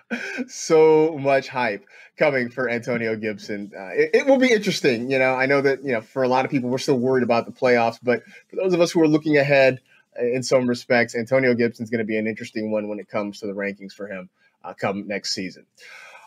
so 0.47 1.17
much 1.19 1.49
hype 1.49 1.85
coming 2.21 2.51
for 2.51 2.69
Antonio 2.69 3.17
Gibson. 3.17 3.73
Uh, 3.75 3.89
it, 3.95 4.11
it, 4.13 4.27
will 4.27 4.37
be 4.37 4.53
interesting. 4.53 5.11
You 5.11 5.19
know, 5.19 5.35
I 5.35 5.47
know 5.47 5.63
that 5.63 5.83
you 5.83 5.93
know 5.93 6.03
for 6.03 6.23
a 6.23 6.29
lot 6.29 6.45
of 6.45 6.51
people 6.51 6.69
we're 6.69 6.79
still 6.79 6.99
worried 6.99 7.25
about 7.25 7.47
the 7.47 7.53
playoffs, 7.53 7.99
but 8.03 8.23
for 8.51 8.57
those 8.57 8.75
of 8.75 8.81
us 8.83 8.93
who 8.93 9.01
are 9.01 9.09
looking 9.09 9.39
ahead 9.39 9.81
uh, 10.21 10.25
in 10.25 10.43
some 10.43 10.69
respects, 10.69 11.17
Antonio 11.17 11.55
Gibson's 11.55 11.89
going 11.89 12.01
to 12.01 12.05
be 12.05 12.19
an 12.19 12.27
interesting 12.27 12.71
one 12.71 12.89
when 12.89 13.01
it 13.01 13.09
comes 13.09 13.41
to 13.41 13.47
the 13.47 13.55
rankings 13.55 13.93
for 13.93 14.07
him 14.07 14.29
uh, 14.63 14.75
come 14.75 15.09
next 15.09 15.33
season. 15.33 15.65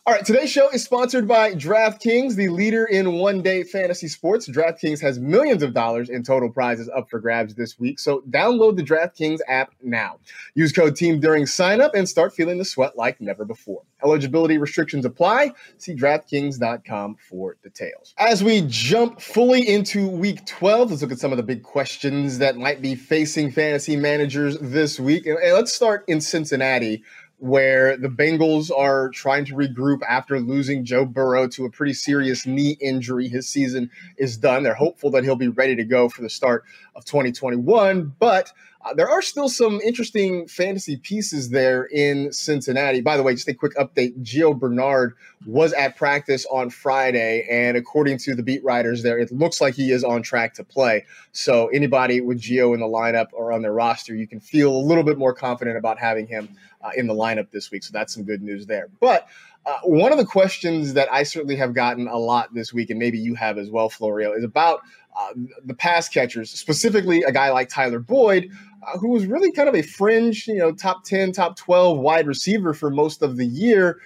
All 0.06 0.14
right, 0.14 0.26
today's 0.26 0.52
show 0.52 0.68
is 0.68 0.84
sponsored 0.84 1.30
by 1.30 1.54
DraftKings, 1.54 2.36
the 2.36 2.50
leader 2.50 2.84
in 2.84 3.14
one 3.14 3.42
day 3.42 3.64
fantasy 3.64 4.10
sports. 4.10 4.50
DraftKings 4.50 5.00
has 5.00 5.18
millions 5.18 5.64
of 5.64 5.74
dollars 5.74 6.10
in 6.10 6.24
total 6.24 6.50
prizes 6.50 6.90
up 6.90 7.10
for 7.10 7.22
grabs 7.22 7.56
this 7.56 7.80
week. 7.80 8.00
So 8.00 8.20
download 8.30 8.76
the 8.76 8.84
DraftKings 8.84 9.40
app 9.48 9.74
now. 9.82 10.20
Use 10.56 10.74
code 10.74 10.98
TEAM 10.98 11.22
during 11.22 11.46
sign 11.46 11.80
up 11.80 11.96
and 11.96 12.10
start 12.10 12.34
feeling 12.34 12.58
the 12.58 12.66
sweat 12.66 12.98
like 12.98 13.22
never 13.22 13.46
before. 13.46 13.84
Eligibility 14.04 14.58
restrictions 14.58 15.06
apply. 15.06 15.54
See 15.78 15.96
DraftKings.com 15.96 17.16
for 17.30 17.56
details. 17.64 18.14
As 18.18 18.44
we 18.44 18.66
jump 18.68 19.22
fully 19.22 19.66
into 19.66 20.10
week 20.10 20.46
12, 20.46 20.90
let's 20.90 21.02
look 21.02 21.14
at 21.14 21.20
some 21.20 21.32
of 21.32 21.38
the 21.38 21.44
big 21.44 21.64
questions 21.64 22.40
that 22.40 22.58
might 22.58 22.82
be 22.82 22.96
facing 22.96 23.52
fantasy 23.52 23.96
managers 23.96 24.58
this 24.60 25.00
week. 25.00 25.26
And 25.26 25.38
let's 25.54 25.72
start 25.74 26.04
in 26.10 26.20
Cincinnati 26.20 27.04
where 27.44 27.98
the 27.98 28.08
Bengals 28.08 28.72
are 28.72 29.10
trying 29.10 29.44
to 29.44 29.54
regroup 29.54 30.00
after 30.08 30.40
losing 30.40 30.86
Joe 30.86 31.04
Burrow 31.04 31.46
to 31.50 31.66
a 31.66 31.70
pretty 31.70 31.92
serious 31.92 32.46
knee 32.46 32.78
injury. 32.80 33.28
His 33.28 33.50
season 33.50 33.92
is 34.16 34.38
done. 34.38 34.64
They're 34.64 34.74
hopeful 34.74 35.12
that 35.12 35.26
he'll 35.26 35.36
be 35.36 35.50
ready 35.50 35.76
to 35.76 35.84
go 35.84 36.08
for 36.08 36.22
the 36.22 36.30
start 36.30 36.64
of 36.96 37.04
2021, 37.04 38.16
but 38.18 38.54
uh, 38.84 38.94
there 38.94 39.10
are 39.10 39.22
still 39.22 39.48
some 39.48 39.80
interesting 39.82 40.48
fantasy 40.48 40.98
pieces 40.98 41.50
there 41.50 41.86
in 41.86 42.32
Cincinnati. 42.32 43.02
By 43.02 43.18
the 43.18 43.24
way, 43.24 43.34
just 43.34 43.48
a 43.48 43.54
quick 43.54 43.76
update 43.76 44.22
Gio 44.24 44.58
Bernard 44.58 45.16
was 45.46 45.74
at 45.74 45.96
practice 45.96 46.46
on 46.52 46.70
Friday, 46.70 47.48
and 47.50 47.78
according 47.78 48.18
to 48.20 48.36
the 48.36 48.44
beat 48.44 48.64
writers 48.64 49.04
there, 49.04 49.18
it 49.18 49.32
looks 49.32 49.62
like 49.62 49.76
he 49.76 49.92
is 49.92 50.04
on 50.04 50.22
track 50.22 50.54
to 50.56 50.64
play. 50.64 51.06
So, 51.32 51.68
anybody 51.68 52.22
with 52.22 52.42
Gio 52.42 52.74
in 52.74 52.80
the 52.80 52.88
lineup 52.88 53.28
or 53.34 53.52
on 53.52 53.62
their 53.62 53.74
roster, 53.74 54.16
you 54.16 54.28
can 54.28 54.40
feel 54.40 54.76
a 54.76 54.84
little 54.84 55.04
bit 55.04 55.18
more 55.18 55.34
confident 55.34 55.78
about 55.78 55.98
having 56.00 56.28
him 56.28 56.50
uh, 56.84 56.92
in 56.96 57.08
the 57.08 57.14
lineup 57.14 57.50
this 57.52 57.72
week. 57.72 57.84
So 57.84 57.92
that's 57.94 58.14
some 58.14 58.24
good 58.24 58.42
news 58.42 58.66
there. 58.66 58.90
But 59.00 59.28
uh, 59.66 59.80
one 59.84 60.12
of 60.12 60.18
the 60.18 60.26
questions 60.26 60.94
that 60.94 61.12
I 61.12 61.24
certainly 61.24 61.56
have 61.56 61.74
gotten 61.74 62.08
a 62.08 62.18
lot 62.18 62.54
this 62.54 62.74
week, 62.74 62.90
and 62.90 63.00
maybe 63.00 63.18
you 63.18 63.36
have 63.36 63.58
as 63.58 63.70
well, 63.70 63.90
Florio, 63.90 64.34
is 64.34 64.44
about 64.44 64.82
uh, 65.16 65.34
the 65.66 65.74
pass 65.74 66.10
catchers, 66.10 66.52
specifically 66.52 67.24
a 67.24 67.32
guy 67.32 67.52
like 67.52 67.70
Tyler 67.70 68.00
Boyd, 68.00 68.50
uh, 68.88 68.98
who 68.98 69.10
was 69.10 69.26
really 69.26 69.52
kind 69.52 69.70
of 69.70 69.76
a 69.76 69.82
fringe, 69.82 70.48
you 70.48 70.58
know, 70.58 70.72
top 70.72 71.04
10, 71.04 71.32
top 71.32 71.56
12 71.56 71.98
wide 71.98 72.28
receiver 72.28 72.74
for 72.74 72.90
most 72.90 73.22
of 73.22 73.38
the 73.38 73.46
year. 73.46 74.00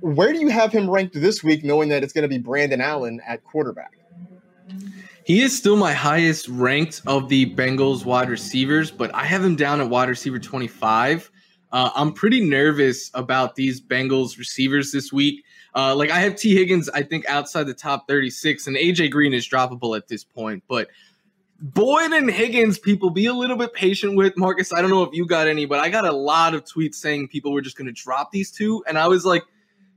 Where 0.00 0.32
do 0.32 0.38
you 0.38 0.48
have 0.48 0.72
him 0.72 0.88
ranked 0.88 1.14
this 1.14 1.42
week, 1.42 1.64
knowing 1.64 1.88
that 1.90 2.02
it's 2.02 2.12
going 2.12 2.22
to 2.22 2.28
be 2.28 2.38
Brandon 2.38 2.80
Allen 2.80 3.20
at 3.26 3.44
quarterback? 3.44 3.98
He 5.24 5.42
is 5.42 5.56
still 5.56 5.76
my 5.76 5.92
highest 5.92 6.48
ranked 6.48 7.02
of 7.06 7.28
the 7.28 7.54
Bengals 7.54 8.04
wide 8.04 8.30
receivers, 8.30 8.90
but 8.90 9.14
I 9.14 9.24
have 9.24 9.44
him 9.44 9.56
down 9.56 9.80
at 9.80 9.88
wide 9.88 10.08
receiver 10.08 10.38
25. 10.38 11.30
Uh, 11.72 11.90
I'm 11.94 12.12
pretty 12.12 12.40
nervous 12.40 13.10
about 13.14 13.54
these 13.54 13.80
Bengals 13.80 14.38
receivers 14.38 14.90
this 14.90 15.12
week. 15.12 15.44
Uh, 15.74 15.94
like 15.94 16.10
I 16.10 16.20
have 16.20 16.36
Tee 16.36 16.54
Higgins, 16.54 16.88
I 16.88 17.02
think 17.02 17.28
outside 17.28 17.64
the 17.64 17.74
top 17.74 18.08
36, 18.08 18.66
and 18.66 18.76
AJ 18.76 19.10
Green 19.10 19.32
is 19.32 19.48
droppable 19.48 19.96
at 19.96 20.08
this 20.08 20.24
point. 20.24 20.64
But 20.68 20.88
Boyd 21.60 22.12
and 22.12 22.30
Higgins, 22.30 22.78
people 22.78 23.10
be 23.10 23.26
a 23.26 23.32
little 23.32 23.56
bit 23.56 23.72
patient 23.72 24.16
with 24.16 24.34
Marcas. 24.36 24.72
I 24.72 24.80
don't 24.80 24.90
know 24.90 25.02
if 25.02 25.12
you 25.12 25.26
got 25.26 25.46
any, 25.46 25.66
but 25.66 25.78
I 25.78 25.88
got 25.88 26.06
a 26.06 26.12
lot 26.12 26.54
of 26.54 26.64
tweets 26.64 26.96
saying 26.96 27.28
people 27.28 27.52
were 27.52 27.60
just 27.60 27.76
going 27.76 27.86
to 27.86 27.92
drop 27.92 28.32
these 28.32 28.50
two, 28.50 28.82
and 28.88 28.98
I 28.98 29.08
was 29.08 29.24
like, 29.24 29.44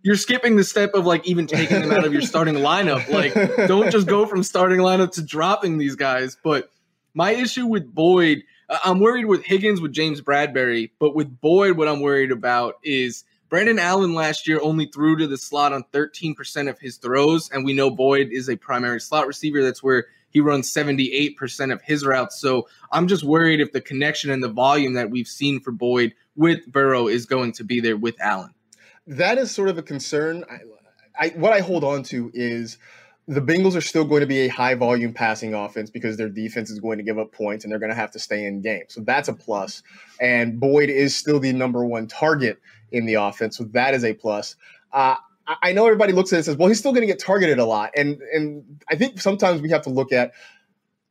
you're 0.04 0.18
skipping 0.18 0.58
the 0.58 0.66
step 0.66 0.94
of 0.96 1.06
like 1.06 1.26
even 1.26 1.48
taking 1.48 1.82
them 1.82 1.92
out 1.92 2.06
of 2.06 2.12
your 2.12 2.22
starting 2.22 2.56
lineup. 2.56 3.08
Like, 3.10 3.34
don't 3.68 3.90
just 3.90 4.06
go 4.06 4.26
from 4.26 4.44
starting 4.44 4.80
lineup 4.80 5.12
to 5.14 5.22
dropping 5.22 5.78
these 5.78 5.96
guys. 5.96 6.36
But 6.44 6.70
my 7.14 7.32
issue 7.32 7.66
with 7.66 7.94
Boyd 7.96 8.44
I'm 8.84 9.00
worried 9.00 9.26
with 9.26 9.44
Higgins 9.44 9.82
with 9.82 9.92
James 9.92 10.22
Bradberry, 10.22 10.92
but 11.00 11.16
with 11.16 11.42
Boyd, 11.42 11.78
what 11.78 11.88
I'm 11.88 12.02
worried 12.02 12.32
about 12.32 12.76
is 12.84 13.24
Brandon 13.54 13.78
Allen 13.78 14.16
last 14.16 14.48
year 14.48 14.60
only 14.64 14.88
threw 14.88 15.16
to 15.16 15.28
the 15.28 15.38
slot 15.38 15.74
on 15.74 15.84
13% 15.94 16.68
of 16.68 16.80
his 16.80 16.98
throws, 16.98 17.52
and 17.52 17.64
we 17.64 17.72
know 17.72 17.92
Boyd 17.92 18.30
is 18.32 18.50
a 18.50 18.56
primary 18.56 19.00
slot 19.00 19.28
receiver. 19.28 19.62
That's 19.62 19.84
where 19.84 20.08
he 20.32 20.40
runs 20.40 20.74
78% 20.74 21.72
of 21.72 21.80
his 21.84 22.04
routes. 22.04 22.42
So 22.42 22.68
I'm 22.92 23.08
just 23.08 23.24
worried 23.24 23.62
if 23.62 23.72
the 23.72 23.80
connection 23.80 24.32
and 24.32 24.42
the 24.42 24.50
volume 24.50 24.96
that 24.96 25.12
we've 25.12 25.28
seen 25.28 25.60
for 25.60 25.72
Boyd 25.72 26.16
with 26.36 26.66
Burrow 26.66 27.08
is 27.08 27.28
going 27.28 27.52
to 27.52 27.64
be 27.64 27.80
there 27.80 27.96
with 27.96 28.20
Allen. 28.20 28.56
That 29.06 29.38
is 29.38 29.52
sort 29.52 29.70
of 29.70 29.78
a 29.78 29.84
concern. 29.84 30.44
I, 30.50 31.28
I 31.28 31.30
what 31.36 31.54
I 31.54 31.60
hold 31.60 31.84
on 31.84 32.02
to 32.06 32.32
is 32.34 32.80
the 33.28 33.42
Bengals 33.42 33.76
are 33.76 33.82
still 33.82 34.04
going 34.04 34.20
to 34.20 34.28
be 34.28 34.40
a 34.40 34.48
high 34.50 34.76
volume 34.76 35.14
passing 35.14 35.54
offense 35.54 35.90
because 35.90 36.18
their 36.18 36.30
defense 36.30 36.70
is 36.70 36.80
going 36.80 36.98
to 36.98 37.04
give 37.04 37.18
up 37.18 37.32
points 37.32 37.64
and 37.64 37.72
they're 37.72 37.80
going 37.80 37.90
to 37.92 37.96
have 37.96 38.12
to 38.12 38.20
stay 38.20 38.46
in 38.46 38.62
game. 38.62 38.84
So 38.90 39.02
that's 39.02 39.30
a 39.30 39.34
plus. 39.34 39.82
And 40.20 40.60
Boyd 40.60 40.90
is 40.90 41.16
still 41.16 41.40
the 41.40 41.54
number 41.54 41.86
one 41.86 42.08
target 42.08 42.60
in 42.92 43.06
the 43.06 43.16
offense. 43.16 43.58
So 43.58 43.64
that 43.66 43.94
is 43.94 44.04
a 44.04 44.14
plus. 44.14 44.56
Uh, 44.92 45.16
I 45.62 45.74
know 45.74 45.86
everybody 45.86 46.14
looks 46.14 46.32
at 46.32 46.36
it 46.36 46.40
and 46.40 46.46
says, 46.46 46.58
well, 46.58 46.68
he's 46.68 46.80
still 46.80 46.92
going 46.92 47.02
to 47.02 47.08
get 47.08 47.20
targeted 47.20 47.60
a 47.60 47.66
lot. 47.66 47.92
And 47.96 48.22
and 48.34 48.82
I 48.90 48.96
think 48.96 49.20
sometimes 49.20 49.62
we 49.62 49.70
have 49.70 49.82
to 49.84 49.90
look 49.90 50.12
at 50.12 50.32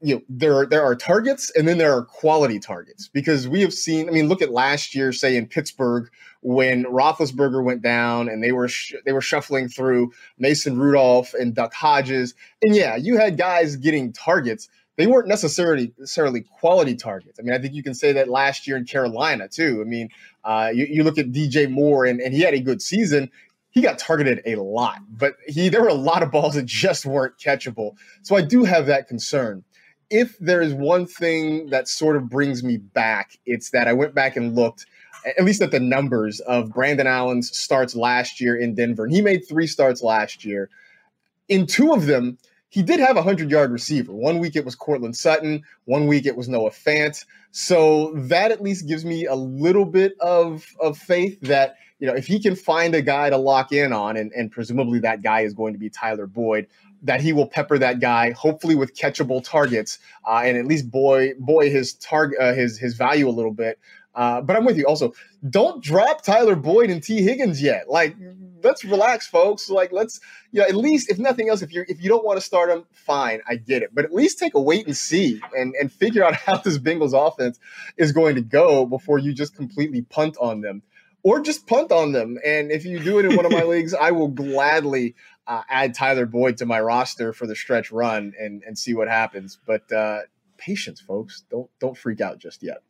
you 0.02 0.16
know 0.16 0.22
there 0.28 0.54
are 0.56 0.66
there 0.66 0.82
are 0.82 0.96
targets 0.96 1.50
and 1.50 1.66
then 1.66 1.78
there 1.78 1.92
are 1.96 2.02
quality 2.02 2.58
targets 2.58 3.08
because 3.08 3.46
we 3.48 3.60
have 3.60 3.72
seen. 3.72 4.08
I 4.08 4.12
mean, 4.12 4.28
look 4.28 4.42
at 4.42 4.50
last 4.50 4.94
year, 4.94 5.12
say 5.12 5.36
in 5.36 5.46
Pittsburgh 5.46 6.10
when 6.40 6.84
Roethlisberger 6.84 7.62
went 7.62 7.82
down 7.82 8.28
and 8.28 8.42
they 8.42 8.52
were 8.52 8.68
sh- 8.68 8.94
they 9.04 9.12
were 9.12 9.20
shuffling 9.20 9.68
through 9.68 10.12
Mason 10.38 10.76
Rudolph 10.78 11.34
and 11.34 11.54
Duck 11.54 11.72
Hodges, 11.72 12.34
and 12.60 12.74
yeah, 12.74 12.96
you 12.96 13.16
had 13.16 13.36
guys 13.38 13.76
getting 13.76 14.12
targets. 14.12 14.68
they 14.96 15.06
weren't 15.06 15.28
necessarily 15.28 15.92
necessarily 15.98 16.40
quality 16.42 16.96
targets. 16.96 17.38
I 17.38 17.42
mean, 17.42 17.54
I 17.54 17.58
think 17.58 17.74
you 17.74 17.82
can 17.82 17.94
say 17.94 18.12
that 18.12 18.28
last 18.28 18.66
year 18.66 18.76
in 18.76 18.84
Carolina 18.84 19.48
too. 19.48 19.80
I 19.80 19.84
mean, 19.88 20.08
uh, 20.44 20.70
you, 20.74 20.86
you 20.86 21.04
look 21.04 21.18
at 21.18 21.30
DJ 21.32 21.70
Moore, 21.70 22.04
and, 22.04 22.20
and 22.20 22.34
he 22.34 22.40
had 22.40 22.54
a 22.54 22.60
good 22.60 22.82
season. 22.82 23.30
He 23.70 23.80
got 23.80 23.98
targeted 23.98 24.42
a 24.44 24.56
lot, 24.56 24.98
but 25.08 25.36
he 25.46 25.68
there 25.68 25.80
were 25.80 25.88
a 25.88 25.94
lot 25.94 26.22
of 26.22 26.30
balls 26.30 26.54
that 26.54 26.66
just 26.66 27.06
weren't 27.06 27.38
catchable. 27.38 27.92
So 28.22 28.36
I 28.36 28.42
do 28.42 28.64
have 28.64 28.86
that 28.86 29.08
concern. 29.08 29.64
If 30.12 30.38
there 30.38 30.60
is 30.60 30.74
one 30.74 31.06
thing 31.06 31.70
that 31.70 31.88
sort 31.88 32.16
of 32.16 32.28
brings 32.28 32.62
me 32.62 32.76
back, 32.76 33.38
it's 33.46 33.70
that 33.70 33.88
I 33.88 33.92
went 33.94 34.14
back 34.14 34.36
and 34.36 34.54
looked 34.54 34.86
at 35.24 35.44
least 35.44 35.62
at 35.62 35.70
the 35.70 35.80
numbers 35.80 36.40
of 36.40 36.72
Brandon 36.72 37.06
Allen's 37.06 37.56
starts 37.56 37.94
last 37.94 38.40
year 38.40 38.56
in 38.56 38.74
Denver. 38.74 39.04
And 39.04 39.12
he 39.12 39.22
made 39.22 39.46
three 39.48 39.66
starts 39.66 40.02
last 40.02 40.44
year. 40.44 40.68
In 41.48 41.66
two 41.66 41.92
of 41.92 42.06
them, 42.06 42.38
he 42.68 42.82
did 42.82 43.00
have 43.00 43.16
a 43.16 43.20
100 43.20 43.50
yard 43.50 43.70
receiver. 43.70 44.12
One 44.12 44.38
week 44.38 44.56
it 44.56 44.64
was 44.64 44.74
Courtland 44.74 45.16
Sutton, 45.16 45.62
one 45.84 46.06
week 46.06 46.26
it 46.26 46.36
was 46.36 46.48
Noah 46.48 46.70
Fant. 46.70 47.24
So 47.50 48.12
that 48.14 48.50
at 48.50 48.62
least 48.62 48.88
gives 48.88 49.04
me 49.04 49.26
a 49.26 49.34
little 49.34 49.84
bit 49.84 50.14
of, 50.20 50.66
of 50.80 50.96
faith 50.96 51.38
that, 51.42 51.76
you 51.98 52.06
know, 52.06 52.14
if 52.14 52.26
he 52.26 52.40
can 52.40 52.56
find 52.56 52.94
a 52.94 53.02
guy 53.02 53.28
to 53.28 53.36
lock 53.36 53.72
in 53.72 53.92
on, 53.92 54.16
and, 54.16 54.32
and 54.32 54.50
presumably 54.50 54.98
that 55.00 55.22
guy 55.22 55.42
is 55.42 55.52
going 55.52 55.74
to 55.74 55.78
be 55.78 55.90
Tyler 55.90 56.26
Boyd, 56.26 56.66
that 57.02 57.20
he 57.20 57.32
will 57.32 57.46
pepper 57.46 57.78
that 57.78 58.00
guy, 58.00 58.30
hopefully 58.32 58.74
with 58.74 58.96
catchable 58.96 59.42
targets, 59.42 59.98
uh, 60.26 60.42
and 60.44 60.56
at 60.56 60.66
least 60.66 60.90
boy 60.90 61.32
boy 61.38 61.70
his 61.70 61.94
target 61.94 62.38
uh, 62.40 62.52
his 62.54 62.78
his 62.78 62.94
value 62.94 63.28
a 63.28 63.30
little 63.30 63.52
bit. 63.52 63.78
Uh, 64.14 64.40
but 64.42 64.56
I'm 64.56 64.64
with 64.64 64.76
you. 64.76 64.84
Also, 64.86 65.14
don't 65.48 65.82
drop 65.82 66.22
Tyler 66.22 66.54
Boyd 66.54 66.90
and 66.90 67.02
Tee 67.02 67.22
Higgins 67.22 67.62
yet. 67.62 67.88
Like, 67.88 68.14
let's 68.62 68.84
relax, 68.84 69.26
folks. 69.26 69.70
Like, 69.70 69.90
let's, 69.90 70.20
you 70.50 70.60
know, 70.60 70.68
at 70.68 70.74
least 70.74 71.10
if 71.10 71.18
nothing 71.18 71.48
else, 71.48 71.62
if 71.62 71.72
you 71.72 71.84
if 71.88 72.02
you 72.02 72.08
don't 72.08 72.24
want 72.24 72.38
to 72.38 72.44
start 72.44 72.68
them, 72.68 72.84
fine, 72.92 73.40
I 73.48 73.56
get 73.56 73.82
it. 73.82 73.94
But 73.94 74.04
at 74.04 74.12
least 74.12 74.38
take 74.38 74.54
a 74.54 74.60
wait 74.60 74.86
and 74.86 74.96
see 74.96 75.40
and 75.56 75.74
and 75.80 75.90
figure 75.90 76.24
out 76.24 76.34
how 76.46 76.58
this 76.58 76.78
Bengals 76.78 77.14
offense 77.14 77.58
is 77.96 78.12
going 78.12 78.34
to 78.34 78.42
go 78.42 78.84
before 78.84 79.18
you 79.18 79.32
just 79.32 79.56
completely 79.56 80.02
punt 80.02 80.36
on 80.40 80.60
them, 80.60 80.82
or 81.22 81.40
just 81.40 81.66
punt 81.66 81.90
on 81.90 82.12
them. 82.12 82.38
And 82.44 82.70
if 82.70 82.84
you 82.84 82.98
do 82.98 83.18
it 83.18 83.24
in 83.24 83.34
one 83.34 83.46
of 83.46 83.52
my 83.52 83.62
leagues, 83.64 83.94
I 83.94 84.10
will 84.10 84.28
gladly 84.28 85.14
uh, 85.46 85.62
add 85.68 85.94
Tyler 85.94 86.26
Boyd 86.26 86.56
to 86.58 86.66
my 86.66 86.80
roster 86.80 87.32
for 87.32 87.46
the 87.46 87.56
stretch 87.56 87.90
run 87.90 88.32
and 88.38 88.62
and 88.66 88.78
see 88.78 88.94
what 88.94 89.08
happens. 89.08 89.58
But 89.66 89.90
uh, 89.92 90.20
patience, 90.56 91.00
folks. 91.00 91.44
Don't 91.50 91.70
don't 91.80 91.96
freak 91.96 92.20
out 92.20 92.38
just 92.38 92.62
yet. 92.62 92.82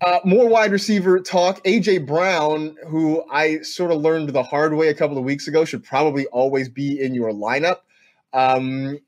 Uh, 0.00 0.18
more 0.24 0.48
wide 0.48 0.72
receiver 0.72 1.20
talk. 1.20 1.62
AJ 1.64 2.06
Brown, 2.06 2.76
who 2.88 3.24
I 3.30 3.60
sort 3.60 3.92
of 3.92 4.00
learned 4.00 4.30
the 4.30 4.42
hard 4.42 4.74
way 4.74 4.88
a 4.88 4.94
couple 4.94 5.16
of 5.16 5.24
weeks 5.24 5.46
ago, 5.46 5.64
should 5.64 5.84
probably 5.84 6.26
always 6.26 6.68
be 6.68 7.00
in 7.00 7.14
your 7.14 7.30
lineup. 7.30 7.78
Um, 8.32 8.98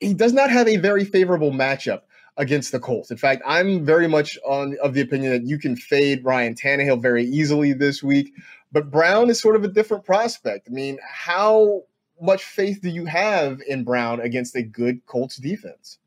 he 0.00 0.14
does 0.14 0.32
not 0.32 0.50
have 0.50 0.66
a 0.66 0.78
very 0.78 1.04
favorable 1.04 1.52
matchup 1.52 2.02
against 2.36 2.72
the 2.72 2.80
Colts. 2.80 3.10
In 3.10 3.18
fact, 3.18 3.42
I'm 3.46 3.84
very 3.84 4.08
much 4.08 4.36
on 4.44 4.76
of 4.82 4.94
the 4.94 5.00
opinion 5.00 5.32
that 5.32 5.46
you 5.46 5.58
can 5.58 5.76
fade 5.76 6.24
Ryan 6.24 6.54
Tannehill 6.54 7.00
very 7.00 7.24
easily 7.24 7.72
this 7.72 8.02
week. 8.02 8.32
But 8.72 8.90
Brown 8.90 9.30
is 9.30 9.40
sort 9.40 9.56
of 9.56 9.64
a 9.64 9.68
different 9.68 10.04
prospect. 10.04 10.68
I 10.68 10.72
mean, 10.72 10.98
how 11.02 11.82
much 12.20 12.44
faith 12.44 12.80
do 12.82 12.88
you 12.88 13.04
have 13.06 13.60
in 13.66 13.84
Brown 13.84 14.20
against 14.20 14.54
a 14.56 14.62
good 14.62 15.04
Colts 15.06 15.36
defense? 15.36 15.98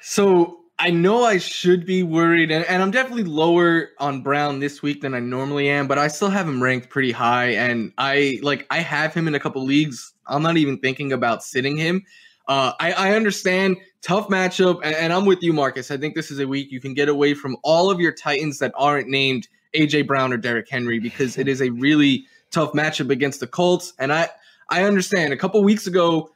So 0.00 0.60
I 0.78 0.90
know 0.90 1.24
I 1.24 1.36
should 1.36 1.84
be 1.84 2.02
worried, 2.02 2.50
and, 2.50 2.64
and, 2.64 2.82
I'm 2.82 2.90
definitely 2.90 3.24
lower 3.24 3.90
on 3.98 4.22
Brown 4.22 4.60
this 4.60 4.80
week 4.80 5.02
than 5.02 5.14
I 5.14 5.20
normally 5.20 5.68
am, 5.68 5.86
but 5.86 5.98
I 5.98 6.08
still 6.08 6.30
have 6.30 6.48
him 6.48 6.62
ranked 6.62 6.88
pretty 6.88 7.12
high. 7.12 7.50
And 7.50 7.92
I 7.98 8.38
like 8.42 8.66
I 8.70 8.78
have 8.78 9.12
him 9.12 9.28
in 9.28 9.34
a 9.34 9.40
couple 9.40 9.62
leagues. 9.62 10.14
I'm 10.26 10.42
not 10.42 10.56
even 10.56 10.78
thinking 10.78 11.12
about 11.12 11.44
sitting 11.44 11.76
him. 11.76 12.02
Uh, 12.48 12.72
I, 12.80 12.92
I, 12.92 13.12
understand 13.12 13.76
tough 14.00 14.28
matchup, 14.28 14.80
and, 14.82 14.96
and 14.96 15.12
I'm 15.12 15.26
with 15.26 15.42
you, 15.42 15.52
Marcas. 15.52 15.90
I 15.90 15.98
think 15.98 16.14
this 16.14 16.30
is 16.30 16.40
a 16.40 16.48
week 16.48 16.72
you 16.72 16.80
can 16.80 16.94
get 16.94 17.08
away 17.08 17.34
from 17.34 17.56
all 17.62 17.90
of 17.90 18.00
your 18.00 18.12
Titans 18.12 18.58
that 18.58 18.72
aren't 18.74 19.08
named 19.08 19.48
AJ 19.74 20.06
Brown 20.06 20.32
or 20.32 20.36
Derrick 20.36 20.68
Henry 20.68 20.98
because 20.98 21.38
it 21.38 21.48
is 21.48 21.60
a 21.60 21.70
really 21.70 22.26
tough 22.50 22.72
matchup 22.72 23.10
against 23.10 23.40
the 23.40 23.46
Colts. 23.46 23.92
And 23.98 24.12
I 24.12 24.28
I 24.68 24.84
understand 24.84 25.32
a 25.32 25.36
couple 25.36 25.62
weeks 25.62 25.86
ago 25.86 26.30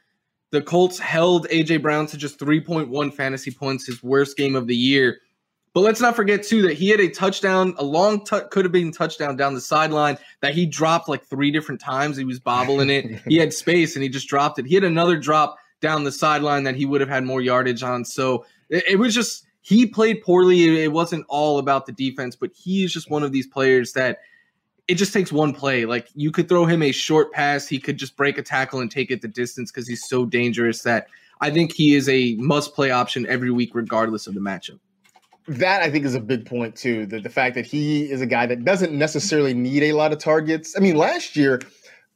the 0.51 0.61
Colts 0.61 0.99
held 0.99 1.47
AJ 1.49 1.81
Brown 1.81 2.07
to 2.07 2.17
just 2.17 2.39
3.1 2.39 3.13
fantasy 3.13 3.51
points, 3.51 3.85
his 3.85 4.01
worst 4.03 4.37
game 4.37 4.55
of 4.55 4.67
the 4.67 4.75
year. 4.75 5.19
But 5.73 5.81
let's 5.81 5.99
not 5.99 6.15
forget 6.15 6.43
too 6.43 6.61
that 6.61 6.73
he 6.73 6.87
had 6.87 7.01
a 7.01 7.09
touchdown, 7.09 7.75
a 7.77 7.83
long 7.83 8.23
t- 8.23 8.39
could 8.49 8.63
have 8.63 8.71
been 8.71 8.93
touchdown 8.93 9.35
down 9.35 9.53
the 9.53 9.61
sideline 9.61 10.17
that 10.39 10.53
he 10.53 10.65
dropped 10.65 11.09
like 11.09 11.25
three 11.25 11.51
different 11.51 11.81
times. 11.81 12.15
He 12.15 12.23
was 12.23 12.39
bobbling 12.39 12.89
it. 12.89 13.21
he 13.27 13.35
had 13.35 13.51
space 13.51 13.95
and 13.95 14.03
he 14.03 14.07
just 14.07 14.29
dropped 14.29 14.57
it. 14.57 14.65
He 14.65 14.75
had 14.75 14.85
another 14.85 15.17
drop 15.17 15.57
down 15.81 16.05
the 16.05 16.11
sideline 16.13 16.63
that 16.63 16.75
he 16.75 16.85
would 16.85 17.01
have 17.01 17.09
had 17.09 17.25
more 17.25 17.41
yardage 17.41 17.83
on. 17.83 18.05
So 18.05 18.45
it, 18.69 18.85
it 18.91 18.95
was 18.99 19.13
just 19.13 19.45
he 19.65 19.87
played 19.87 20.21
poorly. 20.21 20.83
It 20.83 20.91
wasn't 20.91 21.25
all 21.27 21.57
about 21.57 21.87
the 21.87 21.91
defense, 21.91 22.35
but 22.35 22.51
he 22.53 22.83
is 22.83 22.93
just 22.93 23.09
one 23.09 23.23
of 23.23 23.31
these 23.31 23.47
players 23.47 23.93
that 23.93 24.19
it 24.87 24.93
just 24.93 25.11
takes 25.11 25.31
one 25.31 25.55
play. 25.55 25.85
Like 25.85 26.07
you 26.13 26.31
could 26.31 26.47
throw 26.47 26.67
him 26.67 26.83
a 26.83 26.91
short 26.91 27.31
pass, 27.31 27.67
he 27.67 27.79
could 27.79 27.97
just 27.97 28.15
break 28.15 28.37
a 28.37 28.43
tackle 28.43 28.79
and 28.79 28.91
take 28.91 29.09
it 29.09 29.23
the 29.23 29.27
distance 29.27 29.71
because 29.71 29.87
he's 29.87 30.07
so 30.07 30.23
dangerous 30.23 30.83
that 30.83 31.07
I 31.41 31.49
think 31.49 31.73
he 31.73 31.95
is 31.95 32.07
a 32.07 32.35
must 32.35 32.75
play 32.75 32.91
option 32.91 33.25
every 33.25 33.49
week, 33.49 33.71
regardless 33.73 34.27
of 34.27 34.35
the 34.35 34.39
matchup. 34.39 34.77
That 35.47 35.81
I 35.81 35.89
think 35.89 36.05
is 36.05 36.13
a 36.13 36.19
big 36.19 36.45
point 36.45 36.75
too. 36.75 37.07
The, 37.07 37.19
the 37.19 37.29
fact 37.31 37.55
that 37.55 37.65
he 37.65 38.03
is 38.03 38.21
a 38.21 38.27
guy 38.27 38.45
that 38.45 38.65
doesn't 38.65 38.93
necessarily 38.93 39.55
need 39.55 39.81
a 39.81 39.93
lot 39.93 40.13
of 40.13 40.19
targets. 40.19 40.77
I 40.77 40.79
mean, 40.79 40.95
last 40.95 41.35
year, 41.35 41.59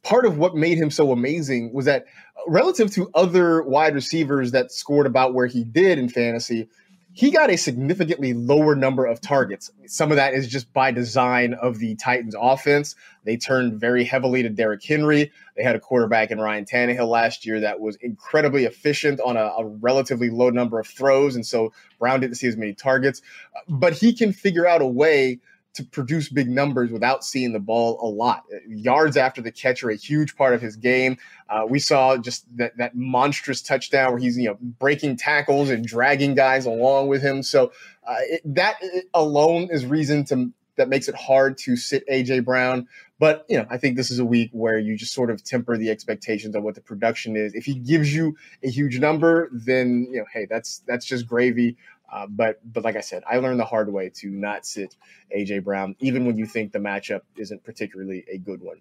part 0.04 0.24
of 0.24 0.38
what 0.38 0.54
made 0.54 0.78
him 0.78 0.90
so 0.92 1.10
amazing 1.10 1.72
was 1.72 1.86
that 1.86 2.06
uh, 2.36 2.42
relative 2.46 2.92
to 2.92 3.10
other 3.14 3.64
wide 3.64 3.96
receivers 3.96 4.52
that 4.52 4.70
scored 4.70 5.06
about 5.06 5.34
where 5.34 5.48
he 5.48 5.64
did 5.64 5.98
in 5.98 6.08
fantasy, 6.08 6.68
he 7.12 7.30
got 7.30 7.50
a 7.50 7.56
significantly 7.56 8.32
lower 8.34 8.76
number 8.76 9.04
of 9.04 9.20
targets. 9.20 9.70
Some 9.86 10.10
of 10.10 10.16
that 10.16 10.32
is 10.32 10.46
just 10.46 10.72
by 10.72 10.92
design 10.92 11.54
of 11.54 11.78
the 11.78 11.96
Titans 11.96 12.36
offense. 12.38 12.94
They 13.24 13.36
turned 13.36 13.80
very 13.80 14.04
heavily 14.04 14.42
to 14.42 14.48
Derrick 14.48 14.84
Henry. 14.84 15.32
They 15.56 15.62
had 15.62 15.74
a 15.74 15.80
quarterback 15.80 16.30
in 16.30 16.40
Ryan 16.40 16.64
Tannehill 16.64 17.08
last 17.08 17.44
year 17.44 17.60
that 17.60 17.80
was 17.80 17.96
incredibly 17.96 18.64
efficient 18.64 19.20
on 19.20 19.36
a, 19.36 19.40
a 19.40 19.66
relatively 19.66 20.30
low 20.30 20.50
number 20.50 20.78
of 20.78 20.86
throws. 20.86 21.34
And 21.34 21.44
so 21.44 21.72
Brown 21.98 22.20
didn't 22.20 22.36
see 22.36 22.46
as 22.46 22.56
many 22.56 22.74
targets, 22.74 23.22
but 23.68 23.92
he 23.92 24.12
can 24.12 24.32
figure 24.32 24.66
out 24.66 24.80
a 24.80 24.86
way 24.86 25.40
to 25.74 25.84
produce 25.84 26.28
big 26.28 26.48
numbers 26.48 26.90
without 26.90 27.24
seeing 27.24 27.52
the 27.52 27.60
ball 27.60 27.98
a 28.02 28.06
lot. 28.06 28.44
Yards 28.66 29.16
after 29.16 29.40
the 29.40 29.52
catch 29.52 29.82
are 29.84 29.90
a 29.90 29.96
huge 29.96 30.36
part 30.36 30.52
of 30.52 30.60
his 30.60 30.76
game. 30.76 31.16
Uh, 31.48 31.64
we 31.68 31.78
saw 31.78 32.16
just 32.16 32.44
that 32.56 32.76
that 32.76 32.96
monstrous 32.96 33.62
touchdown 33.62 34.12
where 34.12 34.20
he's 34.20 34.36
you 34.36 34.48
know 34.48 34.58
breaking 34.60 35.16
tackles 35.16 35.70
and 35.70 35.84
dragging 35.84 36.34
guys 36.34 36.66
along 36.66 37.08
with 37.08 37.22
him. 37.22 37.42
So 37.42 37.72
uh, 38.06 38.16
it, 38.20 38.42
that 38.44 38.76
alone 39.14 39.68
is 39.70 39.86
reason 39.86 40.24
to 40.26 40.52
that 40.76 40.88
makes 40.88 41.08
it 41.08 41.14
hard 41.14 41.58
to 41.58 41.76
sit 41.76 42.08
AJ 42.08 42.44
Brown. 42.44 42.88
But 43.18 43.44
you 43.50 43.58
know, 43.58 43.66
I 43.70 43.76
think 43.76 43.96
this 43.96 44.10
is 44.10 44.18
a 44.18 44.24
week 44.24 44.50
where 44.52 44.78
you 44.78 44.96
just 44.96 45.12
sort 45.12 45.30
of 45.30 45.44
temper 45.44 45.76
the 45.76 45.90
expectations 45.90 46.56
of 46.56 46.62
what 46.62 46.74
the 46.74 46.80
production 46.80 47.36
is. 47.36 47.54
If 47.54 47.66
he 47.66 47.74
gives 47.74 48.14
you 48.14 48.36
a 48.64 48.70
huge 48.70 48.98
number, 48.98 49.50
then 49.52 50.08
you 50.10 50.20
know, 50.20 50.24
hey, 50.32 50.46
that's 50.48 50.78
that's 50.86 51.04
just 51.04 51.26
gravy. 51.26 51.76
Uh, 52.12 52.26
but 52.28 52.60
but 52.72 52.84
like 52.84 52.96
I 52.96 53.00
said, 53.00 53.22
I 53.30 53.38
learned 53.38 53.60
the 53.60 53.64
hard 53.64 53.92
way 53.92 54.10
to 54.16 54.30
not 54.30 54.66
sit 54.66 54.96
AJ 55.36 55.64
Brown, 55.64 55.94
even 56.00 56.26
when 56.26 56.36
you 56.36 56.46
think 56.46 56.72
the 56.72 56.78
matchup 56.78 57.20
isn't 57.36 57.62
particularly 57.62 58.24
a 58.30 58.38
good 58.38 58.60
one. 58.60 58.80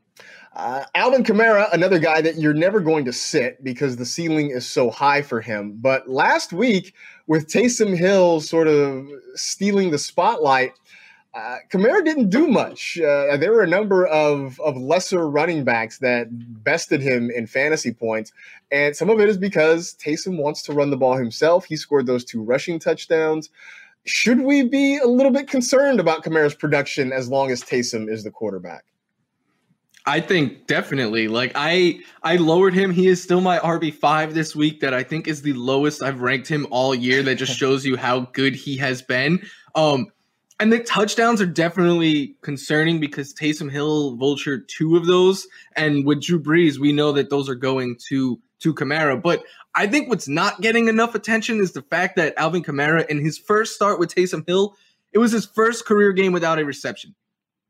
Uh, 0.55 0.83
Alvin 0.95 1.23
Kamara, 1.23 1.71
another 1.71 1.99
guy 1.99 2.21
that 2.21 2.37
you're 2.37 2.53
never 2.53 2.79
going 2.79 3.05
to 3.05 3.13
sit 3.13 3.63
because 3.63 3.97
the 3.97 4.05
ceiling 4.05 4.49
is 4.49 4.67
so 4.67 4.89
high 4.89 5.21
for 5.21 5.41
him. 5.41 5.77
But 5.79 6.09
last 6.09 6.53
week, 6.53 6.93
with 7.27 7.47
Taysom 7.47 7.95
Hill 7.95 8.41
sort 8.41 8.67
of 8.67 9.07
stealing 9.35 9.91
the 9.91 9.99
spotlight, 9.99 10.73
uh, 11.33 11.57
Kamara 11.71 12.03
didn't 12.03 12.29
do 12.29 12.47
much. 12.47 12.99
Uh, 12.99 13.37
there 13.37 13.51
were 13.51 13.61
a 13.61 13.67
number 13.67 14.07
of, 14.07 14.59
of 14.61 14.75
lesser 14.77 15.29
running 15.29 15.63
backs 15.63 15.99
that 15.99 16.27
bested 16.63 17.01
him 17.01 17.29
in 17.29 17.45
fantasy 17.45 17.93
points. 17.93 18.31
And 18.71 18.95
some 18.95 19.09
of 19.09 19.19
it 19.19 19.29
is 19.29 19.37
because 19.37 19.95
Taysom 20.03 20.37
wants 20.37 20.63
to 20.63 20.73
run 20.73 20.89
the 20.89 20.97
ball 20.97 21.15
himself. 21.15 21.65
He 21.65 21.75
scored 21.75 22.07
those 22.07 22.25
two 22.25 22.41
rushing 22.41 22.79
touchdowns. 22.79 23.49
Should 24.05 24.41
we 24.41 24.63
be 24.63 24.97
a 24.97 25.05
little 25.05 25.31
bit 25.31 25.47
concerned 25.47 25.99
about 25.99 26.23
Kamara's 26.23 26.55
production 26.55 27.11
as 27.13 27.29
long 27.29 27.51
as 27.51 27.61
Taysom 27.61 28.09
is 28.09 28.23
the 28.23 28.31
quarterback? 28.31 28.85
I 30.05 30.21
think 30.21 30.65
definitely. 30.65 31.27
Like 31.27 31.51
I 31.53 31.99
I 32.23 32.37
lowered 32.37 32.73
him. 32.73 32.89
He 32.89 33.07
is 33.07 33.21
still 33.21 33.41
my 33.41 33.59
RB5 33.59 34.33
this 34.33 34.55
week 34.55 34.79
that 34.79 34.93
I 34.93 35.03
think 35.03 35.27
is 35.27 35.43
the 35.43 35.53
lowest 35.53 36.01
I've 36.01 36.21
ranked 36.21 36.47
him 36.47 36.65
all 36.71 36.95
year. 36.95 37.21
That 37.21 37.35
just 37.35 37.55
shows 37.57 37.85
you 37.85 37.95
how 37.97 38.21
good 38.21 38.55
he 38.55 38.77
has 38.77 39.03
been. 39.03 39.45
Um 39.75 40.07
and 40.59 40.73
the 40.73 40.79
touchdowns 40.79 41.41
are 41.41 41.45
definitely 41.45 42.35
concerning 42.41 42.99
because 42.99 43.33
Taysom 43.33 43.71
Hill 43.71 44.17
vultured 44.17 44.67
two 44.67 44.97
of 44.97 45.05
those, 45.05 45.47
and 45.75 46.05
with 46.05 46.21
Drew 46.21 46.41
Brees, 46.41 46.77
we 46.77 46.91
know 46.91 47.11
that 47.13 47.29
those 47.29 47.47
are 47.49 47.55
going 47.55 47.97
to 48.09 48.39
to 48.59 48.73
Kamara. 48.73 49.21
But 49.21 49.43
I 49.75 49.87
think 49.87 50.09
what's 50.09 50.27
not 50.27 50.61
getting 50.61 50.87
enough 50.87 51.15
attention 51.15 51.59
is 51.59 51.71
the 51.71 51.81
fact 51.81 52.17
that 52.17 52.33
Alvin 52.37 52.63
Kamara, 52.63 53.07
in 53.07 53.23
his 53.23 53.37
first 53.37 53.73
start 53.73 53.99
with 53.99 54.13
Taysom 54.13 54.45
Hill, 54.47 54.75
it 55.13 55.19
was 55.19 55.31
his 55.31 55.45
first 55.45 55.85
career 55.85 56.11
game 56.11 56.33
without 56.33 56.59
a 56.59 56.65
reception. 56.65 57.15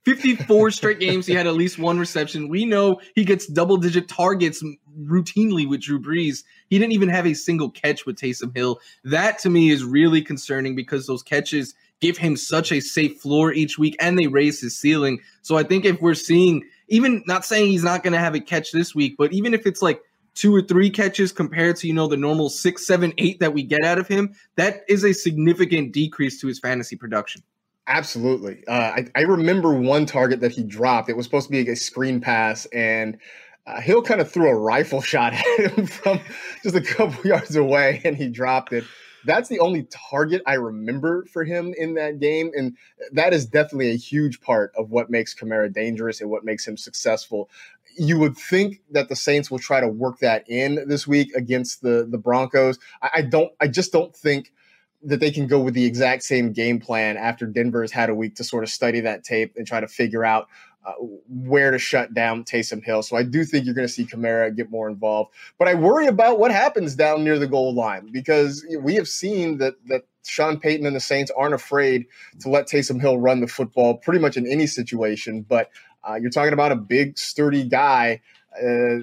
54 0.06 0.71
straight 0.71 0.99
games, 0.99 1.28
he 1.28 1.34
had 1.34 1.45
at 1.45 1.54
least 1.54 1.78
one 1.78 1.99
reception. 1.99 2.49
We 2.49 2.65
know 2.65 2.99
he 3.15 3.23
gets 3.23 3.45
double 3.47 3.78
digit 3.78 4.08
targets 4.08 4.63
routinely 4.99 5.69
with 5.69 5.82
Drew 5.82 6.02
Brees. 6.02 6.43
He 6.69 6.80
didn't 6.80 6.93
even 6.93 7.10
have 7.10 7.28
a 7.28 7.34
single 7.34 7.69
catch 7.69 8.06
with 8.06 8.17
Taysom 8.17 8.56
Hill. 8.56 8.80
That 9.04 9.38
to 9.39 9.49
me 9.49 9.69
is 9.69 9.84
really 9.84 10.21
concerning 10.21 10.75
because 10.75 11.06
those 11.06 11.21
catches 11.21 11.75
give 12.02 12.18
him 12.18 12.38
such 12.38 12.72
a 12.72 12.80
safe 12.80 13.20
floor 13.20 13.52
each 13.54 13.78
week 13.78 13.96
and 14.00 14.18
they 14.18 14.28
raise 14.28 14.60
his 14.60 14.78
ceiling. 14.78 15.20
So 15.42 15.58
I 15.58 15.64
think 15.64 15.86
if 15.86 16.02
we're 16.02 16.14
seeing, 16.14 16.64
even 16.88 17.24
not 17.28 17.46
saying 17.46 17.68
he's 17.68 17.84
not 17.84 18.04
going 18.04 18.14
to 18.14 18.20
have 18.20 18.36
a 18.36 18.40
catch 18.40 18.72
this 18.72 18.96
week, 18.96 19.16
but 19.18 19.34
even 19.34 19.54
if 19.54 19.66
it's 19.66 19.82
like 19.82 20.02
two 20.36 20.56
or 20.56 20.62
three 20.62 20.90
catches 20.90 21.32
compared 21.32 21.76
to, 21.78 21.88
you 21.88 21.94
know, 21.94 22.08
the 22.08 22.18
normal 22.18 22.50
six, 22.50 22.88
seven, 22.88 23.14
eight 23.18 23.40
that 23.40 23.54
we 23.54 23.64
get 23.64 23.84
out 23.84 23.98
of 23.98 24.08
him, 24.08 24.34
that 24.56 24.84
is 24.88 25.04
a 25.04 25.14
significant 25.14 25.92
decrease 25.92 26.40
to 26.42 26.48
his 26.48 26.60
fantasy 26.60 26.96
production. 26.96 27.44
Absolutely. 27.88 28.64
Uh, 28.68 28.72
I, 28.72 29.08
I, 29.16 29.22
remember 29.22 29.74
one 29.74 30.06
target 30.06 30.42
that 30.42 30.52
he 30.52 30.64
dropped. 30.64 31.10
It 31.10 31.18
was 31.18 31.26
supposed 31.26 31.48
to 31.48 31.52
be 31.52 31.68
a 31.68 31.76
screen 31.76 32.22
pass, 32.22 32.68
and 32.68 33.18
uh, 33.66 33.82
Hill 33.82 34.04
kind 34.04 34.22
of 34.22 34.32
threw 34.32 34.48
a 34.48 34.56
rifle 34.56 35.02
shot 35.02 35.34
at 35.34 35.72
him 35.72 35.88
from 35.88 36.20
just 36.62 36.76
a 36.76 36.82
couple 36.82 37.26
yards 37.26 37.56
away, 37.56 38.02
and 38.06 38.16
he 38.16 38.30
dropped 38.30 38.74
it. 38.74 38.84
That's 39.26 39.50
the 39.50 39.60
only 39.60 39.88
target 39.90 40.42
I 40.46 40.54
remember 40.56 41.26
for 41.26 41.44
him 41.44 41.74
in 41.78 41.96
that 41.96 42.20
game. 42.20 42.52
And 42.56 42.78
that 43.12 43.34
is 43.34 43.46
definitely 43.46 43.92
a 43.92 43.98
huge 43.98 44.42
part 44.42 44.72
of 44.76 44.92
what 44.92 45.10
makes 45.10 45.36
Kamara 45.36 45.72
dangerous 45.72 46.22
and 46.22 46.30
what 46.30 46.46
makes 46.46 46.68
him 46.68 46.78
successful. 46.78 47.50
You 47.98 48.18
would 48.20 48.38
think 48.38 48.82
that 48.92 49.10
the 49.10 49.16
Saints 49.16 49.52
will 49.52 49.60
try 49.60 49.82
to 49.82 49.88
work 49.88 50.20
that 50.20 50.50
in 50.50 50.88
this 50.88 51.08
week 51.08 51.34
against 51.36 51.82
the, 51.82 52.08
the 52.10 52.18
Broncos. 52.18 52.80
I, 53.02 53.10
I 53.16 53.22
don't, 53.22 53.52
I 53.60 53.68
just 53.68 53.92
don't 53.92 54.16
think 54.16 54.54
that 55.02 55.20
they 55.20 55.32
can 55.32 55.48
go 55.48 55.60
with 55.60 55.74
the 55.74 55.86
exact 55.86 56.24
same 56.24 56.52
game 56.52 56.80
plan 56.80 57.16
after 57.16 57.46
Denver 57.46 57.82
has 57.82 57.92
had 57.92 58.10
a 58.10 58.16
week 58.16 58.36
to 58.36 58.44
sort 58.44 58.64
of 58.64 58.70
study 58.70 59.00
that 59.02 59.24
tape 59.24 59.54
and 59.56 59.66
try 59.66 59.80
to 59.80 59.88
figure 59.88 60.26
out 60.26 60.48
uh, 60.86 60.94
where 61.28 61.72
to 61.72 61.80
shut 61.80 62.13
down 62.13 62.44
Taysom 62.44 62.84
Hill. 62.84 63.04
So 63.04 63.18
I 63.18 63.24
do 63.24 63.44
think 63.44 63.65
you're 63.65 63.76
going 63.76 63.88
to 63.88 63.94
see 63.94 64.06
Kamara 64.06 64.56
get 64.56 64.72
more 64.72 64.89
involved. 64.89 65.32
But 65.58 65.68
I 65.68 65.74
worry 65.76 66.08
about 66.08 66.39
what 66.39 66.52
happens 66.52 66.96
down 66.96 67.24
near 67.24 67.38
the 67.38 67.48
goal 67.48 67.74
line 67.74 68.10
because 68.12 68.65
we 68.82 68.96
have 68.96 69.08
seen 69.08 69.58
that 69.58 69.76
that 69.88 70.04
Sean 70.26 70.60
Payton 70.60 70.86
and 70.86 70.96
the 70.96 71.02
Saints 71.02 71.32
aren't 71.36 71.54
afraid 71.54 72.06
to 72.42 72.50
let 72.50 72.68
Taysom 72.68 73.02
Hill 73.02 73.18
run 73.18 73.42
the 73.42 73.48
football 73.48 73.96
pretty 73.98 74.20
much 74.20 74.38
in 74.38 74.48
any 74.48 74.68
situation. 74.68 75.42
But 75.42 75.70
uh, 76.08 76.15
you're 76.15 76.32
talking 76.32 76.54
about 76.54 76.72
a 76.72 76.76
big, 76.76 77.18
sturdy 77.18 77.63
guy. 77.63 78.22
Uh, 78.56 79.00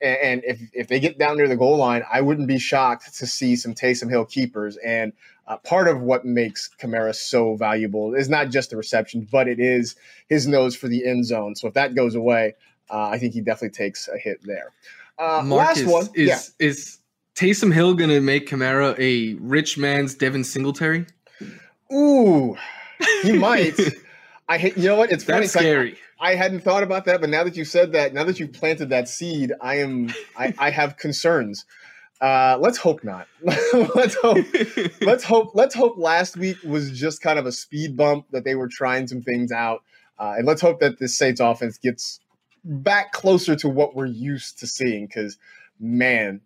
and 0.00 0.42
if, 0.44 0.60
if 0.72 0.88
they 0.88 0.98
get 0.98 1.18
down 1.18 1.36
near 1.36 1.48
the 1.48 1.56
goal 1.56 1.76
line, 1.76 2.02
I 2.10 2.20
wouldn't 2.20 2.48
be 2.48 2.58
shocked 2.58 3.16
to 3.18 3.26
see 3.26 3.56
some 3.56 3.74
Taysom 3.74 4.10
Hill 4.10 4.24
keepers. 4.24 4.76
And 4.78 5.12
uh, 5.46 5.58
part 5.58 5.88
of 5.88 6.00
what 6.00 6.24
makes 6.24 6.68
Kamara 6.80 7.14
so 7.14 7.54
valuable 7.56 8.14
is 8.14 8.28
not 8.28 8.50
just 8.50 8.70
the 8.70 8.76
reception, 8.76 9.28
but 9.30 9.46
it 9.46 9.60
is 9.60 9.94
his 10.28 10.46
nose 10.46 10.74
for 10.74 10.88
the 10.88 11.06
end 11.06 11.26
zone. 11.26 11.54
So 11.54 11.68
if 11.68 11.74
that 11.74 11.94
goes 11.94 12.14
away, 12.14 12.54
uh, 12.90 13.08
I 13.08 13.18
think 13.18 13.34
he 13.34 13.40
definitely 13.40 13.76
takes 13.76 14.08
a 14.08 14.18
hit 14.18 14.40
there. 14.44 14.72
Uh, 15.18 15.42
Marcas, 15.42 15.84
last 15.84 15.86
one 15.86 16.08
is 16.14 16.28
yeah. 16.28 16.66
is 16.66 16.98
Taysom 17.34 17.72
Hill 17.72 17.94
going 17.94 18.10
to 18.10 18.20
make 18.20 18.48
Kamara 18.48 18.98
a 18.98 19.34
rich 19.40 19.78
man's 19.78 20.14
Devin 20.14 20.44
Singletary? 20.44 21.06
Ooh, 21.92 22.56
he 23.22 23.32
might. 23.32 23.78
I 24.48 24.58
hate. 24.58 24.76
You 24.76 24.88
know 24.88 24.96
what? 24.96 25.10
It's 25.10 25.24
funny. 25.24 25.40
That's 25.40 25.52
scary. 25.52 25.96
I, 26.18 26.34
hadn't 26.34 26.60
thought 26.60 26.82
about 26.82 27.04
that, 27.06 27.20
but 27.20 27.30
now 27.30 27.44
that 27.44 27.56
you 27.56 27.64
said 27.64 27.92
that, 27.92 28.14
now 28.14 28.24
that 28.24 28.40
you've 28.40 28.52
planted 28.52 28.90
that 28.90 29.08
seed, 29.08 29.52
I 29.60 29.76
am. 29.76 30.12
I, 30.36 30.54
I 30.58 30.70
have 30.70 30.96
concerns. 30.96 31.64
Uh, 32.20 32.56
let's 32.60 32.78
hope 32.78 33.04
not. 33.04 33.28
let's 33.94 34.14
hope. 34.14 34.46
let's 35.02 35.24
hope. 35.24 35.54
Let's 35.54 35.74
hope. 35.74 35.98
Last 35.98 36.36
week 36.36 36.56
was 36.64 36.98
just 36.98 37.20
kind 37.20 37.38
of 37.38 37.46
a 37.46 37.52
speed 37.52 37.96
bump 37.96 38.26
that 38.30 38.44
they 38.44 38.54
were 38.54 38.68
trying 38.68 39.06
some 39.06 39.22
things 39.22 39.52
out, 39.52 39.82
uh, 40.18 40.34
and 40.36 40.46
let's 40.46 40.60
hope 40.60 40.80
that 40.80 40.98
this 40.98 41.16
Saints 41.16 41.40
offense 41.40 41.78
gets 41.78 42.20
back 42.64 43.12
closer 43.12 43.54
to 43.56 43.68
what 43.68 43.94
we're 43.94 44.06
used 44.06 44.58
to 44.60 44.66
seeing. 44.66 45.06
Because 45.06 45.36
man, 45.78 46.40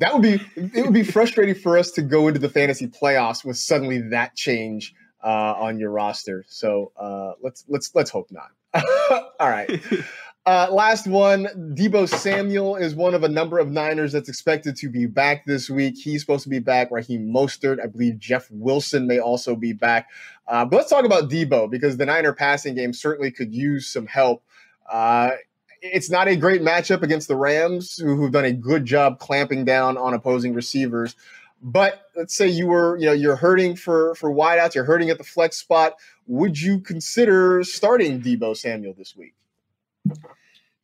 that 0.00 0.12
would 0.12 0.22
be 0.22 0.40
it 0.56 0.84
would 0.84 0.94
be 0.94 1.04
frustrating 1.04 1.54
for 1.54 1.78
us 1.78 1.92
to 1.92 2.02
go 2.02 2.26
into 2.28 2.40
the 2.40 2.48
fantasy 2.48 2.88
playoffs 2.88 3.44
with 3.44 3.56
suddenly 3.56 4.00
that 4.10 4.34
change 4.34 4.94
uh, 5.22 5.54
on 5.56 5.78
your 5.78 5.90
roster. 5.90 6.44
So 6.48 6.92
uh, 6.96 7.32
let's 7.40 7.64
let's 7.68 7.94
let's 7.94 8.10
hope 8.10 8.30
not. 8.30 8.50
All 9.40 9.48
right. 9.48 9.80
Uh, 10.44 10.66
last 10.72 11.06
one, 11.06 11.46
Deebo 11.76 12.08
Samuel 12.08 12.74
is 12.74 12.96
one 12.96 13.14
of 13.14 13.22
a 13.22 13.28
number 13.28 13.60
of 13.60 13.70
Niners 13.70 14.10
that's 14.10 14.28
expected 14.28 14.74
to 14.76 14.88
be 14.88 15.06
back 15.06 15.46
this 15.46 15.70
week. 15.70 15.96
He's 15.96 16.20
supposed 16.20 16.42
to 16.42 16.48
be 16.48 16.58
back. 16.58 16.90
Raheem 16.90 17.32
Mostert, 17.32 17.80
I 17.80 17.86
believe 17.86 18.18
Jeff 18.18 18.50
Wilson 18.50 19.06
may 19.06 19.20
also 19.20 19.54
be 19.54 19.72
back. 19.72 20.08
Uh, 20.48 20.64
but 20.64 20.78
let's 20.78 20.90
talk 20.90 21.04
about 21.04 21.30
Deebo 21.30 21.70
because 21.70 21.96
the 21.96 22.06
Niner 22.06 22.32
passing 22.32 22.74
game 22.74 22.92
certainly 22.92 23.30
could 23.30 23.54
use 23.54 23.86
some 23.86 24.06
help. 24.06 24.42
Uh, 24.90 25.30
it's 25.80 26.10
not 26.10 26.26
a 26.26 26.34
great 26.34 26.62
matchup 26.62 27.02
against 27.02 27.28
the 27.28 27.36
Rams, 27.36 27.96
who, 27.96 28.16
who've 28.16 28.32
done 28.32 28.44
a 28.44 28.52
good 28.52 28.84
job 28.84 29.20
clamping 29.20 29.64
down 29.64 29.96
on 29.96 30.12
opposing 30.12 30.54
receivers. 30.54 31.14
But 31.62 32.02
let's 32.16 32.34
say 32.34 32.48
you 32.48 32.66
were, 32.66 32.96
you 32.98 33.06
know, 33.06 33.12
you're 33.12 33.36
hurting 33.36 33.76
for 33.76 34.16
for 34.16 34.30
wideouts, 34.30 34.74
you're 34.74 34.84
hurting 34.84 35.10
at 35.10 35.18
the 35.18 35.24
flex 35.24 35.56
spot. 35.56 35.94
Would 36.26 36.58
you 36.58 36.80
consider 36.80 37.62
starting 37.64 38.20
Deebo 38.20 38.56
Samuel 38.56 38.94
this 38.96 39.14
week? 39.16 39.34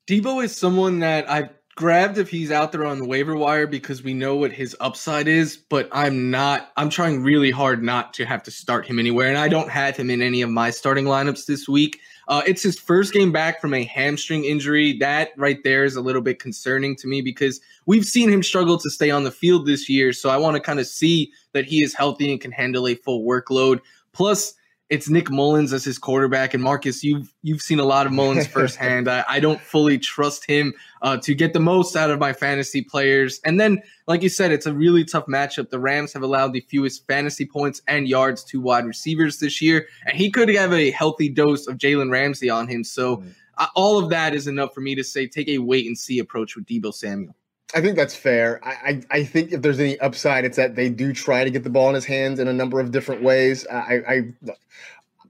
Deebo 0.07 0.43
is 0.43 0.57
someone 0.57 1.01
that 1.01 1.31
I've 1.31 1.51
grabbed 1.79 2.19
if 2.19 2.29
he's 2.29 2.51
out 2.51 2.73
there 2.73 2.85
on 2.85 2.99
the 2.99 3.05
waiver 3.05 3.37
wire 3.37 3.67
because 3.67 4.03
we 4.03 4.13
know 4.13 4.35
what 4.35 4.51
his 4.51 4.77
upside 4.81 5.29
is, 5.29 5.57
but 5.57 5.89
I'm 5.93 6.29
not, 6.29 6.73
I'm 6.77 6.91
trying 6.91 7.23
really 7.23 7.53
hard 7.53 7.85
not 7.85 8.15
to 8.15 8.25
have 8.25 8.43
to 8.43 8.51
start 8.51 8.85
him 8.85 8.99
anywhere. 8.99 9.29
And 9.29 9.39
I 9.39 9.47
don't 9.47 9.71
have 9.71 9.97
him 9.97 10.11
in 10.11 10.21
any 10.21 10.43
of 10.43 10.51
my 10.51 10.71
starting 10.71 11.05
lineups 11.05 11.47
this 11.47 11.69
week. 11.69 12.01
Uh, 12.27 12.43
it's 12.49 12.65
his 12.65 12.77
first 12.77 13.13
game 13.13 13.31
back 13.31 13.61
from 13.61 13.75
a 13.75 13.85
hamstring 13.85 14.45
injury. 14.45 14.99
That 14.99 15.31
right 15.37 15.63
there 15.63 15.85
is 15.85 15.95
a 15.95 16.01
little 16.01 16.21
bit 16.21 16.41
concerning 16.41 16.97
to 16.97 17.07
me 17.07 17.23
because 17.23 17.61
we've 17.87 18.05
seen 18.05 18.29
him 18.29 18.43
struggle 18.43 18.77
to 18.79 18.91
stay 18.91 19.13
on 19.13 19.23
the 19.23 19.31
field 19.31 19.65
this 19.65 19.89
year. 19.89 20.13
So 20.13 20.31
I 20.31 20.37
want 20.37 20.57
to 20.57 20.61
kind 20.61 20.81
of 20.81 20.87
see 20.89 21.33
that 21.53 21.65
he 21.65 21.85
is 21.85 21.95
healthy 21.95 22.33
and 22.33 22.41
can 22.41 22.51
handle 22.51 22.89
a 22.89 22.97
full 22.97 23.25
workload. 23.25 23.79
Plus, 24.13 24.55
it's 24.91 25.11
Nick 25.11 25.31
Mullens 25.31 25.73
as 25.75 25.85
his 25.85 25.99
quarterback, 25.99 26.55
and 26.55 26.63
Marcas, 26.63 27.03
you've 27.03 27.33
you've 27.43 27.61
seen 27.61 27.79
a 27.79 27.85
lot 27.85 28.07
of 28.07 28.13
Mullens 28.13 28.47
firsthand. 28.51 29.09
I, 29.09 29.25
I 29.29 29.41
don't 29.41 29.61
fully 29.61 29.99
trust 29.99 30.47
him 30.47 30.73
uh, 31.03 31.19
to 31.19 31.35
get 31.35 31.53
the 31.53 31.61
most 31.61 31.95
out 31.95 32.11
of 32.11 32.19
my 32.19 32.33
fantasy 32.33 32.83
players. 32.83 33.41
And 33.45 33.61
then, 33.61 33.83
like 34.07 34.23
you 34.23 34.31
said, 34.31 34.51
it's 34.51 34.67
a 34.67 34.73
really 34.73 35.05
tough 35.05 35.27
matchup. 35.27 35.69
The 35.69 35.79
Rams 35.79 36.13
have 36.15 36.23
allowed 36.23 36.55
the 36.55 36.61
fewest 36.61 37.07
fantasy 37.07 37.45
points 37.45 37.83
and 37.87 38.09
yards 38.09 38.43
to 38.45 38.61
wide 38.61 38.87
receivers 38.87 39.39
this 39.39 39.61
year, 39.61 39.87
and 40.07 40.17
he 40.17 40.31
could 40.31 40.49
have 40.49 40.73
a 40.73 40.91
healthy 40.91 41.29
dose 41.29 41.67
of 41.67 41.77
Jalen 41.77 42.11
Ramsey 42.11 42.49
on 42.49 42.67
him. 42.67 42.83
So, 42.83 43.19
mm. 43.19 43.35
uh, 43.59 43.67
all 43.75 43.99
of 43.99 44.09
that 44.11 44.35
is 44.35 44.47
enough 44.47 44.73
for 44.73 44.81
me 44.81 44.95
to 44.95 45.05
say 45.05 45.27
take 45.27 45.49
a 45.49 45.59
wait 45.59 45.87
and 45.87 45.99
see 45.99 46.19
approach 46.19 46.57
with 46.57 46.65
Deebo 46.65 46.95
Samuel. 46.95 47.35
I 47.75 47.83
think 47.83 47.97
that's 47.97 48.15
fair. 48.15 48.61
I, 48.65 48.71
I, 48.71 49.03
I, 49.19 49.25
think 49.25 49.53
if 49.53 49.61
there's 49.61 49.79
any 49.79 50.01
upside, 50.01 50.47
it's 50.47 50.57
that 50.57 50.75
they 50.75 50.89
do 50.89 51.13
try 51.13 51.45
to 51.45 51.51
get 51.51 51.65
the 51.65 51.71
ball 51.71 51.91
in 51.91 51.95
his 51.95 52.07
hands 52.07 52.39
in 52.39 52.49
a 52.49 52.53
number 52.53 52.81
of 52.81 52.93
different 52.93 53.23
ways. 53.23 53.67
I, 53.67 54.01
I 54.09 54.23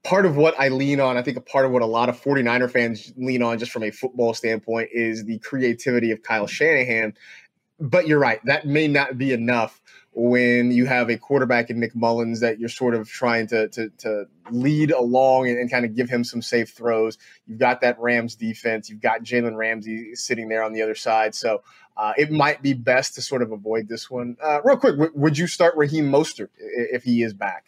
part 0.05 0.25
of 0.25 0.37
what 0.37 0.59
I 0.59 0.69
lean 0.69 1.01
on, 1.01 1.17
I 1.17 1.23
think 1.23 1.37
a 1.37 1.41
part 1.41 1.67
of 1.67 1.73
what 1.73 1.83
a 1.83 1.87
lot 1.87 2.09
of 2.09 2.21
49er 2.21 2.71
fans 2.71 3.13
lean 3.17 3.43
on 3.43 3.59
just 3.59 3.73
from 3.73 3.83
a 3.83 3.91
football 3.91 4.35
standpoint 4.35 4.91
is 4.93 5.25
the 5.25 5.39
creativity 5.41 6.13
of 6.13 6.23
Kyle 6.23 6.47
Shanahan. 6.47 7.15
But 7.81 8.07
you're 8.07 8.21
right, 8.21 8.41
that 8.45 8.67
may 8.67 8.87
not 8.87 9.19
be 9.19 9.33
enough 9.33 9.81
when 10.21 10.73
you 10.73 10.85
have 10.85 11.09
a 11.11 11.17
quarterback 11.17 11.71
in 11.71 11.79
Nick 11.79 11.95
Mullens 11.95 12.41
that 12.41 12.59
you're 12.59 12.69
sort 12.69 12.97
of 12.97 13.09
trying 13.09 13.47
to 13.47 13.69
to, 13.69 13.89
to 13.99 14.25
lead 14.51 14.91
along 14.91 15.49
and, 15.49 15.59
and, 15.59 15.71
kind 15.71 15.85
of 15.85 15.95
give 15.95 16.11
him 16.11 16.25
some 16.25 16.43
safe 16.43 16.71
throws. 16.71 17.19
You've 17.47 17.61
got 17.61 17.83
that 17.83 18.01
Rams 18.01 18.35
defense. 18.35 18.91
You've 18.91 19.01
got 19.01 19.23
Jalen 19.23 19.57
Ramsey 19.57 20.17
sitting 20.17 20.49
there 20.49 20.65
on 20.65 20.73
the 20.73 20.83
other 20.83 20.97
side. 20.97 21.37
So 21.37 21.63
uh, 21.97 22.15
it 22.19 22.33
might 22.33 22.63
be 22.63 22.73
best 22.73 23.15
to 23.15 23.23
sort 23.23 23.43
of 23.43 23.53
avoid 23.53 23.89
this 23.89 24.11
one. 24.11 24.37
Uh, 24.43 24.61
real 24.65 24.77
quick, 24.77 24.95
w- 24.95 25.13
would 25.15 25.39
you 25.39 25.47
start 25.47 25.77
Raheem 25.77 26.11
Mostert 26.11 26.49
if 26.59 27.05
he 27.05 27.23
is 27.23 27.33
back? 27.33 27.67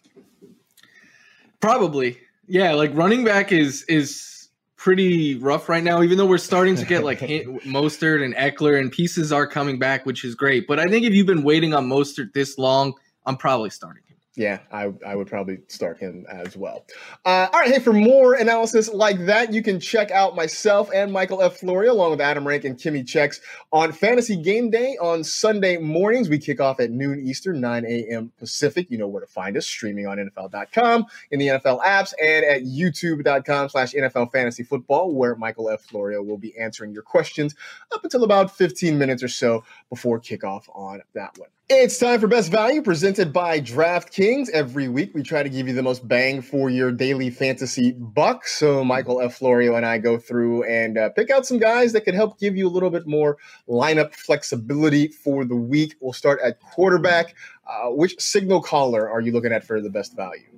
Probably, 1.60 2.18
yeah. 2.48 2.72
Like 2.72 2.96
running 2.96 3.22
back 3.22 3.52
is 3.52 3.84
is 3.84 4.39
pretty 4.80 5.36
rough 5.36 5.68
right 5.68 5.84
now. 5.84 6.02
Even 6.02 6.16
though 6.16 6.26
we're 6.26 6.38
starting 6.38 6.74
to 6.74 6.86
get 6.86 7.04
like 7.04 7.20
Mostert 7.20 8.24
and 8.24 8.34
Ekeler 8.34 8.80
and 8.80 8.90
pieces 8.90 9.30
are 9.30 9.46
coming 9.46 9.78
back, 9.78 10.06
which 10.06 10.24
is 10.24 10.34
great. 10.34 10.66
But 10.66 10.80
I 10.80 10.86
think 10.86 11.04
if 11.04 11.12
you've 11.12 11.26
been 11.26 11.42
waiting 11.42 11.74
on 11.74 11.86
Mostert 11.86 12.32
this 12.32 12.58
long, 12.58 12.94
I'm 13.26 13.36
probably 13.36 13.70
starting 13.70 14.02
yeah, 14.36 14.60
I, 14.70 14.92
I 15.04 15.16
would 15.16 15.26
probably 15.26 15.58
start 15.66 15.98
him 15.98 16.24
as 16.30 16.56
well. 16.56 16.86
Uh, 17.24 17.48
all 17.52 17.60
right, 17.60 17.72
hey, 17.72 17.80
for 17.80 17.92
more 17.92 18.34
analysis 18.34 18.88
like 18.88 19.26
that, 19.26 19.52
you 19.52 19.60
can 19.60 19.80
check 19.80 20.12
out 20.12 20.36
myself 20.36 20.88
and 20.94 21.12
Michael 21.12 21.42
F. 21.42 21.56
Florio, 21.56 21.92
along 21.92 22.12
with 22.12 22.20
Adam 22.20 22.46
Rank 22.46 22.64
and 22.64 22.76
Kimmy 22.76 23.04
Checks, 23.04 23.40
on 23.72 23.90
Fantasy 23.90 24.36
Game 24.36 24.70
Day 24.70 24.96
on 25.00 25.24
Sunday 25.24 25.78
mornings. 25.78 26.28
We 26.28 26.38
kick 26.38 26.60
off 26.60 26.78
at 26.78 26.92
noon 26.92 27.26
Eastern, 27.26 27.60
9 27.60 27.84
a.m. 27.84 28.30
Pacific. 28.38 28.86
You 28.88 28.98
know 28.98 29.08
where 29.08 29.20
to 29.20 29.26
find 29.26 29.56
us, 29.56 29.66
streaming 29.66 30.06
on 30.06 30.18
NFL.com, 30.18 31.06
in 31.32 31.40
the 31.40 31.48
NFL 31.48 31.82
apps, 31.82 32.14
and 32.22 32.44
at 32.44 32.62
youtube.com 32.62 33.68
slash 33.68 33.94
NFL 33.94 34.30
Fantasy 34.30 34.62
Football, 34.62 35.12
where 35.12 35.34
Michael 35.34 35.70
F. 35.70 35.82
Florio 35.82 36.22
will 36.22 36.38
be 36.38 36.56
answering 36.56 36.92
your 36.92 37.02
questions 37.02 37.56
up 37.92 38.04
until 38.04 38.22
about 38.22 38.56
15 38.56 38.96
minutes 38.96 39.24
or 39.24 39.28
so 39.28 39.64
before 39.88 40.20
kickoff 40.20 40.68
on 40.72 41.02
that 41.14 41.36
one. 41.36 41.48
It's 41.72 41.98
time 41.98 42.18
for 42.18 42.26
Best 42.26 42.50
Value 42.50 42.82
presented 42.82 43.32
by 43.32 43.60
DraftKings. 43.60 44.50
Every 44.50 44.88
week 44.88 45.14
we 45.14 45.22
try 45.22 45.44
to 45.44 45.48
give 45.48 45.68
you 45.68 45.72
the 45.72 45.84
most 45.84 46.08
bang 46.08 46.42
for 46.42 46.68
your 46.68 46.90
daily 46.90 47.30
fantasy 47.30 47.92
buck. 47.92 48.48
So 48.48 48.82
Michael 48.82 49.20
F. 49.20 49.36
Florio 49.36 49.76
and 49.76 49.86
I 49.86 49.98
go 49.98 50.18
through 50.18 50.64
and 50.64 50.98
uh, 50.98 51.10
pick 51.10 51.30
out 51.30 51.46
some 51.46 51.60
guys 51.60 51.92
that 51.92 52.00
could 52.00 52.14
help 52.14 52.40
give 52.40 52.56
you 52.56 52.66
a 52.66 52.68
little 52.68 52.90
bit 52.90 53.06
more 53.06 53.38
lineup 53.68 54.14
flexibility 54.16 55.06
for 55.06 55.44
the 55.44 55.54
week. 55.54 55.94
We'll 56.00 56.12
start 56.12 56.40
at 56.42 56.58
quarterback. 56.58 57.36
Uh, 57.64 57.90
which 57.90 58.20
signal 58.20 58.62
caller 58.62 59.08
are 59.08 59.20
you 59.20 59.30
looking 59.30 59.52
at 59.52 59.62
for 59.62 59.80
the 59.80 59.90
best 59.90 60.16
value? 60.16 60.48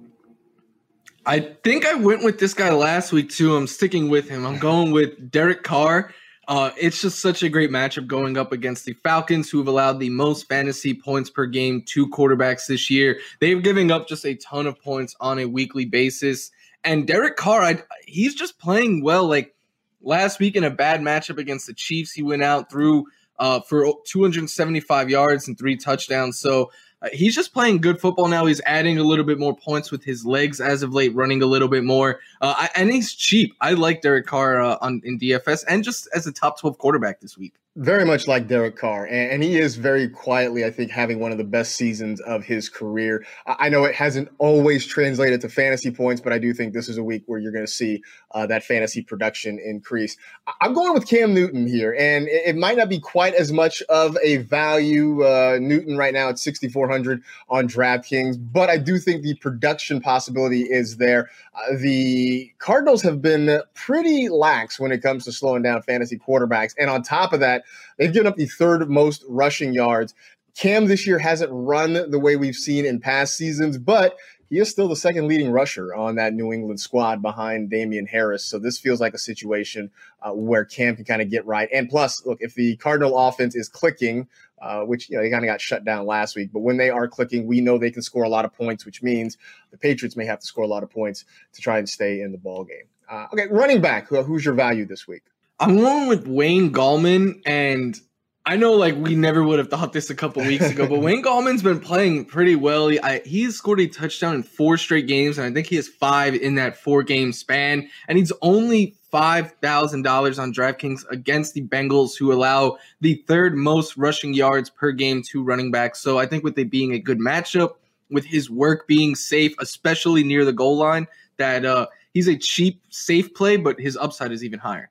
I 1.27 1.41
think 1.63 1.85
I 1.85 1.93
went 1.93 2.25
with 2.25 2.39
this 2.39 2.55
guy 2.55 2.73
last 2.73 3.13
week 3.13 3.29
too. 3.29 3.55
I'm 3.55 3.67
sticking 3.67 4.09
with 4.09 4.31
him. 4.31 4.47
I'm 4.47 4.59
going 4.59 4.93
with 4.93 5.31
Derek 5.31 5.63
Carr. 5.63 6.15
Uh, 6.49 6.71
it's 6.77 7.01
just 7.01 7.21
such 7.21 7.43
a 7.43 7.49
great 7.49 7.71
matchup 7.71 8.07
going 8.07 8.37
up 8.37 8.53
against 8.53 8.85
the 8.85 8.95
Falcons, 8.95 9.49
who 9.49 9.59
have 9.59 9.69
allowed 9.69 10.01
the 10.01 10.11
most 10.11 10.49
fantasy 10.49 10.93
points 10.93 11.31
per 11.31 11.47
game 11.47 11.83
to 11.87 12.09
quarterbacks 12.09 12.67
this 12.67 12.91
year. 12.91 13.21
They're 13.41 13.61
giving 13.61 13.91
up 13.91 14.09
just 14.09 14.27
a 14.27 14.35
ton 14.35 14.67
of 14.67 14.81
points 14.81 15.15
on 15.21 15.39
a 15.39 15.47
weekly 15.47 15.85
basis. 15.85 16.51
And 16.85 17.07
Derek 17.07 17.37
Carr, 17.37 17.63
I, 17.63 17.83
he's 18.07 18.35
just 18.35 18.59
playing 18.59 19.05
well. 19.05 19.27
Like 19.27 19.55
last 20.01 20.41
week 20.41 20.57
in 20.57 20.65
a 20.65 20.71
bad 20.71 21.01
matchup 21.01 21.39
against 21.39 21.69
the 21.69 21.75
Chiefs, 21.75 22.13
he 22.13 22.23
went 22.23 22.43
out 22.43 22.71
through 22.71 23.07
uh, 23.39 23.61
for 23.61 23.93
275 24.07 25.11
yards 25.11 25.47
and 25.47 25.57
three 25.57 25.77
touchdowns. 25.77 26.39
So 26.39 26.73
uh, 27.03 27.09
he's 27.13 27.35
just 27.35 27.53
playing 27.53 27.81
good 27.81 28.01
football 28.01 28.29
now. 28.29 28.47
He's 28.47 28.61
adding 28.65 28.99
a 28.99 29.03
little 29.03 29.25
bit 29.25 29.39
more 29.39 29.57
points 29.57 29.91
with 29.91 30.05
his 30.05 30.25
legs 30.25 30.61
as 30.61 30.83
of 30.83 30.93
late, 30.93 31.15
running 31.15 31.43
a 31.43 31.47
little 31.47 31.69
bit 31.69 31.85
more. 31.85 32.21
Uh, 32.41 32.55
I, 32.57 32.71
and 32.75 32.91
he's 32.91 33.13
cheap. 33.15 33.55
I 33.61 33.73
like 33.73 34.03
Derek 34.03 34.27
Carr 34.27 34.61
uh, 34.61 34.79
on 34.81 35.01
in 35.05 35.19
DFS 35.19 35.65
and 35.69 35.83
just 35.83 36.09
as 36.15 36.27
a 36.27 36.33
top 36.33 36.61
12 36.61 36.79
quarterback 36.79 37.21
this 37.21 37.37
week 37.37 37.55
very 37.77 38.05
much 38.05 38.29
like 38.29 38.49
Derek 38.49 38.77
Carr, 38.77 39.07
and, 39.07 39.43
he 39.43 39.59
is 39.59 39.77
very 39.77 40.09
quietly, 40.09 40.65
I 40.65 40.71
think, 40.71 40.91
having 40.91 41.19
one 41.19 41.33
of 41.33 41.39
the 41.39 41.45
best 41.45 41.75
seasons 41.75 42.21
of 42.21 42.45
his 42.45 42.69
career. 42.69 43.25
I 43.47 43.71
know 43.71 43.85
it 43.85 43.95
hasn't 43.95 44.29
always 44.39 44.87
translated 44.87 45.41
to 45.41 45.49
fantasy 45.49 45.91
points, 45.91 46.21
but 46.21 46.33
I 46.33 46.39
do 46.39 46.53
think 46.53 46.75
this 46.75 46.89
is 46.89 46.99
a 46.99 47.03
week 47.03 47.25
where 47.27 47.41
you're 47.41 47.51
going 47.51 47.65
to 47.65 47.73
see 47.73 48.03
uh, 48.33 48.47
that 48.47 48.63
fantasy 48.63 49.03
production 49.03 49.59
increase. 49.59 50.17
I'm 50.61 50.75
going 50.75 50.93
with 50.93 51.09
Cam 51.09 51.33
Newton 51.33 51.67
here, 51.67 51.97
and 51.99 52.29
it, 52.29 52.43
it 52.49 52.57
might 52.57 52.77
not 52.77 52.91
be 52.91 53.01
quite 53.01 53.35
as 53.35 53.53
much 53.53 53.83
of 53.89 54.19
a 54.23 54.37
value. 54.37 55.25
Uh, 55.25 55.59
Newton 55.61 55.97
right 55.97 56.13
now 56.13 56.29
at 56.29 56.39
6,400 56.39 57.23
on 57.49 57.67
DraftKings, 57.69 58.37
but 58.39 58.69
I 58.69 58.77
do 58.77 58.99
think 58.99 59.23
the 59.23 59.35
production 59.37 60.01
possibility 60.01 60.63
is 60.63 60.99
there. 60.99 61.31
Uh, 61.55 61.77
the 61.79 62.53
Cardinals 62.59 63.03
have 63.03 63.23
been 63.23 63.63
pretty 63.75 64.29
lax 64.29 64.79
when 64.79 64.93
it 64.93 65.03
comes 65.03 65.25
to 65.25 65.33
slowing 65.33 65.63
down 65.63 65.81
fantasy 65.83 66.19
quarterbacks, 66.19 66.75
and 66.79 66.91
on 66.91 67.03
top 67.03 67.33
of 67.33 67.41
that 67.41 67.62
they've 67.99 68.13
given 68.13 68.27
up 68.27 68.37
the 68.37 68.47
third 68.47 68.89
most 68.89 69.25
rushing 69.29 69.73
yards. 69.73 70.15
Cam 70.57 70.87
this 70.87 71.07
year 71.07 71.19
hasn't 71.19 71.51
run 71.53 72.11
the 72.11 72.19
way 72.19 72.37
we've 72.37 72.57
seen 72.57 72.85
in 72.85 73.01
past 73.01 73.37
seasons, 73.37 73.79
but 73.79 74.17
he 74.53 74.59
is 74.59 74.69
still 74.69 74.87
the 74.87 74.97
second 74.97 75.29
leading 75.29 75.51
rusher 75.51 75.95
on 75.95 76.17
that 76.17 76.35
New 76.35 76.53
England 76.53 76.79
squad 76.79 77.23
behind 77.23 77.71
Damien 77.71 78.05
Harris. 78.05 78.45
So 78.45 78.59
this 78.59 78.79
feels 78.79 79.01
like 79.01 79.15
a 79.15 79.19
situation 79.19 79.91
uh, 80.21 80.33
where 80.33 80.67
Cam 80.67 80.95
can 80.95 81.07
kind 81.07 81.23
of 81.23 81.31
get 81.31 81.47
right. 81.47 81.71
And 81.73 81.89
plus, 81.89 82.27
look, 82.27 82.37
if 82.43 82.55
the 82.55 82.77
Cardinal 82.77 83.19
offense 83.19 83.57
is 83.57 83.67
clicking, 83.67 84.29
uh, 84.61 84.83
which 84.83 85.09
you 85.09 85.17
know 85.17 85.23
they 85.23 85.31
kind 85.31 85.43
of 85.43 85.49
got 85.49 85.63
shut 85.63 85.87
down 85.87 86.05
last 86.05 86.37
week, 86.37 86.51
but 86.53 86.61
when 86.61 86.77
they 86.77 86.91
are 86.91 87.09
clicking, 87.09 87.47
we 87.47 87.63
know 87.63 87.79
they 87.79 87.91
can 87.91 88.03
score 88.03 88.25
a 88.25 88.29
lot 88.29 88.45
of 88.45 88.53
points, 88.53 88.85
which 88.85 89.03
means 89.03 89.39
the 89.71 89.79
Patriots 89.79 90.19
may 90.19 90.27
have 90.27 90.41
to 90.41 90.47
score 90.47 90.65
a 90.65 90.69
lot 90.69 90.83
of 90.83 90.91
points 90.91 91.25
to 91.55 91.63
try 91.63 91.79
and 91.79 91.89
stay 91.89 92.21
in 92.21 92.31
the 92.31 92.37
ball 92.37 92.63
game. 92.65 92.85
Uh, 93.11 93.29
okay, 93.33 93.47
running 93.51 93.81
back, 93.81 94.09
who's 94.09 94.45
your 94.45 94.55
value 94.55 94.85
this 94.85 95.09
week? 95.09 95.23
I'm 95.63 95.77
going 95.77 96.09
with 96.09 96.27
Wayne 96.27 96.73
Gallman, 96.73 97.41
and 97.47 97.97
I 98.45 98.57
know 98.57 98.73
like 98.73 98.97
we 98.97 99.15
never 99.15 99.45
would 99.45 99.61
have 99.61 99.69
thought 99.69 99.93
this 99.93 100.11
a 100.11 100.15
couple 100.17 100.43
weeks 100.43 100.69
ago, 100.69 100.89
but 100.89 100.99
Wayne 101.03 101.23
Gallman's 101.23 101.63
been 101.63 101.79
playing 101.79 102.25
pretty 102.25 102.57
well. 102.57 102.89
He, 102.89 103.01
I, 103.01 103.21
he's 103.21 103.59
scored 103.59 103.79
a 103.79 103.87
touchdown 103.87 104.35
in 104.35 104.43
four 104.43 104.77
straight 104.77 105.07
games, 105.07 105.39
and 105.39 105.47
I 105.47 105.55
think 105.55 105.69
he 105.69 105.77
has 105.77 105.87
five 105.87 106.35
in 106.35 106.57
that 106.57 106.77
four 106.77 107.05
game 107.05 107.33
span. 107.33 107.89
And 108.09 108.19
he's 108.19 108.33
only 108.43 108.97
five 109.13 109.53
thousand 109.63 110.03
dollars 110.03 110.41
on 110.41 110.53
DraftKings 110.53 111.05
against 111.13 111.55
the 111.55 111.63
Bengals, 111.63 112.19
who 112.19 112.33
allow 112.33 112.79
the 113.01 113.23
third 113.29 113.55
most 113.55 113.97
rushing 113.97 114.35
yards 114.35 114.69
per 114.69 114.91
game 114.91 115.23
to 115.31 115.45
running 115.45 115.71
backs. 115.71 116.01
So 116.01 116.19
I 116.19 116.27
think 116.27 116.43
with 116.43 116.59
it 116.59 116.73
being 116.73 116.93
a 116.93 116.99
good 116.99 117.21
matchup, 117.21 117.75
with 118.11 118.25
his 118.25 118.51
work 118.51 118.89
being 118.89 119.15
safe, 119.15 119.55
especially 119.61 120.25
near 120.25 120.45
the 120.45 120.53
goal 120.53 120.77
line, 120.77 121.07
that 121.37 121.65
uh, 121.65 121.87
he's 122.13 122.27
a 122.27 122.37
cheap, 122.37 122.83
safe 122.89 123.33
play, 123.33 123.57
but 123.57 123.79
his 123.79 123.97
upside 123.97 124.33
is 124.33 124.43
even 124.43 124.59
higher 124.59 124.91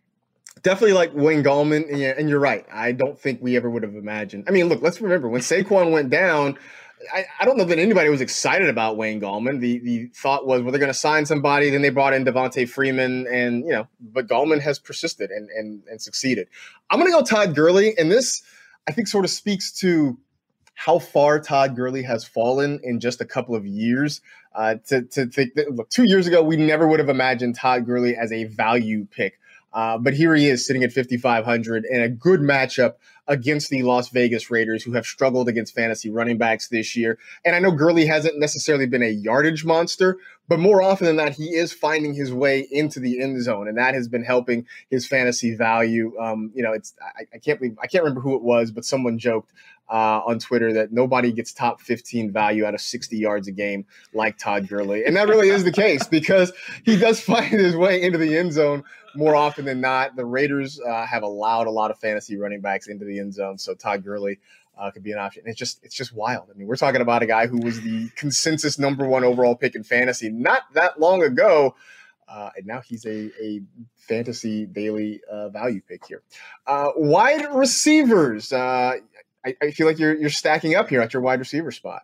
definitely 0.63 0.93
like 0.93 1.13
Wayne 1.13 1.43
Gallman. 1.43 1.89
And, 1.89 1.99
yeah, 1.99 2.13
and 2.17 2.29
you're 2.29 2.39
right. 2.39 2.65
I 2.71 2.91
don't 2.91 3.19
think 3.19 3.41
we 3.41 3.55
ever 3.55 3.69
would 3.69 3.83
have 3.83 3.95
imagined. 3.95 4.45
I 4.47 4.51
mean, 4.51 4.67
look, 4.67 4.81
let's 4.81 5.01
remember 5.01 5.27
when 5.27 5.41
Saquon 5.41 5.91
went 5.91 6.09
down. 6.09 6.57
I, 7.13 7.25
I, 7.39 7.45
don't 7.45 7.57
know 7.57 7.63
that 7.63 7.79
anybody 7.79 8.09
was 8.09 8.21
excited 8.21 8.69
about 8.69 8.95
Wayne 8.95 9.19
Gallman. 9.19 9.59
The 9.59 9.79
the 9.79 10.05
thought 10.13 10.45
was, 10.45 10.61
well, 10.61 10.71
they're 10.71 10.79
going 10.79 10.91
to 10.91 10.97
sign 10.97 11.25
somebody. 11.25 11.71
Then 11.71 11.81
they 11.81 11.89
brought 11.89 12.13
in 12.13 12.23
Devonta 12.23 12.69
Freeman, 12.69 13.25
and 13.25 13.63
you 13.63 13.71
know, 13.71 13.87
but 13.99 14.27
Gallman 14.27 14.61
has 14.61 14.77
persisted 14.77 15.31
and 15.31 15.49
and, 15.49 15.81
and 15.89 15.99
succeeded. 15.99 16.47
I'm 16.91 16.99
going 16.99 17.11
to 17.11 17.17
go 17.17 17.25
Todd 17.25 17.55
Gurley, 17.55 17.97
and 17.97 18.11
this 18.11 18.43
I 18.87 18.91
think 18.91 19.07
sort 19.07 19.25
of 19.25 19.31
speaks 19.31 19.71
to 19.79 20.17
how 20.75 20.99
far 20.99 21.39
Todd 21.39 21.75
Gurley 21.75 22.03
has 22.03 22.23
fallen 22.23 22.79
in 22.83 22.99
just 22.99 23.19
a 23.19 23.25
couple 23.25 23.55
of 23.55 23.65
years. 23.65 24.21
Uh, 24.53 24.75
to 24.87 25.01
to 25.01 25.25
think 25.25 25.55
that 25.55 25.73
look, 25.73 25.89
two 25.89 26.03
years 26.03 26.27
ago, 26.27 26.43
we 26.43 26.55
never 26.55 26.87
would 26.87 26.99
have 26.99 27.09
imagined 27.09 27.55
Todd 27.55 27.85
Gurley 27.85 28.15
as 28.15 28.31
a 28.31 28.43
value 28.43 29.07
pick 29.09 29.39
uh, 29.73 29.97
but 29.97 30.13
here 30.13 30.35
he 30.35 30.49
is 30.49 30.65
sitting 30.65 30.83
at 30.83 30.91
5,500 30.91 31.85
in 31.89 32.01
a 32.01 32.09
good 32.09 32.41
matchup 32.41 32.95
against 33.27 33.69
the 33.69 33.83
Las 33.83 34.09
Vegas 34.09 34.51
Raiders, 34.51 34.83
who 34.83 34.91
have 34.93 35.05
struggled 35.05 35.47
against 35.47 35.73
fantasy 35.73 36.09
running 36.09 36.37
backs 36.37 36.67
this 36.67 36.95
year. 36.95 37.17
And 37.45 37.55
I 37.55 37.59
know 37.59 37.71
Gurley 37.71 38.05
hasn't 38.05 38.37
necessarily 38.39 38.87
been 38.87 39.03
a 39.03 39.09
yardage 39.09 39.63
monster, 39.63 40.17
but 40.49 40.59
more 40.59 40.81
often 40.81 41.07
than 41.07 41.15
not, 41.15 41.31
he 41.31 41.55
is 41.55 41.71
finding 41.71 42.13
his 42.13 42.33
way 42.33 42.67
into 42.71 42.99
the 42.99 43.21
end 43.21 43.41
zone, 43.41 43.69
and 43.69 43.77
that 43.77 43.93
has 43.93 44.09
been 44.09 44.23
helping 44.23 44.65
his 44.89 45.07
fantasy 45.07 45.55
value. 45.55 46.13
Um, 46.19 46.51
you 46.53 46.61
know, 46.61 46.73
it's 46.73 46.93
I, 47.01 47.23
I, 47.33 47.37
can't 47.37 47.59
believe 47.59 47.77
I 47.81 47.87
can't 47.87 48.03
remember 48.03 48.21
who 48.21 48.35
it 48.35 48.41
was, 48.41 48.71
but 48.71 48.83
someone 48.83 49.17
joked 49.17 49.53
uh, 49.91 50.21
on 50.25 50.39
Twitter 50.39 50.71
that 50.73 50.91
nobody 50.91 51.31
gets 51.31 51.51
top 51.51 51.81
15 51.81 52.31
value 52.31 52.65
out 52.65 52.73
of 52.73 52.81
60 52.81 53.17
yards 53.17 53.47
a 53.47 53.51
game 53.51 53.85
like 54.13 54.37
Todd 54.37 54.67
Gurley, 54.67 55.05
and 55.05 55.15
that 55.17 55.27
really 55.27 55.49
is 55.49 55.63
the 55.63 55.71
case 55.71 56.07
because 56.07 56.53
he 56.83 56.95
does 56.97 57.19
find 57.21 57.51
his 57.51 57.75
way 57.75 58.01
into 58.01 58.17
the 58.17 58.37
end 58.37 58.53
zone 58.53 58.83
more 59.15 59.35
often 59.35 59.65
than 59.65 59.81
not. 59.81 60.15
The 60.15 60.25
Raiders 60.25 60.79
uh, 60.79 61.05
have 61.05 61.23
allowed 61.23 61.67
a 61.67 61.71
lot 61.71 61.91
of 61.91 61.99
fantasy 61.99 62.37
running 62.37 62.61
backs 62.61 62.87
into 62.87 63.05
the 63.05 63.19
end 63.19 63.33
zone, 63.33 63.57
so 63.57 63.75
Todd 63.75 64.03
Gurley 64.03 64.39
uh, 64.77 64.91
could 64.91 65.03
be 65.03 65.11
an 65.11 65.19
option. 65.19 65.43
It's 65.45 65.59
just 65.59 65.83
it's 65.83 65.95
just 65.95 66.13
wild. 66.13 66.49
I 66.49 66.57
mean, 66.57 66.67
we're 66.67 66.77
talking 66.77 67.01
about 67.01 67.21
a 67.21 67.27
guy 67.27 67.47
who 67.47 67.59
was 67.59 67.81
the 67.81 68.09
consensus 68.15 68.79
number 68.79 69.05
one 69.05 69.23
overall 69.23 69.55
pick 69.55 69.75
in 69.75 69.83
fantasy 69.83 70.29
not 70.29 70.63
that 70.73 70.99
long 70.99 71.21
ago. 71.23 71.75
Uh, 72.27 72.49
and 72.55 72.65
now 72.65 72.79
he's 72.79 73.05
a, 73.05 73.29
a 73.43 73.61
fantasy 73.97 74.65
daily 74.65 75.19
uh, 75.29 75.49
value 75.49 75.81
pick 75.85 76.05
here. 76.05 76.21
Uh, 76.65 76.89
wide 76.95 77.45
receivers. 77.53 78.53
I, 79.45 79.55
I, 79.61 79.71
feel 79.71 79.87
like 79.87 79.99
you're 79.99 80.15
you're 80.15 80.29
stacking 80.29 80.75
up 80.75 80.89
here 80.89 81.01
at 81.01 81.13
your 81.13 81.21
wide 81.21 81.39
receiver 81.39 81.71
spot. 81.71 82.03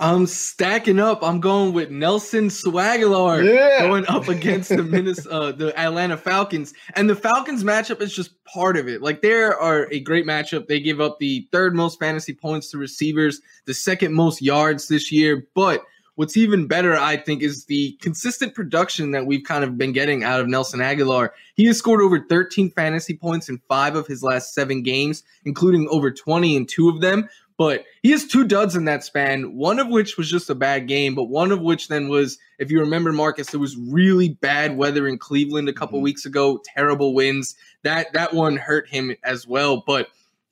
I'm 0.00 0.26
stacking 0.26 1.00
up. 1.00 1.24
I'm 1.24 1.40
going 1.40 1.72
with 1.72 1.90
Nelson 1.90 2.48
Agholor 2.48 3.44
yeah. 3.44 3.80
going 3.80 4.06
up 4.06 4.28
against 4.28 4.68
the 4.68 4.84
Minnesota, 4.84 5.34
uh, 5.34 5.52
the 5.52 5.78
Atlanta 5.78 6.16
Falcons, 6.16 6.72
and 6.94 7.10
the 7.10 7.16
Falcons 7.16 7.64
matchup 7.64 8.00
is 8.00 8.14
just 8.14 8.42
part 8.44 8.76
of 8.76 8.86
it. 8.86 9.02
Like 9.02 9.22
they 9.22 9.32
are 9.32 9.88
a 9.90 9.98
great 9.98 10.24
matchup. 10.24 10.68
They 10.68 10.78
give 10.78 11.00
up 11.00 11.18
the 11.18 11.48
third 11.50 11.74
most 11.74 11.98
fantasy 11.98 12.32
points 12.32 12.70
to 12.70 12.78
receivers, 12.78 13.40
the 13.64 13.74
second 13.74 14.14
most 14.14 14.40
yards 14.40 14.86
this 14.86 15.10
year. 15.10 15.48
But 15.54 15.82
what's 16.18 16.36
even 16.36 16.66
better, 16.66 16.96
I 16.96 17.16
think, 17.16 17.42
is 17.42 17.66
the 17.66 17.96
consistent 18.02 18.54
production 18.54 19.12
that 19.12 19.26
we've 19.26 19.44
kind 19.44 19.62
of 19.62 19.78
been 19.78 19.92
getting 19.92 20.24
out 20.24 20.40
of 20.40 20.48
Nelson 20.48 20.80
Agholor. 20.80 21.30
He 21.54 21.66
has 21.66 21.78
scored 21.78 22.00
over 22.00 22.18
13 22.18 22.70
fantasy 22.72 23.16
points 23.16 23.48
in 23.48 23.60
five 23.68 23.94
of 23.94 24.06
his 24.06 24.22
last 24.22 24.52
seven 24.52 24.82
games, 24.82 25.22
including 25.44 25.86
over 25.90 26.10
20 26.10 26.56
in 26.56 26.66
two 26.66 26.88
of 26.88 27.00
them 27.00 27.28
but 27.58 27.86
he 28.04 28.12
has 28.12 28.24
two 28.24 28.46
duds 28.46 28.76
in 28.76 28.84
that 28.84 29.02
span, 29.02 29.56
one 29.56 29.80
of 29.80 29.88
which 29.88 30.16
was 30.16 30.30
just 30.30 30.48
a 30.48 30.54
bad 30.54 30.86
game, 30.86 31.16
but 31.16 31.24
one 31.24 31.50
of 31.50 31.60
which 31.60 31.88
then 31.88 32.08
was, 32.08 32.38
if 32.60 32.70
you 32.70 32.78
remember, 32.78 33.12
Marcas, 33.12 33.52
it 33.52 33.58
was 33.58 33.76
really 33.76 34.28
bad 34.28 34.76
weather 34.76 35.08
in 35.08 35.18
Cleveland 35.18 35.68
a 35.68 35.72
couple 35.72 35.98
mm-hmm. 35.98 36.04
weeks 36.04 36.24
ago, 36.24 36.62
terrible 36.64 37.14
winds. 37.14 37.56
That 37.82 38.12
that 38.12 38.32
one 38.32 38.56
hurt 38.56 38.88
him 38.88 39.14
as 39.24 39.44
well. 39.44 39.82
But 39.84 40.06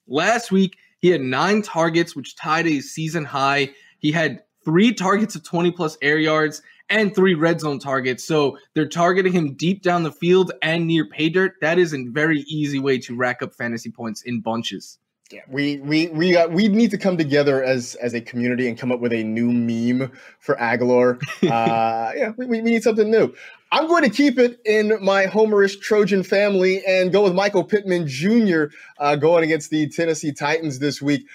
last 0.09 0.51
week 0.51 0.79
he 0.99 1.09
had 1.09 1.21
nine 1.21 1.63
targets, 1.63 2.17
which 2.17 2.35
tied 2.35 2.67
a 2.67 2.81
season 2.81 3.25
high. 3.25 3.71
He 4.01 4.11
had 4.11 4.43
three 4.67 4.93
targets 4.93 5.37
of 5.37 5.45
20 5.45 5.71
plus 5.71 5.97
air 6.03 6.19
yards 6.19 6.61
and 6.91 7.15
three 7.15 7.35
red 7.35 7.61
zone 7.61 7.79
targets. 7.79 8.25
So 8.25 8.59
they're 8.75 8.89
targeting 8.89 9.33
him 9.33 9.55
deep 9.55 9.81
down 9.81 10.03
the 10.03 10.13
field 10.13 10.53
and 10.61 10.87
near 10.87 11.07
pay 11.07 11.29
dirt. 11.29 11.55
That 11.61 11.79
is 11.79 11.95
a 11.95 12.05
very 12.09 12.41
easy 12.41 12.81
way 12.81 12.99
to 12.99 13.17
rack 13.17 13.43
up 13.43 13.55
fantasy 13.55 13.91
points 13.91 14.23
in 14.23 14.41
bunches. 14.41 14.99
Yeah, 15.33 15.41
we 15.49 15.79
we 15.79 16.07
we 16.09 16.37
uh, 16.37 16.47
we 16.47 16.69
need 16.69 16.93
to 16.93 16.99
come 16.99 17.17
together 17.17 17.61
as 17.61 17.97
as 17.97 18.15
a 18.15 18.21
community 18.21 18.69
and 18.69 18.79
come 18.79 18.93
up 18.93 19.01
with 19.01 19.13
a 19.13 19.25
new 19.25 19.51
meme 19.51 20.13
for 20.39 20.55
Agholor. 20.57 21.21
Uh, 21.51 22.13
yeah, 22.17 22.33
we, 22.37 22.47
we 22.47 22.61
need 22.61 22.83
something 22.83 23.11
new. 23.11 23.35
I'm 23.73 23.89
going 23.89 24.05
to 24.05 24.11
keep 24.11 24.39
it 24.39 24.61
in 24.65 24.97
my 25.03 25.27
Homerish 25.27 25.81
Trojan 25.81 26.23
family 26.23 26.85
and 26.87 27.13
go 27.13 27.25
with 27.25 27.35
Michael 27.35 27.65
Pittman 27.65 28.07
Jr. 28.07 28.67
Uh, 28.99 29.17
going 29.17 29.43
against 29.43 29.71
the 29.71 29.89
Tennessee 29.89 30.33
Titans 30.33 30.79
this 30.79 31.03
week. 31.03 31.27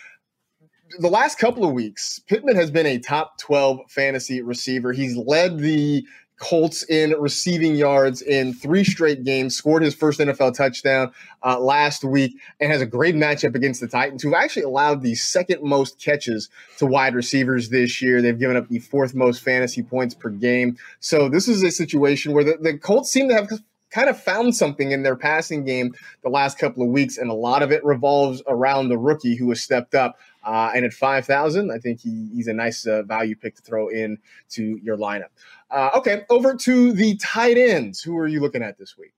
The 1.00 1.10
last 1.10 1.38
couple 1.38 1.66
of 1.66 1.74
weeks, 1.74 2.20
Pittman 2.28 2.56
has 2.56 2.72
been 2.72 2.86
a 2.86 3.00
top 3.00 3.38
12 3.38 3.80
fantasy 3.90 4.42
receiver. 4.42 4.94
He's 4.94 5.16
led 5.16 5.60
the 5.60 6.06
Colts 6.42 6.82
in 6.90 7.12
receiving 7.20 7.76
yards 7.76 8.24
in 8.24 8.54
three 8.54 8.84
straight 8.84 9.24
games, 9.24 9.56
scored 9.56 9.84
his 9.84 9.94
first 9.94 10.20
NFL 10.20 10.56
touchdown 10.56 11.12
uh, 11.44 11.60
last 11.60 12.04
week, 12.04 12.36
and 12.60 12.72
has 12.72 12.82
a 12.82 12.86
great 12.88 13.14
matchup 13.14 13.54
against 13.54 13.80
the 13.80 13.88
Titans, 13.88 14.24
who've 14.24 14.34
actually 14.34 14.64
allowed 14.64 15.04
the 15.04 15.14
second 15.14 15.62
most 15.62 16.02
catches 16.02 16.50
to 16.80 16.88
wide 16.88 17.14
receivers 17.14 17.70
this 17.70 18.02
year. 18.02 18.24
They've 18.24 18.38
given 18.38 18.58
up 18.58 18.70
the 18.70 18.80
fourth 18.80 19.14
most 19.14 19.44
fantasy 19.44 19.84
points 19.84 20.16
per 20.16 20.32
game. 20.32 20.78
So 21.00 21.30
this 21.30 21.48
is 21.48 21.62
a 21.62 21.70
situation 21.70 22.34
where 22.34 22.44
the, 22.44 22.58
the 22.60 22.76
Colts 22.76 23.12
seem 23.12 23.30
to 23.30 23.36
have 23.36 23.50
kind 23.92 24.10
of 24.10 24.20
found 24.20 24.56
something 24.56 24.92
in 24.92 25.04
their 25.04 25.16
passing 25.16 25.64
game 25.64 25.94
the 26.24 26.30
last 26.30 26.58
couple 26.58 26.82
of 26.82 26.90
weeks, 26.90 27.18
and 27.18 27.30
a 27.30 27.36
lot 27.36 27.62
of 27.62 27.72
it 27.72 27.84
revolves 27.86 28.42
around 28.48 28.90
the 28.90 28.98
rookie 28.98 29.36
who 29.36 29.50
has 29.50 29.62
stepped 29.62 29.94
up. 29.94 30.18
Uh, 30.44 30.72
and 30.76 30.86
at 30.86 30.94
5,000, 30.94 31.72
I 31.72 31.78
think 31.78 32.02
he, 32.02 32.30
he's 32.34 32.48
a 32.48 32.54
nice 32.54 32.88
uh, 32.88 33.04
value 33.04 33.36
pick 33.36 33.56
to 33.56 33.62
throw 33.62 33.90
in 33.90 34.18
to 34.50 34.80
your 34.82 34.98
lineup. 34.98 35.30
Uh, 35.70 35.92
okay, 35.96 36.24
over 36.30 36.56
to 36.56 36.94
the 36.94 37.16
tight 37.18 37.58
ends. 37.58 38.02
Who 38.02 38.18
are 38.18 38.28
you 38.28 38.40
looking 38.40 38.64
at 38.64 38.78
this 38.78 38.98
week? 38.98 39.14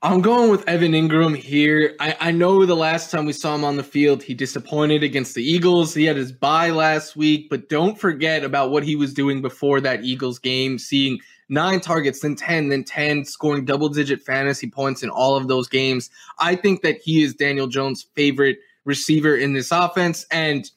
I'm 0.00 0.20
going 0.20 0.48
with 0.48 0.66
Evan 0.68 0.92
Engram 0.92 1.36
here. 1.36 1.96
I, 1.98 2.16
I, 2.20 2.30
know 2.30 2.64
the 2.64 2.76
last 2.76 3.10
time 3.10 3.26
we 3.26 3.32
saw 3.32 3.56
him 3.56 3.64
on 3.64 3.76
the 3.76 3.82
field, 3.82 4.22
he 4.22 4.32
disappointed 4.32 5.02
against 5.02 5.34
the 5.34 5.42
Eagles. 5.42 5.92
He 5.92 6.04
had 6.04 6.14
his 6.14 6.30
bye 6.30 6.70
last 6.70 7.16
week, 7.16 7.50
but 7.50 7.68
don't 7.68 7.98
forget 7.98 8.44
about 8.44 8.70
what 8.70 8.84
he 8.84 8.94
was 8.94 9.12
doing 9.12 9.42
before 9.42 9.80
that 9.80 10.04
Eagles 10.04 10.38
game, 10.38 10.78
seeing 10.78 11.18
nine 11.48 11.80
targets, 11.80 12.20
then 12.20 12.36
10, 12.36 12.68
then 12.68 12.84
10, 12.84 13.24
scoring 13.24 13.64
double 13.64 13.88
digit 13.88 14.22
fantasy 14.22 14.70
points 14.70 15.02
in 15.02 15.10
all 15.10 15.34
of 15.34 15.48
those 15.48 15.66
games. 15.66 16.10
I 16.38 16.54
think 16.54 16.82
that 16.82 16.98
he 16.98 17.24
is 17.24 17.34
Daniel 17.34 17.66
Jones' 17.66 18.06
favorite 18.14 18.58
receiver 18.88 19.36
in 19.36 19.52
this 19.52 19.70
offense. 19.70 20.26
And 20.32 20.68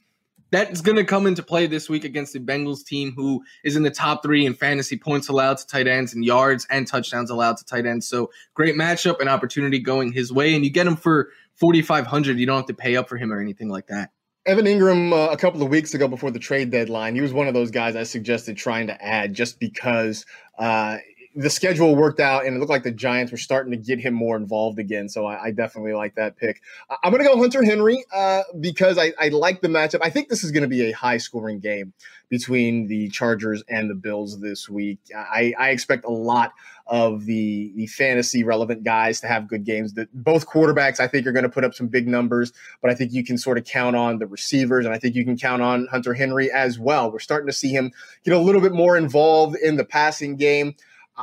that's 0.51 0.81
going 0.81 0.97
to 0.97 1.05
come 1.05 1.25
into 1.25 1.41
play 1.41 1.65
this 1.65 1.89
week 1.89 2.03
against 2.03 2.33
the 2.33 2.39
Bengals 2.39 2.83
team, 2.83 3.13
who 3.15 3.41
is 3.63 3.77
in 3.77 3.83
the 3.83 3.89
top 3.89 4.21
three 4.21 4.45
in 4.45 4.53
fantasy 4.53 4.97
points 4.97 5.29
allowed 5.29 5.57
to 5.57 5.65
tight 5.65 5.87
ends 5.87 6.13
and 6.13 6.25
yards 6.25 6.67
and 6.69 6.85
touchdowns 6.85 7.29
allowed 7.29 7.55
to 7.57 7.65
tight 7.65 7.85
ends. 7.85 8.05
So 8.05 8.29
great 8.53 8.75
matchup 8.75 9.21
and 9.21 9.29
opportunity 9.29 9.79
going 9.79 10.11
his 10.11 10.31
way. 10.31 10.53
And 10.53 10.65
you 10.65 10.69
get 10.69 10.85
him 10.85 10.97
for 10.97 11.29
4,500. 11.55 12.37
You 12.37 12.45
don't 12.45 12.57
have 12.57 12.65
to 12.65 12.73
pay 12.73 12.97
up 12.97 13.07
for 13.07 13.15
him 13.15 13.31
or 13.31 13.39
anything 13.39 13.69
like 13.69 13.87
that. 13.87 14.11
Evan 14.45 14.65
Engram, 14.65 15.13
uh, 15.13 15.31
a 15.31 15.37
couple 15.37 15.61
of 15.61 15.69
weeks 15.69 15.93
ago 15.93 16.07
before 16.07 16.31
the 16.31 16.39
trade 16.39 16.71
deadline, 16.71 17.15
he 17.15 17.21
was 17.21 17.31
one 17.31 17.47
of 17.47 17.53
those 17.53 17.71
guys 17.71 17.95
I 17.95 18.03
suggested 18.03 18.57
trying 18.57 18.87
to 18.87 19.01
add 19.01 19.33
just 19.35 19.59
because 19.59 20.25
uh, 20.57 20.97
the 21.35 21.49
schedule 21.49 21.95
worked 21.95 22.19
out 22.19 22.45
and 22.45 22.55
it 22.55 22.59
looked 22.59 22.69
like 22.69 22.83
the 22.83 22.91
Giants 22.91 23.31
were 23.31 23.37
starting 23.37 23.71
to 23.71 23.77
get 23.77 23.99
him 23.99 24.13
more 24.13 24.35
involved 24.35 24.79
again. 24.79 25.07
So 25.07 25.25
I, 25.25 25.45
I 25.45 25.51
definitely 25.51 25.93
like 25.93 26.15
that 26.15 26.35
pick. 26.35 26.61
I'm 27.03 27.11
going 27.11 27.23
to 27.23 27.29
go 27.29 27.37
Hunter 27.37 27.63
Henry 27.63 28.03
uh, 28.13 28.43
because 28.59 28.97
I, 28.97 29.13
I, 29.19 29.29
like 29.29 29.61
the 29.61 29.69
matchup. 29.69 29.99
I 30.01 30.09
think 30.09 30.27
this 30.27 30.43
is 30.43 30.51
going 30.51 30.63
to 30.63 30.67
be 30.67 30.89
a 30.89 30.91
high 30.91 31.17
scoring 31.17 31.59
game 31.59 31.93
between 32.29 32.87
the 32.87 33.09
Chargers 33.09 33.63
and 33.69 33.89
the 33.89 33.95
Bills 33.95 34.39
this 34.41 34.69
week. 34.69 34.99
I, 35.15 35.53
I 35.57 35.69
expect 35.69 36.05
a 36.05 36.11
lot 36.11 36.51
of 36.87 37.25
the, 37.25 37.71
the 37.75 37.87
fantasy 37.87 38.43
relevant 38.43 38.83
guys 38.83 39.21
to 39.21 39.27
have 39.27 39.47
good 39.47 39.63
games. 39.63 39.93
Both 40.13 40.47
quarterbacks 40.47 40.99
I 40.99 41.07
think 41.07 41.25
are 41.27 41.31
going 41.31 41.43
to 41.43 41.49
put 41.49 41.63
up 41.63 41.73
some 41.73 41.87
big 41.87 42.07
numbers, 42.07 42.51
but 42.81 42.91
I 42.91 42.95
think 42.95 43.13
you 43.13 43.23
can 43.23 43.37
sort 43.37 43.57
of 43.57 43.63
count 43.63 43.95
on 43.95 44.19
the 44.19 44.27
receivers 44.27 44.85
and 44.85 44.93
I 44.93 44.99
think 44.99 45.15
you 45.15 45.23
can 45.23 45.37
count 45.37 45.61
on 45.61 45.87
Hunter 45.87 46.13
Henry 46.13 46.51
as 46.51 46.77
well. 46.77 47.09
We're 47.09 47.19
starting 47.19 47.47
to 47.47 47.53
see 47.53 47.69
him 47.69 47.91
get 48.25 48.33
a 48.33 48.39
little 48.39 48.59
bit 48.59 48.73
more 48.73 48.97
involved 48.97 49.55
in 49.55 49.77
the 49.77 49.85
passing 49.85 50.35
game. 50.35 50.75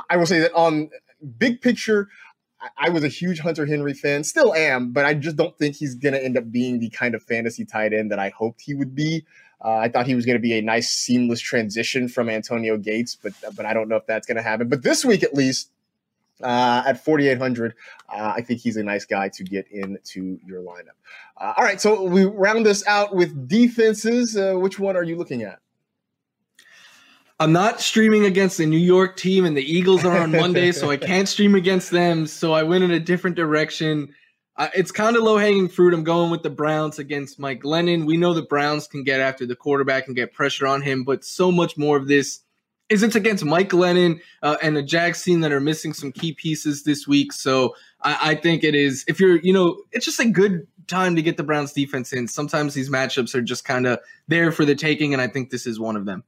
I 0.09 0.17
will 0.17 0.25
say 0.25 0.39
that 0.39 0.53
on 0.53 0.89
big 1.37 1.61
picture, 1.61 2.09
I 2.77 2.89
was 2.89 3.03
a 3.03 3.07
huge 3.07 3.39
Hunter 3.39 3.65
Henry 3.65 3.93
fan, 3.93 4.23
still 4.23 4.53
am, 4.53 4.91
but 4.91 5.05
I 5.05 5.13
just 5.13 5.37
don't 5.37 5.57
think 5.57 5.75
he's 5.75 5.95
going 5.95 6.13
to 6.13 6.23
end 6.23 6.37
up 6.37 6.51
being 6.51 6.79
the 6.79 6.89
kind 6.89 7.15
of 7.15 7.23
fantasy 7.23 7.63
tight 7.63 7.93
end 7.93 8.11
that 8.11 8.19
I 8.19 8.29
hoped 8.29 8.61
he 8.61 8.73
would 8.73 8.93
be. 8.93 9.25
Uh, 9.63 9.75
I 9.75 9.89
thought 9.89 10.07
he 10.07 10.15
was 10.15 10.25
going 10.25 10.37
to 10.37 10.41
be 10.41 10.57
a 10.57 10.61
nice 10.61 10.89
seamless 10.89 11.41
transition 11.41 12.07
from 12.07 12.29
Antonio 12.29 12.77
Gates, 12.77 13.15
but 13.15 13.33
but 13.55 13.65
I 13.65 13.73
don't 13.73 13.89
know 13.89 13.97
if 13.97 14.05
that's 14.05 14.25
going 14.25 14.37
to 14.37 14.43
happen. 14.43 14.69
But 14.69 14.83
this 14.83 15.03
week, 15.03 15.21
at 15.23 15.33
least, 15.33 15.71
uh, 16.41 16.83
at 16.85 17.03
4,800, 17.03 17.73
uh, 18.07 18.33
I 18.35 18.41
think 18.41 18.61
he's 18.61 18.77
a 18.77 18.83
nice 18.83 19.05
guy 19.05 19.29
to 19.29 19.43
get 19.43 19.67
into 19.69 20.39
your 20.45 20.61
lineup. 20.61 20.95
Uh, 21.37 21.53
all 21.57 21.63
right, 21.63 21.79
so 21.79 22.03
we 22.03 22.25
round 22.25 22.65
this 22.65 22.85
out 22.87 23.13
with 23.13 23.49
defenses. 23.49 24.37
Uh, 24.37 24.53
which 24.53 24.79
one 24.79 24.95
are 24.95 25.03
you 25.03 25.17
looking 25.17 25.43
at? 25.43 25.59
I'm 27.41 27.53
not 27.53 27.79
streaming 27.79 28.25
against 28.25 28.57
the 28.57 28.65
New 28.65 28.77
York 28.77 29.15
team, 29.15 29.45
and 29.45 29.55
the 29.55 29.63
Eagles 29.63 30.03
are 30.03 30.17
on 30.17 30.31
Monday, 30.31 30.73
so 30.73 30.91
I 30.91 30.97
can't 31.11 31.27
stream 31.27 31.55
against 31.55 31.89
them. 31.89 32.27
So 32.27 32.51
I 32.51 32.63
went 32.63 32.83
in 32.83 32.91
a 32.91 32.99
different 32.99 33.37
direction. 33.37 34.13
Uh, 34.57 34.67
it's 34.75 34.91
kind 34.91 35.15
of 35.15 35.23
low 35.23 35.37
hanging 35.37 35.69
fruit. 35.69 35.93
I'm 35.93 36.03
going 36.03 36.31
with 36.31 36.43
the 36.43 36.49
Browns 36.49 36.99
against 36.99 37.39
Mike 37.39 37.61
Glennon. 37.61 38.05
We 38.05 38.17
know 38.17 38.33
the 38.33 38.41
Browns 38.41 38.87
can 38.87 39.05
get 39.05 39.21
after 39.21 39.45
the 39.45 39.55
quarterback 39.55 40.07
and 40.07 40.17
get 40.17 40.33
pressure 40.33 40.67
on 40.67 40.81
him, 40.81 41.05
but 41.05 41.23
so 41.23 41.49
much 41.49 41.77
more 41.77 41.95
of 41.95 42.07
this 42.07 42.41
isn't 42.89 43.15
against 43.15 43.45
Mike 43.45 43.69
Glennon 43.69 44.19
uh, 44.43 44.57
and 44.61 44.75
the 44.75 44.83
Jags 44.83 45.23
team 45.23 45.39
that 45.41 45.53
are 45.53 45.61
missing 45.61 45.93
some 45.93 46.11
key 46.11 46.33
pieces 46.33 46.83
this 46.83 47.07
week. 47.07 47.31
So 47.31 47.73
I, 48.01 48.31
I 48.31 48.35
think 48.35 48.65
it 48.65 48.75
is, 48.75 49.05
if 49.07 49.19
you're, 49.19 49.37
you 49.37 49.53
know, 49.53 49.81
it's 49.93 50.05
just 50.05 50.19
a 50.19 50.25
good 50.25 50.67
time 50.87 51.15
to 51.15 51.21
get 51.21 51.37
the 51.37 51.43
Browns 51.43 51.71
defense 51.71 52.11
in. 52.11 52.27
Sometimes 52.27 52.73
these 52.73 52.89
matchups 52.89 53.33
are 53.33 53.41
just 53.41 53.63
kind 53.63 53.87
of 53.87 53.99
there 54.27 54.51
for 54.51 54.65
the 54.65 54.75
taking, 54.75 55.13
and 55.13 55.21
I 55.21 55.27
think 55.27 55.51
this 55.51 55.65
is 55.65 55.79
one 55.79 55.95
of 55.95 56.05
them. 56.05 56.25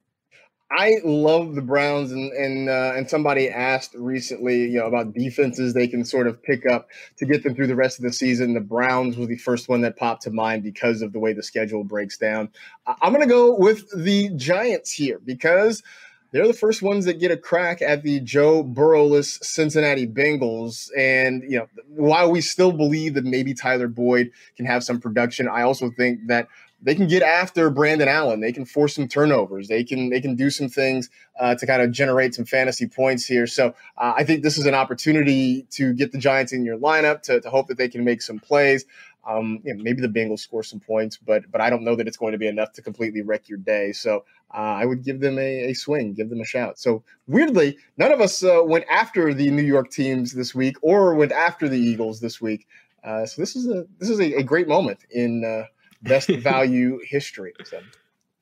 I 0.73 0.99
love 1.03 1.55
the 1.55 1.61
Browns, 1.61 2.11
and 2.11 2.31
and 2.31 2.69
uh, 2.69 2.93
and 2.95 3.09
somebody 3.09 3.49
asked 3.49 3.93
recently, 3.93 4.61
you 4.61 4.79
know, 4.79 4.85
about 4.85 5.13
defenses 5.13 5.73
they 5.73 5.87
can 5.87 6.05
sort 6.05 6.27
of 6.27 6.41
pick 6.41 6.65
up 6.65 6.87
to 7.17 7.25
get 7.25 7.43
them 7.43 7.55
through 7.55 7.67
the 7.67 7.75
rest 7.75 7.99
of 7.99 8.03
the 8.03 8.13
season. 8.13 8.53
The 8.53 8.61
Browns 8.61 9.17
was 9.17 9.27
the 9.27 9.37
first 9.37 9.67
one 9.67 9.81
that 9.81 9.97
popped 9.97 10.23
to 10.23 10.31
mind 10.31 10.63
because 10.63 11.01
of 11.01 11.11
the 11.11 11.19
way 11.19 11.33
the 11.33 11.43
schedule 11.43 11.83
breaks 11.83 12.17
down. 12.17 12.49
I'm 12.85 13.11
going 13.11 13.27
to 13.27 13.33
go 13.33 13.55
with 13.55 13.89
the 13.95 14.29
Giants 14.35 14.91
here 14.91 15.19
because 15.25 15.83
they're 16.31 16.47
the 16.47 16.53
first 16.53 16.81
ones 16.81 17.05
that 17.05 17.19
get 17.19 17.31
a 17.31 17.37
crack 17.37 17.81
at 17.81 18.03
the 18.03 18.21
Joe 18.21 18.63
Burrowless 18.63 19.39
Cincinnati 19.41 20.07
Bengals. 20.07 20.89
And, 20.97 21.43
you 21.43 21.59
know, 21.59 21.67
while 21.89 22.31
we 22.31 22.39
still 22.39 22.71
believe 22.71 23.15
that 23.15 23.25
maybe 23.25 23.53
Tyler 23.53 23.89
Boyd 23.89 24.31
can 24.55 24.65
have 24.65 24.83
some 24.83 25.01
production, 25.01 25.49
I 25.49 25.63
also 25.63 25.91
think 25.91 26.27
that 26.27 26.47
they 26.81 26.95
can 26.95 27.07
get 27.07 27.21
after 27.21 27.69
Brandon 27.69 28.07
Allen. 28.07 28.39
They 28.39 28.51
can 28.51 28.65
force 28.65 28.95
some 28.95 29.07
turnovers. 29.07 29.67
They 29.67 29.83
can 29.83 30.09
they 30.09 30.21
can 30.21 30.35
do 30.35 30.49
some 30.49 30.69
things 30.69 31.09
uh, 31.39 31.55
to 31.55 31.65
kind 31.65 31.81
of 31.81 31.91
generate 31.91 32.35
some 32.35 32.45
fantasy 32.45 32.87
points 32.87 33.25
here. 33.25 33.47
So 33.47 33.75
uh, 33.97 34.13
I 34.15 34.23
think 34.23 34.43
this 34.43 34.57
is 34.57 34.65
an 34.65 34.73
opportunity 34.73 35.67
to 35.71 35.93
get 35.93 36.11
the 36.11 36.17
Giants 36.17 36.53
in 36.53 36.65
your 36.65 36.77
lineup 36.77 37.21
to, 37.23 37.39
to 37.41 37.49
hope 37.49 37.67
that 37.67 37.77
they 37.77 37.89
can 37.89 38.03
make 38.03 38.21
some 38.21 38.39
plays. 38.39 38.85
Um, 39.23 39.59
maybe 39.63 40.01
the 40.01 40.07
Bengals 40.07 40.39
score 40.39 40.63
some 40.63 40.79
points, 40.79 41.17
but 41.17 41.43
but 41.51 41.61
I 41.61 41.69
don't 41.69 41.83
know 41.83 41.95
that 41.95 42.07
it's 42.07 42.17
going 42.17 42.31
to 42.31 42.39
be 42.39 42.47
enough 42.47 42.73
to 42.73 42.81
completely 42.81 43.21
wreck 43.21 43.47
your 43.47 43.59
day. 43.59 43.91
So 43.91 44.25
uh, 44.53 44.57
I 44.57 44.85
would 44.85 45.03
give 45.03 45.19
them 45.19 45.37
a, 45.37 45.69
a, 45.69 45.73
swing, 45.73 46.13
give 46.13 46.29
them 46.29 46.41
a 46.41 46.45
shout. 46.45 46.79
So 46.79 47.03
weirdly, 47.27 47.77
none 47.97 48.11
of 48.11 48.19
us 48.19 48.43
uh, 48.43 48.61
went 48.63 48.85
after 48.89 49.33
the 49.33 49.51
New 49.51 49.61
York 49.63 49.91
teams 49.91 50.33
this 50.33 50.55
week 50.55 50.75
or 50.81 51.13
went 51.13 51.31
after 51.31 51.69
the 51.69 51.77
Eagles 51.77 52.19
this 52.19 52.41
week. 52.41 52.67
Uh, 53.03 53.25
so 53.25 53.41
this 53.41 53.55
is 53.55 53.67
a 53.67 53.85
this 53.99 54.09
is 54.09 54.19
a, 54.19 54.33
a 54.35 54.43
great 54.43 54.67
moment 54.67 54.99
in 55.11 55.45
uh, 55.45 55.65
best 56.01 56.29
value 56.29 56.99
history. 57.03 57.53
So. 57.65 57.79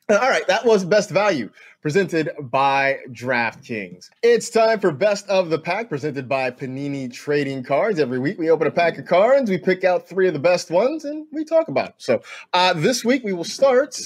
All 0.10 0.18
right, 0.18 0.48
that 0.48 0.66
was 0.66 0.84
best 0.84 1.12
value 1.12 1.52
presented 1.84 2.32
by 2.40 2.98
DraftKings. 3.12 4.10
It's 4.24 4.50
time 4.50 4.80
for 4.80 4.92
best 4.92 5.30
of 5.30 5.52
the 5.52 5.60
pack 5.60 5.88
presented 5.88 6.28
by 6.28 6.50
Panini 6.50 7.14
Trading 7.14 7.64
Cards. 7.64 8.00
Every 8.00 8.18
week 8.18 8.40
we 8.40 8.50
open 8.50 8.66
a 8.66 8.72
pack 8.72 8.98
of 8.98 9.06
cards, 9.06 9.52
we 9.52 9.60
pick 9.60 9.84
out 9.84 10.10
three 10.10 10.28
of 10.28 10.34
the 10.34 10.40
best 10.40 10.72
ones, 10.72 11.06
and 11.06 11.28
we 11.32 11.46
talk 11.46 11.68
about 11.68 11.90
it. 11.90 11.96
So 12.00 12.24
uh, 12.54 12.74
this 12.74 13.06
week 13.06 13.24
we 13.24 13.34
will 13.34 13.44
start 13.44 14.00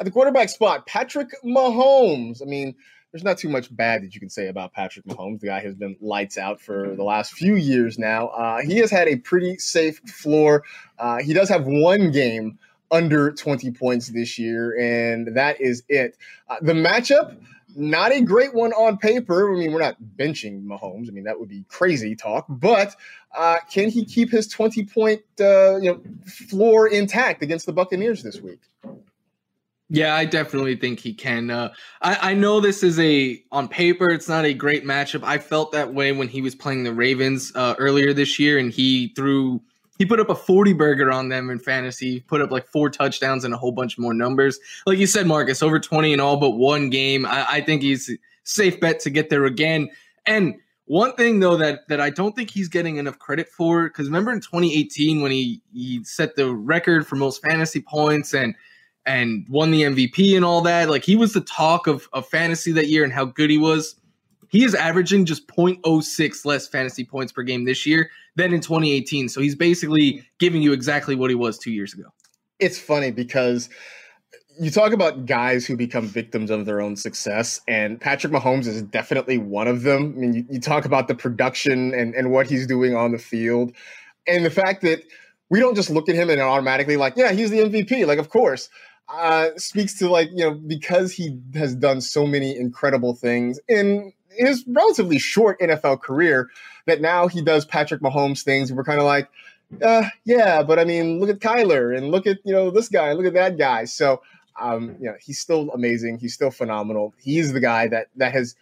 at 0.00 0.04
the 0.04 0.10
quarterback 0.10 0.48
spot. 0.48 0.84
Patrick 0.86 1.28
Mahomes. 1.44 2.42
I 2.42 2.46
mean, 2.46 2.74
there's 3.14 3.22
not 3.22 3.38
too 3.38 3.48
much 3.48 3.74
bad 3.76 4.02
that 4.02 4.12
you 4.12 4.18
can 4.18 4.28
say 4.28 4.48
about 4.48 4.72
Patrick 4.72 5.06
Mahomes. 5.06 5.38
The 5.38 5.46
guy 5.46 5.60
has 5.60 5.76
been 5.76 5.96
lights 6.00 6.36
out 6.36 6.60
for 6.60 6.96
the 6.96 7.04
last 7.04 7.32
few 7.32 7.54
years 7.54 7.96
now. 7.96 8.26
Uh, 8.26 8.60
he 8.62 8.78
has 8.78 8.90
had 8.90 9.06
a 9.06 9.14
pretty 9.14 9.56
safe 9.56 10.00
floor. 10.00 10.64
Uh, 10.98 11.18
he 11.18 11.32
does 11.32 11.48
have 11.48 11.64
one 11.64 12.10
game 12.10 12.58
under 12.90 13.30
20 13.30 13.70
points 13.70 14.08
this 14.08 14.36
year, 14.36 14.76
and 14.80 15.36
that 15.36 15.60
is 15.60 15.84
it. 15.88 16.18
Uh, 16.48 16.56
the 16.60 16.72
matchup, 16.72 17.36
not 17.76 18.10
a 18.10 18.20
great 18.20 18.52
one 18.52 18.72
on 18.72 18.98
paper. 18.98 19.54
I 19.54 19.60
mean, 19.60 19.70
we're 19.70 19.78
not 19.78 19.96
benching 20.16 20.64
Mahomes. 20.64 21.08
I 21.08 21.12
mean, 21.12 21.22
that 21.22 21.38
would 21.38 21.48
be 21.48 21.64
crazy 21.68 22.16
talk. 22.16 22.46
But 22.48 22.96
uh, 23.32 23.58
can 23.70 23.90
he 23.90 24.04
keep 24.04 24.32
his 24.32 24.48
20 24.48 24.86
point 24.86 25.22
uh, 25.38 25.76
you 25.76 25.92
know 25.92 26.00
floor 26.26 26.88
intact 26.88 27.44
against 27.44 27.66
the 27.66 27.72
Buccaneers 27.72 28.24
this 28.24 28.40
week? 28.40 28.58
Yeah, 29.90 30.14
I 30.14 30.24
definitely 30.24 30.76
think 30.76 30.98
he 30.98 31.12
can. 31.12 31.50
Uh, 31.50 31.72
I, 32.00 32.30
I 32.30 32.34
know 32.34 32.58
this 32.58 32.82
is 32.82 32.98
a 32.98 33.42
on 33.52 33.68
paper, 33.68 34.08
it's 34.10 34.28
not 34.28 34.44
a 34.44 34.54
great 34.54 34.84
matchup. 34.84 35.22
I 35.22 35.38
felt 35.38 35.72
that 35.72 35.92
way 35.92 36.10
when 36.12 36.26
he 36.28 36.40
was 36.40 36.54
playing 36.54 36.84
the 36.84 36.92
Ravens 36.92 37.52
uh, 37.54 37.74
earlier 37.78 38.12
this 38.14 38.38
year, 38.38 38.58
and 38.58 38.72
he 38.72 39.12
threw 39.14 39.60
he 39.98 40.04
put 40.06 40.18
up 40.20 40.28
a 40.30 40.34
40 40.34 40.72
burger 40.72 41.12
on 41.12 41.28
them 41.28 41.50
in 41.50 41.58
fantasy, 41.60 42.20
put 42.20 42.40
up 42.40 42.50
like 42.50 42.66
four 42.66 42.90
touchdowns 42.90 43.44
and 43.44 43.54
a 43.54 43.56
whole 43.56 43.70
bunch 43.72 43.96
more 43.98 44.14
numbers. 44.14 44.58
Like 44.86 44.98
you 44.98 45.06
said, 45.06 45.26
Marcas, 45.26 45.62
over 45.62 45.78
20 45.78 46.12
in 46.12 46.18
all 46.20 46.36
but 46.38 46.50
one 46.52 46.90
game. 46.90 47.24
I, 47.26 47.46
I 47.48 47.60
think 47.60 47.82
he's 47.82 48.10
safe 48.42 48.80
bet 48.80 48.98
to 49.00 49.10
get 49.10 49.30
there 49.30 49.44
again. 49.44 49.88
And 50.26 50.54
One 50.86 51.14
thing 51.14 51.40
though 51.40 51.56
that 51.56 51.88
that 51.88 52.00
I 52.00 52.10
don't 52.10 52.34
think 52.36 52.50
he's 52.50 52.68
getting 52.68 52.96
enough 52.96 53.18
credit 53.18 53.48
for 53.48 53.84
because 53.84 54.06
remember 54.06 54.32
in 54.32 54.40
2018 54.40 55.22
when 55.22 55.30
he 55.30 55.62
he 55.72 56.02
set 56.04 56.36
the 56.36 56.52
record 56.54 57.06
for 57.06 57.16
most 57.16 57.42
fantasy 57.42 57.80
points 57.80 58.34
and 58.34 58.54
and 59.06 59.46
won 59.48 59.70
the 59.70 59.82
MVP 59.82 60.34
and 60.34 60.44
all 60.44 60.60
that, 60.62 60.88
like 60.88 61.04
he 61.04 61.16
was 61.16 61.32
the 61.32 61.40
talk 61.40 61.86
of 61.86 62.08
of 62.12 62.26
fantasy 62.26 62.72
that 62.72 62.88
year 62.88 63.04
and 63.04 63.12
how 63.12 63.24
good 63.24 63.50
he 63.50 63.58
was. 63.58 63.96
He 64.48 64.64
is 64.64 64.74
averaging 64.74 65.24
just 65.24 65.48
0.06 65.48 66.44
less 66.44 66.68
fantasy 66.68 67.04
points 67.04 67.32
per 67.32 67.42
game 67.42 67.64
this 67.64 67.84
year 67.84 68.10
than 68.36 68.52
in 68.52 68.60
2018. 68.60 69.28
So 69.28 69.40
he's 69.40 69.56
basically 69.56 70.24
giving 70.38 70.62
you 70.62 70.72
exactly 70.72 71.16
what 71.16 71.28
he 71.28 71.34
was 71.34 71.58
two 71.58 71.72
years 71.72 71.92
ago. 71.92 72.04
It's 72.60 72.78
funny 72.78 73.10
because 73.10 73.68
you 74.58 74.70
talk 74.70 74.92
about 74.92 75.26
guys 75.26 75.66
who 75.66 75.76
become 75.76 76.06
victims 76.06 76.50
of 76.50 76.66
their 76.66 76.80
own 76.80 76.94
success, 76.96 77.60
and 77.66 78.00
Patrick 78.00 78.32
Mahomes 78.32 78.66
is 78.66 78.82
definitely 78.82 79.38
one 79.38 79.66
of 79.66 79.82
them. 79.82 80.14
I 80.16 80.20
mean, 80.20 80.34
you, 80.34 80.46
you, 80.48 80.60
talk 80.60 80.84
about 80.84 81.08
the 81.08 81.14
production 81.14 81.92
and, 81.92 82.14
and 82.14 82.30
what 82.30 82.46
he's 82.46 82.66
doing 82.66 82.94
on 82.94 83.10
the 83.10 83.18
field, 83.18 83.72
and 84.28 84.44
the 84.44 84.50
fact 84.50 84.82
that 84.82 85.02
we 85.50 85.60
don't 85.60 85.74
just 85.74 85.90
look 85.90 86.08
at 86.08 86.14
him 86.14 86.30
and 86.30 86.40
automatically 86.40 86.96
like, 86.96 87.14
yeah, 87.16 87.32
he's 87.32 87.50
the 87.50 87.58
MVP. 87.58 88.06
Like, 88.06 88.18
of 88.18 88.28
course, 88.28 88.68
uh, 89.08 89.50
speaks 89.56 89.98
to 89.98 90.08
like 90.08 90.30
you 90.30 90.44
know 90.44 90.54
because 90.54 91.12
he 91.12 91.38
has 91.54 91.74
done 91.74 92.00
so 92.00 92.26
many 92.26 92.56
incredible 92.56 93.14
things 93.14 93.60
in 93.68 94.12
his 94.30 94.64
relatively 94.66 95.18
short 95.18 95.60
NFL 95.60 96.00
career 96.00 96.48
that 96.86 97.00
now 97.00 97.28
he 97.28 97.40
does 97.40 97.64
Patrick 97.64 98.00
Mahomes 98.00 98.42
things. 98.42 98.72
We're 98.72 98.84
kind 98.84 98.98
of 98.98 99.04
like, 99.04 99.28
uh, 99.82 100.04
yeah, 100.24 100.62
but 100.62 100.78
I 100.78 100.84
mean, 100.84 101.20
look 101.20 101.30
at 101.30 101.38
Kyler 101.38 101.96
and 101.96 102.10
look 102.10 102.26
at 102.26 102.38
you 102.44 102.52
know 102.52 102.70
this 102.70 102.88
guy, 102.88 103.12
look 103.12 103.26
at 103.26 103.34
that 103.34 103.58
guy. 103.58 103.84
So 103.84 104.20
um, 104.60 104.96
you 105.00 105.06
know, 105.06 105.16
he's 105.20 105.38
still 105.38 105.70
amazing. 105.70 106.18
He's 106.18 106.34
still 106.34 106.50
phenomenal. 106.50 107.14
He's 107.18 107.52
the 107.52 107.60
guy 107.60 107.88
that 107.88 108.08
that 108.16 108.32
has, 108.32 108.54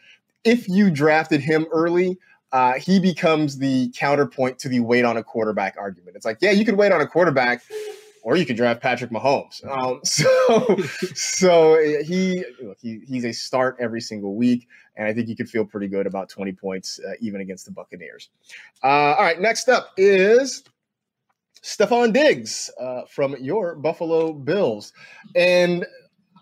if 0.44 0.68
you 0.68 0.90
drafted 0.90 1.40
him 1.40 1.66
early, 1.70 2.18
uh, 2.52 2.74
he 2.74 3.00
becomes 3.00 3.58
the 3.58 3.90
counterpoint 3.94 4.58
to 4.60 4.68
the 4.68 4.80
wait 4.80 5.04
on 5.04 5.16
a 5.16 5.22
quarterback 5.22 5.76
argument. 5.78 6.16
It's 6.16 6.26
like, 6.26 6.38
yeah, 6.40 6.50
you 6.50 6.64
could 6.64 6.76
wait 6.76 6.92
on 6.92 7.00
a 7.00 7.06
quarterback, 7.06 7.62
or 8.22 8.36
you 8.36 8.46
could 8.46 8.56
draft 8.56 8.80
Patrick 8.80 9.10
Mahomes. 9.10 9.66
Um, 9.68 10.00
so, 10.04 10.76
so 11.14 12.02
he, 12.04 12.44
he 12.80 13.00
he's 13.06 13.24
a 13.24 13.32
start 13.32 13.76
every 13.78 14.00
single 14.00 14.34
week, 14.36 14.68
and 14.96 15.06
I 15.06 15.12
think 15.12 15.28
you 15.28 15.36
could 15.36 15.50
feel 15.50 15.64
pretty 15.64 15.88
good 15.88 16.06
about 16.06 16.28
20 16.28 16.52
points 16.52 17.00
uh, 17.06 17.12
even 17.20 17.40
against 17.40 17.66
the 17.66 17.72
Buccaneers. 17.72 18.30
Uh, 18.82 19.14
all 19.16 19.24
right, 19.24 19.40
next 19.40 19.68
up 19.68 19.90
is 19.96 20.64
Stefon 21.62 22.12
Diggs 22.12 22.70
uh, 22.80 23.02
from 23.08 23.36
your 23.40 23.76
Buffalo 23.76 24.32
Bills. 24.32 24.92
And 25.36 25.86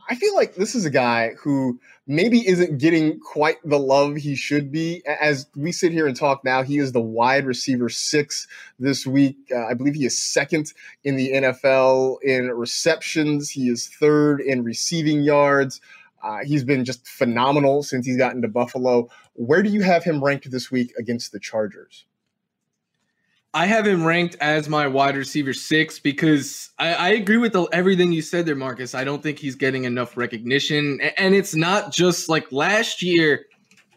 I 0.09 0.15
feel 0.15 0.35
like 0.35 0.55
this 0.55 0.75
is 0.75 0.85
a 0.85 0.91
guy 0.91 1.33
who 1.39 1.79
maybe 2.11 2.47
isn't 2.47 2.79
getting 2.79 3.21
quite 3.21 3.57
the 3.65 3.79
love 3.79 4.17
he 4.17 4.35
should 4.35 4.73
be. 4.73 5.01
As 5.07 5.47
we 5.55 5.71
sit 5.71 5.93
here 5.93 6.09
and 6.09 6.17
talk 6.17 6.43
now, 6.45 6.65
he 6.65 6.79
is 6.79 6.91
the 6.91 7.01
wide 7.01 7.47
receiver 7.47 7.89
six 7.89 8.49
this 8.81 9.07
week. 9.07 9.37
Uh, 9.55 9.67
I 9.67 9.75
believe 9.75 9.95
he 9.95 10.07
is 10.07 10.19
second 10.19 10.73
in 11.05 11.15
the 11.15 11.31
NFL 11.31 12.17
in 12.23 12.49
receptions, 12.51 13.49
he 13.49 13.69
is 13.69 13.87
third 13.87 14.41
in 14.41 14.65
receiving 14.65 15.23
yards. 15.23 15.81
Uh, 16.21 16.39
he's 16.45 16.65
been 16.65 16.85
just 16.85 17.07
phenomenal 17.07 17.85
since 17.85 18.05
he's 18.05 18.17
gotten 18.17 18.43
to 18.43 18.49
Buffalo. 18.49 19.09
Where 19.35 19.63
do 19.63 19.71
you 19.71 19.83
have 19.83 20.03
him 20.03 20.23
ranked 20.23 20.51
this 20.51 20.69
week 20.69 20.93
against 20.99 21.31
the 21.31 21.39
Chargers? 21.39 22.07
I 23.53 23.67
have 23.67 23.87
him 23.87 24.05
ranked 24.05 24.37
as 24.41 24.69
my 24.69 24.87
wide 24.87 25.17
receiver 25.17 25.53
six 25.53 25.99
because 25.99 26.71
I, 26.79 26.95
I 26.95 27.09
agree 27.11 27.37
with 27.37 27.53
the, 27.53 27.65
everything 27.73 28.13
you 28.13 28.23
said 28.23 28.47
there, 28.47 28.55
Marcas. 28.55 28.95
I 28.95 29.03
don't 29.03 29.23
think 29.23 29.39
he's 29.39 29.57
getting 29.57 29.85
enough 29.85 30.17
recognition, 30.17 31.01
and 31.17 31.35
it's 31.35 31.55
not 31.55 31.93
just 31.93 32.29
like 32.29 32.53
last 32.53 33.03
year. 33.03 33.47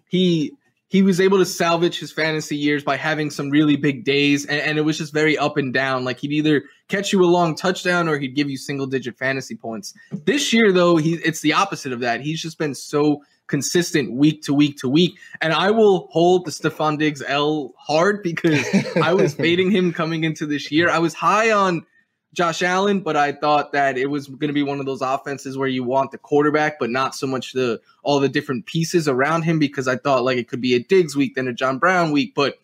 He 0.07 0.53
he 0.87 1.01
was 1.01 1.19
able 1.19 1.39
to 1.39 1.45
salvage 1.45 1.99
his 1.99 2.11
fantasy 2.11 2.55
years 2.55 2.83
by 2.83 2.97
having 2.97 3.31
some 3.31 3.49
really 3.49 3.75
big 3.75 4.03
days, 4.03 4.45
and, 4.45 4.59
and 4.59 4.77
it 4.77 4.81
was 4.81 4.97
just 4.97 5.13
very 5.13 5.37
up 5.37 5.57
and 5.57 5.71
down. 5.71 6.03
Like 6.03 6.19
he'd 6.19 6.31
either 6.31 6.63
catch 6.87 7.13
you 7.13 7.23
a 7.23 7.25
long 7.25 7.55
touchdown 7.55 8.07
or 8.07 8.17
he'd 8.17 8.35
give 8.35 8.49
you 8.49 8.57
single 8.57 8.87
digit 8.87 9.17
fantasy 9.17 9.55
points. 9.55 9.93
This 10.11 10.51
year, 10.51 10.71
though, 10.71 10.97
he 10.97 11.13
it's 11.15 11.41
the 11.41 11.53
opposite 11.53 11.93
of 11.93 11.99
that. 11.99 12.21
He's 12.21 12.41
just 12.41 12.57
been 12.57 12.73
so 12.73 13.23
consistent 13.47 14.13
week 14.13 14.41
to 14.43 14.53
week 14.53 14.77
to 14.77 14.89
week. 14.89 15.17
And 15.41 15.53
I 15.53 15.71
will 15.71 16.07
hold 16.11 16.45
the 16.45 16.51
Stefon 16.51 16.97
Diggs 16.97 17.21
L 17.27 17.73
hard 17.77 18.23
because 18.23 18.65
I 19.01 19.13
was 19.13 19.33
fading 19.35 19.71
him 19.71 19.93
coming 19.93 20.23
into 20.23 20.45
this 20.45 20.71
year. 20.71 20.89
I 20.89 20.99
was 20.99 21.13
high 21.13 21.51
on 21.51 21.85
Josh 22.33 22.63
Allen, 22.63 23.01
but 23.01 23.15
I 23.15 23.31
thought 23.31 23.71
that 23.73 23.97
it 23.97 24.07
was 24.07 24.27
going 24.27 24.47
to 24.47 24.53
be 24.53 24.63
one 24.63 24.79
of 24.79 24.85
those 24.85 25.01
offenses 25.01 25.57
where 25.57 25.67
you 25.67 25.83
want 25.83 26.11
the 26.11 26.17
quarterback, 26.17 26.79
but 26.79 26.89
not 26.89 27.13
so 27.13 27.27
much 27.27 27.53
the 27.53 27.79
all 28.01 28.19
the 28.19 28.29
different 28.29 28.65
pieces 28.65 29.07
around 29.07 29.43
him 29.43 29.59
because 29.59 29.87
I 29.87 29.97
thought 29.97 30.23
like 30.23 30.37
it 30.37 30.47
could 30.47 30.61
be 30.61 30.73
a 30.73 30.79
Diggs 30.79 31.15
week, 31.15 31.35
then 31.35 31.47
a 31.47 31.53
John 31.53 31.77
Brown 31.77 32.11
week, 32.11 32.33
but 32.35 32.57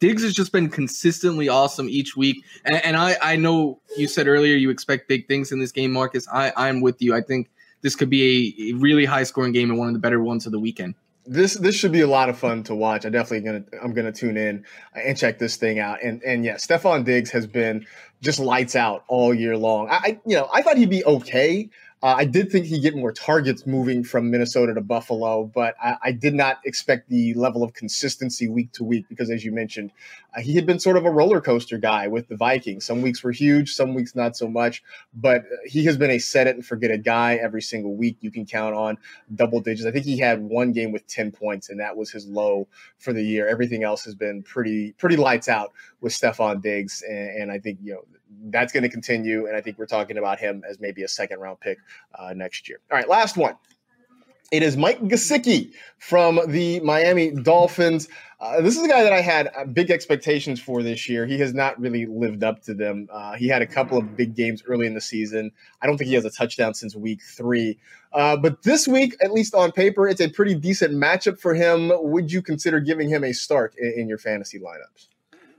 Diggs 0.00 0.22
has 0.22 0.34
just 0.34 0.52
been 0.52 0.68
consistently 0.68 1.48
awesome 1.48 1.88
each 1.88 2.14
week. 2.16 2.44
And, 2.66 2.76
and 2.84 2.96
I, 2.96 3.16
I 3.22 3.36
know 3.36 3.80
you 3.96 4.06
said 4.06 4.26
earlier 4.26 4.56
you 4.56 4.68
expect 4.68 5.08
big 5.08 5.26
things 5.28 5.50
in 5.50 5.60
this 5.60 5.72
game, 5.72 5.92
Marcas. 5.92 6.28
I, 6.30 6.52
I'm 6.56 6.82
with 6.82 7.00
you. 7.00 7.14
I 7.14 7.22
think 7.22 7.48
this 7.84 7.94
could 7.94 8.10
be 8.10 8.70
a, 8.70 8.72
really 8.72 9.04
high 9.04 9.22
scoring 9.22 9.52
game 9.52 9.70
and 9.70 9.78
one 9.78 9.86
of 9.86 9.94
the 9.94 10.00
better 10.00 10.20
ones 10.20 10.46
of 10.46 10.52
the 10.52 10.58
weekend 10.58 10.96
this 11.26 11.54
this 11.54 11.74
should 11.74 11.92
be 11.92 12.00
a 12.00 12.06
lot 12.06 12.28
of 12.28 12.38
fun 12.38 12.62
to 12.64 12.74
watch. 12.74 13.06
I 13.06 13.08
definitely 13.08 13.40
gonna 13.40 13.64
I'm 13.82 13.94
gonna 13.94 14.12
tune 14.12 14.36
in 14.36 14.64
and 14.94 15.16
check 15.16 15.38
this 15.38 15.56
thing 15.56 15.78
out. 15.78 16.02
And 16.02 16.22
and 16.22 16.44
yeah, 16.44 16.56
Stefon 16.56 17.04
Diggs 17.04 17.30
has 17.30 17.46
been 17.46 17.86
just 18.20 18.38
lights 18.38 18.76
out 18.76 19.04
all 19.08 19.32
year 19.32 19.56
long. 19.56 19.88
I 19.90 20.20
you 20.26 20.36
know 20.36 20.48
I 20.52 20.62
thought 20.62 20.76
he'd 20.76 20.90
be 20.90 21.04
okay. 21.04 21.70
Uh, 22.04 22.16
I 22.18 22.26
did 22.26 22.52
think 22.52 22.66
he'd 22.66 22.82
get 22.82 22.94
more 22.94 23.12
targets 23.12 23.66
moving 23.66 24.04
from 24.04 24.30
Minnesota 24.30 24.74
to 24.74 24.82
Buffalo, 24.82 25.44
but 25.44 25.74
I, 25.82 25.96
I, 26.02 26.12
did 26.12 26.34
not 26.34 26.58
expect 26.66 27.08
the 27.08 27.32
level 27.32 27.62
of 27.62 27.72
consistency 27.72 28.46
week 28.46 28.72
to 28.72 28.84
week 28.84 29.06
because, 29.08 29.30
as 29.30 29.42
you 29.42 29.52
mentioned, 29.52 29.90
uh, 30.36 30.42
he 30.42 30.54
had 30.54 30.66
been 30.66 30.78
sort 30.78 30.98
of 30.98 31.06
a 31.06 31.10
roller 31.10 31.40
coaster 31.40 31.78
guy 31.78 32.06
with 32.06 32.28
the 32.28 32.36
Vikings. 32.36 32.84
Some 32.84 33.00
weeks 33.00 33.24
were 33.24 33.32
huge, 33.32 33.72
some 33.72 33.94
weeks 33.94 34.14
not 34.14 34.36
so 34.36 34.46
much, 34.46 34.82
but 35.14 35.44
he 35.64 35.86
has 35.86 35.96
been 35.96 36.10
a 36.10 36.18
set 36.18 36.46
it 36.46 36.56
and 36.56 36.66
forget 36.66 36.90
it 36.90 37.04
guy 37.04 37.36
every 37.36 37.62
single 37.62 37.96
week. 37.96 38.18
You 38.20 38.30
can 38.30 38.44
count 38.44 38.74
on 38.74 38.98
double 39.34 39.60
digits. 39.60 39.86
I 39.86 39.90
think 39.90 40.04
he 40.04 40.18
had 40.18 40.42
one 40.42 40.72
game 40.72 40.92
with 40.92 41.06
10 41.06 41.32
points, 41.32 41.70
and 41.70 41.80
that 41.80 41.96
was 41.96 42.10
his 42.10 42.26
low 42.26 42.68
for 42.98 43.14
the 43.14 43.22
year. 43.22 43.48
Everything 43.48 43.82
else 43.82 44.04
has 44.04 44.14
been 44.14 44.42
pretty, 44.42 44.92
pretty 44.98 45.16
lights 45.16 45.48
out 45.48 45.72
with 46.02 46.12
Stefon 46.12 46.60
Diggs, 46.60 47.02
and, 47.08 47.44
and 47.44 47.50
I 47.50 47.58
think, 47.58 47.78
you 47.82 47.94
know, 47.94 48.04
that's 48.44 48.72
going 48.72 48.82
to 48.82 48.88
continue. 48.88 49.46
And 49.46 49.56
I 49.56 49.60
think 49.60 49.78
we're 49.78 49.86
talking 49.86 50.18
about 50.18 50.38
him 50.38 50.62
as 50.68 50.80
maybe 50.80 51.02
a 51.02 51.08
second 51.08 51.40
round 51.40 51.60
pick 51.60 51.78
uh, 52.14 52.32
next 52.34 52.68
year. 52.68 52.80
All 52.90 52.98
right, 52.98 53.08
last 53.08 53.36
one. 53.36 53.56
It 54.50 54.62
is 54.62 54.76
Mike 54.76 55.00
Gesicki 55.00 55.72
from 55.98 56.38
the 56.46 56.78
Miami 56.80 57.30
Dolphins. 57.30 58.08
Uh, 58.38 58.60
this 58.60 58.76
is 58.76 58.84
a 58.84 58.88
guy 58.88 59.02
that 59.02 59.12
I 59.12 59.20
had 59.20 59.50
uh, 59.56 59.64
big 59.64 59.90
expectations 59.90 60.60
for 60.60 60.82
this 60.82 61.08
year. 61.08 61.26
He 61.26 61.38
has 61.38 61.54
not 61.54 61.80
really 61.80 62.06
lived 62.06 62.44
up 62.44 62.62
to 62.64 62.74
them. 62.74 63.08
Uh, 63.10 63.32
he 63.34 63.48
had 63.48 63.62
a 63.62 63.66
couple 63.66 63.96
of 63.96 64.16
big 64.16 64.36
games 64.36 64.62
early 64.66 64.86
in 64.86 64.94
the 64.94 65.00
season. 65.00 65.50
I 65.80 65.86
don't 65.86 65.96
think 65.96 66.08
he 66.08 66.14
has 66.14 66.26
a 66.26 66.30
touchdown 66.30 66.74
since 66.74 66.94
week 66.94 67.20
three. 67.22 67.78
Uh, 68.12 68.36
but 68.36 68.62
this 68.62 68.86
week, 68.86 69.16
at 69.20 69.32
least 69.32 69.54
on 69.54 69.72
paper, 69.72 70.06
it's 70.06 70.20
a 70.20 70.28
pretty 70.28 70.54
decent 70.54 70.92
matchup 70.92 71.40
for 71.40 71.54
him. 71.54 71.90
Would 71.92 72.30
you 72.30 72.42
consider 72.42 72.80
giving 72.80 73.08
him 73.08 73.24
a 73.24 73.32
start 73.32 73.74
in, 73.76 73.94
in 73.96 74.08
your 74.08 74.18
fantasy 74.18 74.60
lineups? 74.60 75.08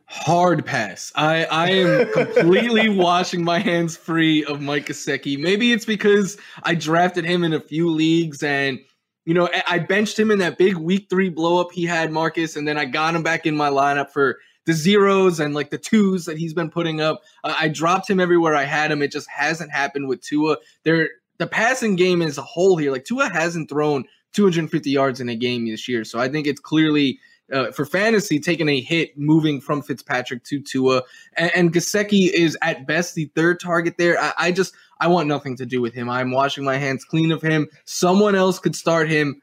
Hard 0.07 0.65
pass. 0.65 1.11
I, 1.15 1.45
I 1.45 1.69
am 1.71 2.11
completely 2.13 2.89
washing 2.89 3.43
my 3.43 3.59
hands 3.59 3.97
free 3.97 4.45
of 4.45 4.61
Mike 4.61 4.85
Gesicki. 4.85 5.37
Maybe 5.37 5.71
it's 5.71 5.85
because 5.85 6.37
I 6.63 6.75
drafted 6.75 7.25
him 7.25 7.43
in 7.43 7.53
a 7.53 7.59
few 7.59 7.89
leagues 7.89 8.43
and 8.43 8.79
you 9.25 9.33
know 9.33 9.49
I 9.67 9.79
benched 9.79 10.19
him 10.19 10.29
in 10.29 10.37
that 10.39 10.59
big 10.59 10.77
week 10.77 11.07
three 11.09 11.29
blow 11.29 11.59
up 11.59 11.71
he 11.71 11.85
had, 11.85 12.11
Marcas, 12.11 12.55
and 12.55 12.67
then 12.67 12.77
I 12.77 12.85
got 12.85 13.15
him 13.15 13.23
back 13.23 13.47
in 13.47 13.57
my 13.57 13.69
lineup 13.69 14.11
for 14.11 14.37
the 14.65 14.73
zeros 14.73 15.39
and 15.39 15.55
like 15.55 15.69
the 15.71 15.77
twos 15.77 16.25
that 16.25 16.37
he's 16.37 16.53
been 16.53 16.69
putting 16.69 17.01
up. 17.01 17.21
Uh, 17.43 17.55
I 17.57 17.67
dropped 17.67 18.09
him 18.09 18.19
everywhere 18.19 18.55
I 18.55 18.63
had 18.63 18.91
him. 18.91 19.01
It 19.01 19.11
just 19.11 19.29
hasn't 19.29 19.71
happened 19.71 20.07
with 20.07 20.21
Tua. 20.21 20.57
There, 20.83 21.09
the 21.37 21.47
passing 21.47 21.95
game 21.95 22.21
as 22.21 22.37
a 22.37 22.43
whole 22.43 22.77
here, 22.77 22.91
like 22.91 23.05
Tua 23.05 23.29
hasn't 23.29 23.69
thrown 23.69 24.05
250 24.33 24.89
yards 24.89 25.21
in 25.21 25.29
a 25.29 25.35
game 25.35 25.65
this 25.65 25.87
year, 25.87 26.03
so 26.03 26.19
I 26.19 26.29
think 26.29 26.45
it's 26.45 26.59
clearly 26.59 27.19
uh, 27.51 27.71
for 27.71 27.85
fantasy 27.85 28.39
taking 28.39 28.69
a 28.69 28.81
hit 28.81 29.17
moving 29.17 29.61
from 29.61 29.81
Fitzpatrick 29.81 30.43
to 30.45 30.61
Tua. 30.61 31.03
And, 31.37 31.51
and 31.55 31.73
Gesicki 31.73 32.29
is 32.31 32.57
at 32.61 32.87
best 32.87 33.15
the 33.15 33.25
third 33.35 33.59
target 33.59 33.95
there. 33.97 34.19
I, 34.19 34.33
I, 34.37 34.51
just 34.51 34.73
I 34.99 35.07
want 35.07 35.27
nothing 35.27 35.55
to 35.57 35.65
do 35.65 35.81
with 35.81 35.93
him. 35.93 36.09
I'm 36.09 36.31
washing 36.31 36.63
my 36.63 36.77
hands 36.77 37.05
clean 37.05 37.31
of 37.31 37.41
him. 37.41 37.67
Someone 37.85 38.35
else 38.35 38.59
could 38.59 38.75
start 38.75 39.09
him. 39.09 39.41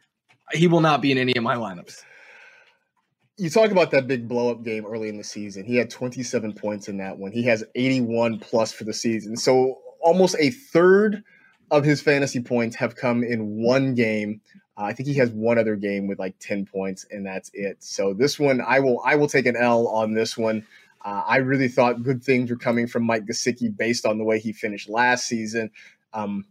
He 0.53 0.66
will 0.66 0.80
not 0.80 1.00
be 1.00 1.12
in 1.12 1.18
any 1.18 1.34
of 1.36 1.42
my 1.42 1.57
lineups. 1.57 2.03
You 3.38 3.48
talk 3.48 3.70
about 3.70 3.90
that 3.92 4.07
big 4.07 4.28
blow 4.28 4.50
up 4.50 4.62
game 4.62 4.84
early 4.84 5.09
in 5.09 5.16
the 5.16 5.24
season. 5.24 5.64
He 5.64 5.76
had 5.76 5.88
27 5.88 6.53
points 6.53 6.88
in 6.88 6.98
that 6.98 7.18
one. 7.18 7.32
He 7.32 7.42
has 7.44 7.64
81 7.74 8.40
plus 8.40 8.72
for 8.72 8.84
the 8.84 8.92
season. 8.92 9.36
So 9.36 9.78
almost 10.00 10.36
a 10.38 10.50
third 10.50 11.22
of 11.70 11.84
his 11.84 12.03
fantasy 12.03 12.40
points 12.40 12.76
have 12.76 12.94
come 12.94 13.24
in 13.24 13.62
one 13.62 13.94
game 13.94 14.42
uh, 14.77 14.85
I 14.85 14.93
think 14.93 15.09
he 15.09 15.14
has 15.14 15.31
one 15.31 15.59
other 15.59 15.77
game 15.77 16.07
with 16.07 16.18
like 16.18 16.39
10 16.39 16.66
points, 16.66 17.07
and 17.11 17.27
that's 17.27 17.51
it. 17.53 17.77
So 17.81 18.14
this 18.14 18.39
one, 18.39 18.61
I 18.61 18.81
will 18.81 19.01
I 19.05 19.16
will 19.16 19.29
take 19.29 19.47
an 19.47 19.57
L 19.57 19.89
on 19.89 20.14
this 20.14 20.37
one. 20.37 20.66
Uh, 21.05 21.23
I 21.27 21.39
really 21.39 21.68
thought 21.68 22.03
good 22.03 22.23
things 22.23 22.51
were 22.51 22.57
coming 22.57 22.87
from 22.87 23.05
Mike 23.05 23.27
Gesicki 23.27 23.75
based 23.77 24.07
on 24.07 24.18
the 24.18 24.25
way 24.25 24.39
he 24.39 24.53
finished 24.53 24.89
last 24.89 25.27
season. 25.27 25.70
Um, 26.14 26.47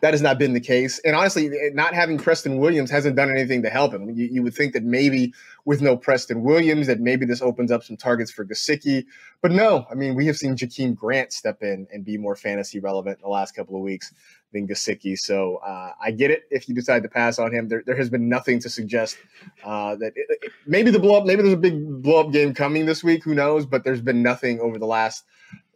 that 0.00 0.14
has 0.14 0.22
not 0.22 0.38
been 0.38 0.52
the 0.52 0.60
case. 0.60 0.98
And 1.00 1.16
honestly, 1.16 1.50
not 1.72 1.94
having 1.94 2.18
Preston 2.18 2.58
Williams 2.58 2.90
hasn't 2.90 3.16
done 3.16 3.30
anything 3.30 3.62
to 3.62 3.70
help 3.70 3.92
him. 3.92 4.10
You, 4.10 4.26
you, 4.26 4.42
would 4.42 4.54
think 4.54 4.72
that 4.74 4.84
maybe 4.84 5.34
with 5.64 5.82
no 5.82 5.96
Preston 5.96 6.42
Williams, 6.42 6.86
that 6.86 7.00
maybe 7.00 7.26
this 7.26 7.42
opens 7.42 7.72
up 7.72 7.82
some 7.82 7.96
targets 7.96 8.30
for 8.30 8.44
Gesicki. 8.44 9.04
But 9.40 9.52
no, 9.52 9.86
I 9.90 9.94
mean, 9.94 10.14
we 10.14 10.26
have 10.26 10.36
seen 10.36 10.56
Jakeem 10.56 10.94
Grant 10.94 11.32
step 11.32 11.62
in 11.62 11.86
and 11.92 12.04
be 12.04 12.16
more 12.16 12.36
fantasy 12.36 12.78
relevant 12.78 13.18
in 13.18 13.22
the 13.22 13.28
last 13.28 13.54
couple 13.54 13.76
of 13.76 13.82
weeks 13.82 14.12
than 14.52 14.66
Gesicki. 14.66 15.18
So 15.18 15.56
uh, 15.56 15.92
I 16.00 16.10
get 16.10 16.30
it 16.30 16.44
if 16.50 16.68
you 16.68 16.74
decide 16.74 17.02
to 17.02 17.08
pass 17.08 17.38
on 17.38 17.52
him. 17.52 17.68
There, 17.68 17.82
there 17.84 17.96
has 17.96 18.08
been 18.08 18.28
nothing 18.28 18.60
to 18.60 18.70
suggest 18.70 19.18
uh, 19.64 19.96
that 19.96 20.12
it, 20.16 20.26
it, 20.42 20.52
maybe 20.66 20.90
the 20.90 20.98
blow 20.98 21.18
up, 21.18 21.26
maybe 21.26 21.42
there's 21.42 21.54
a 21.54 21.58
big 21.58 22.02
blow 22.02 22.20
up 22.20 22.32
game 22.32 22.54
coming 22.54 22.86
this 22.86 23.02
week. 23.04 23.24
Who 23.24 23.34
knows? 23.34 23.66
But 23.66 23.84
there's 23.84 24.00
been 24.00 24.22
nothing 24.22 24.60
over 24.60 24.78
the 24.78 24.86
last 24.86 25.24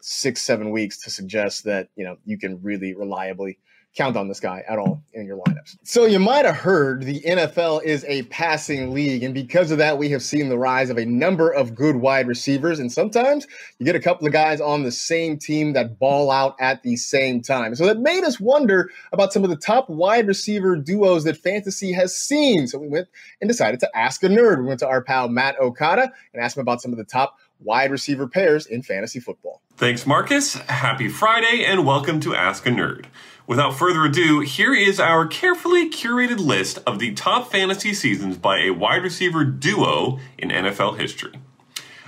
six, 0.01 0.43
seven 0.43 0.71
weeks 0.71 1.01
to 1.03 1.11
suggest 1.11 1.65
that 1.65 1.89
you 1.97 2.05
know 2.05 2.17
you 2.25 2.39
can 2.39 2.61
really 2.63 2.95
reliably 2.95 3.59
count 3.95 4.17
on 4.17 4.27
this 4.27 4.41
guy 4.41 4.65
at 4.67 4.79
all 4.79 5.03
in 5.13 5.27
your 5.27 5.37
lineups. 5.37 5.77
So 5.83 6.07
you 6.07 6.19
might 6.19 6.47
have 6.47 6.57
heard 6.57 7.03
the 7.03 7.21
NFL 7.21 7.83
is 7.85 8.05
a 8.09 8.23
passing 8.25 8.93
league. 8.95 9.23
And 9.23 9.35
because 9.35 9.71
of 9.71 9.79
that, 9.79 9.99
we 9.99 10.09
have 10.11 10.23
seen 10.23 10.49
the 10.49 10.57
rise 10.57 10.89
of 10.89 10.97
a 10.97 11.05
number 11.05 11.51
of 11.51 11.75
good 11.75 11.97
wide 11.97 12.27
receivers. 12.27 12.79
And 12.79 12.91
sometimes 12.91 13.47
you 13.79 13.85
get 13.85 13.95
a 13.95 14.01
couple 14.01 14.27
of 14.27 14.33
guys 14.33 14.63
on 14.63 14.83
the 14.83 14.91
same 14.91 15.39
team 15.39 15.75
that 15.75 15.99
ball 15.99 16.31
out 16.31 16.57
at 16.59 16.83
the 16.83 16.97
same 16.97 17.43
time. 17.43 17.75
So 17.75 17.85
that 17.87 17.99
made 17.99 18.25
us 18.25 18.41
wonder 18.41 18.91
about 19.13 19.33
some 19.33 19.45
of 19.45 19.51
the 19.51 19.57
top 19.57 19.91
wide 19.91 20.27
receiver 20.27 20.77
duos 20.77 21.25
that 21.25 21.37
fantasy 21.37 21.93
has 21.93 22.17
seen. 22.17 22.67
So 22.67 22.79
we 22.79 22.89
went 22.89 23.09
and 23.43 23.49
decided 23.49 23.81
to 23.81 23.91
ask 23.97 24.23
a 24.23 24.29
nerd. 24.29 24.61
We 24.61 24.69
went 24.69 24.81
to 24.81 24.89
our 24.89 25.03
pal 25.03 25.29
Matt 25.29 25.61
Okada 25.61 26.11
and 26.33 26.43
asked 26.43 26.57
him 26.57 26.63
about 26.63 26.81
some 26.81 26.93
of 26.93 26.99
the 26.99 27.05
top 27.05 27.37
wide 27.65 27.91
receiver 27.91 28.27
pairs 28.27 28.67
in 28.67 28.83
fantasy 28.83 29.21
football. 29.21 29.61
Thanks, 29.77 30.07
Marcus. 30.07 30.55
Happy 30.55 31.09
Friday, 31.09 31.65
and 31.65 31.87
welcome 31.87 32.21
to 32.21 32.35
Ask 32.35 32.67
a 32.67 32.71
Nerd. 32.71 33.07
Without 33.47 33.75
further 33.75 34.05
ado, 34.05 34.41
here 34.41 34.75
is 34.75 35.01
our 35.01 35.27
carefully 35.27 35.91
curated 35.91 36.39
list 36.39 36.79
of 36.87 36.99
the 36.99 37.13
top 37.13 37.51
fantasy 37.51 37.93
seasons 37.93 38.37
by 38.37 38.61
a 38.61 38.71
wide 38.71 39.03
receiver 39.03 39.45
duo 39.45 40.19
in 40.39 40.51
NFL 40.51 40.99
history. 40.99 41.33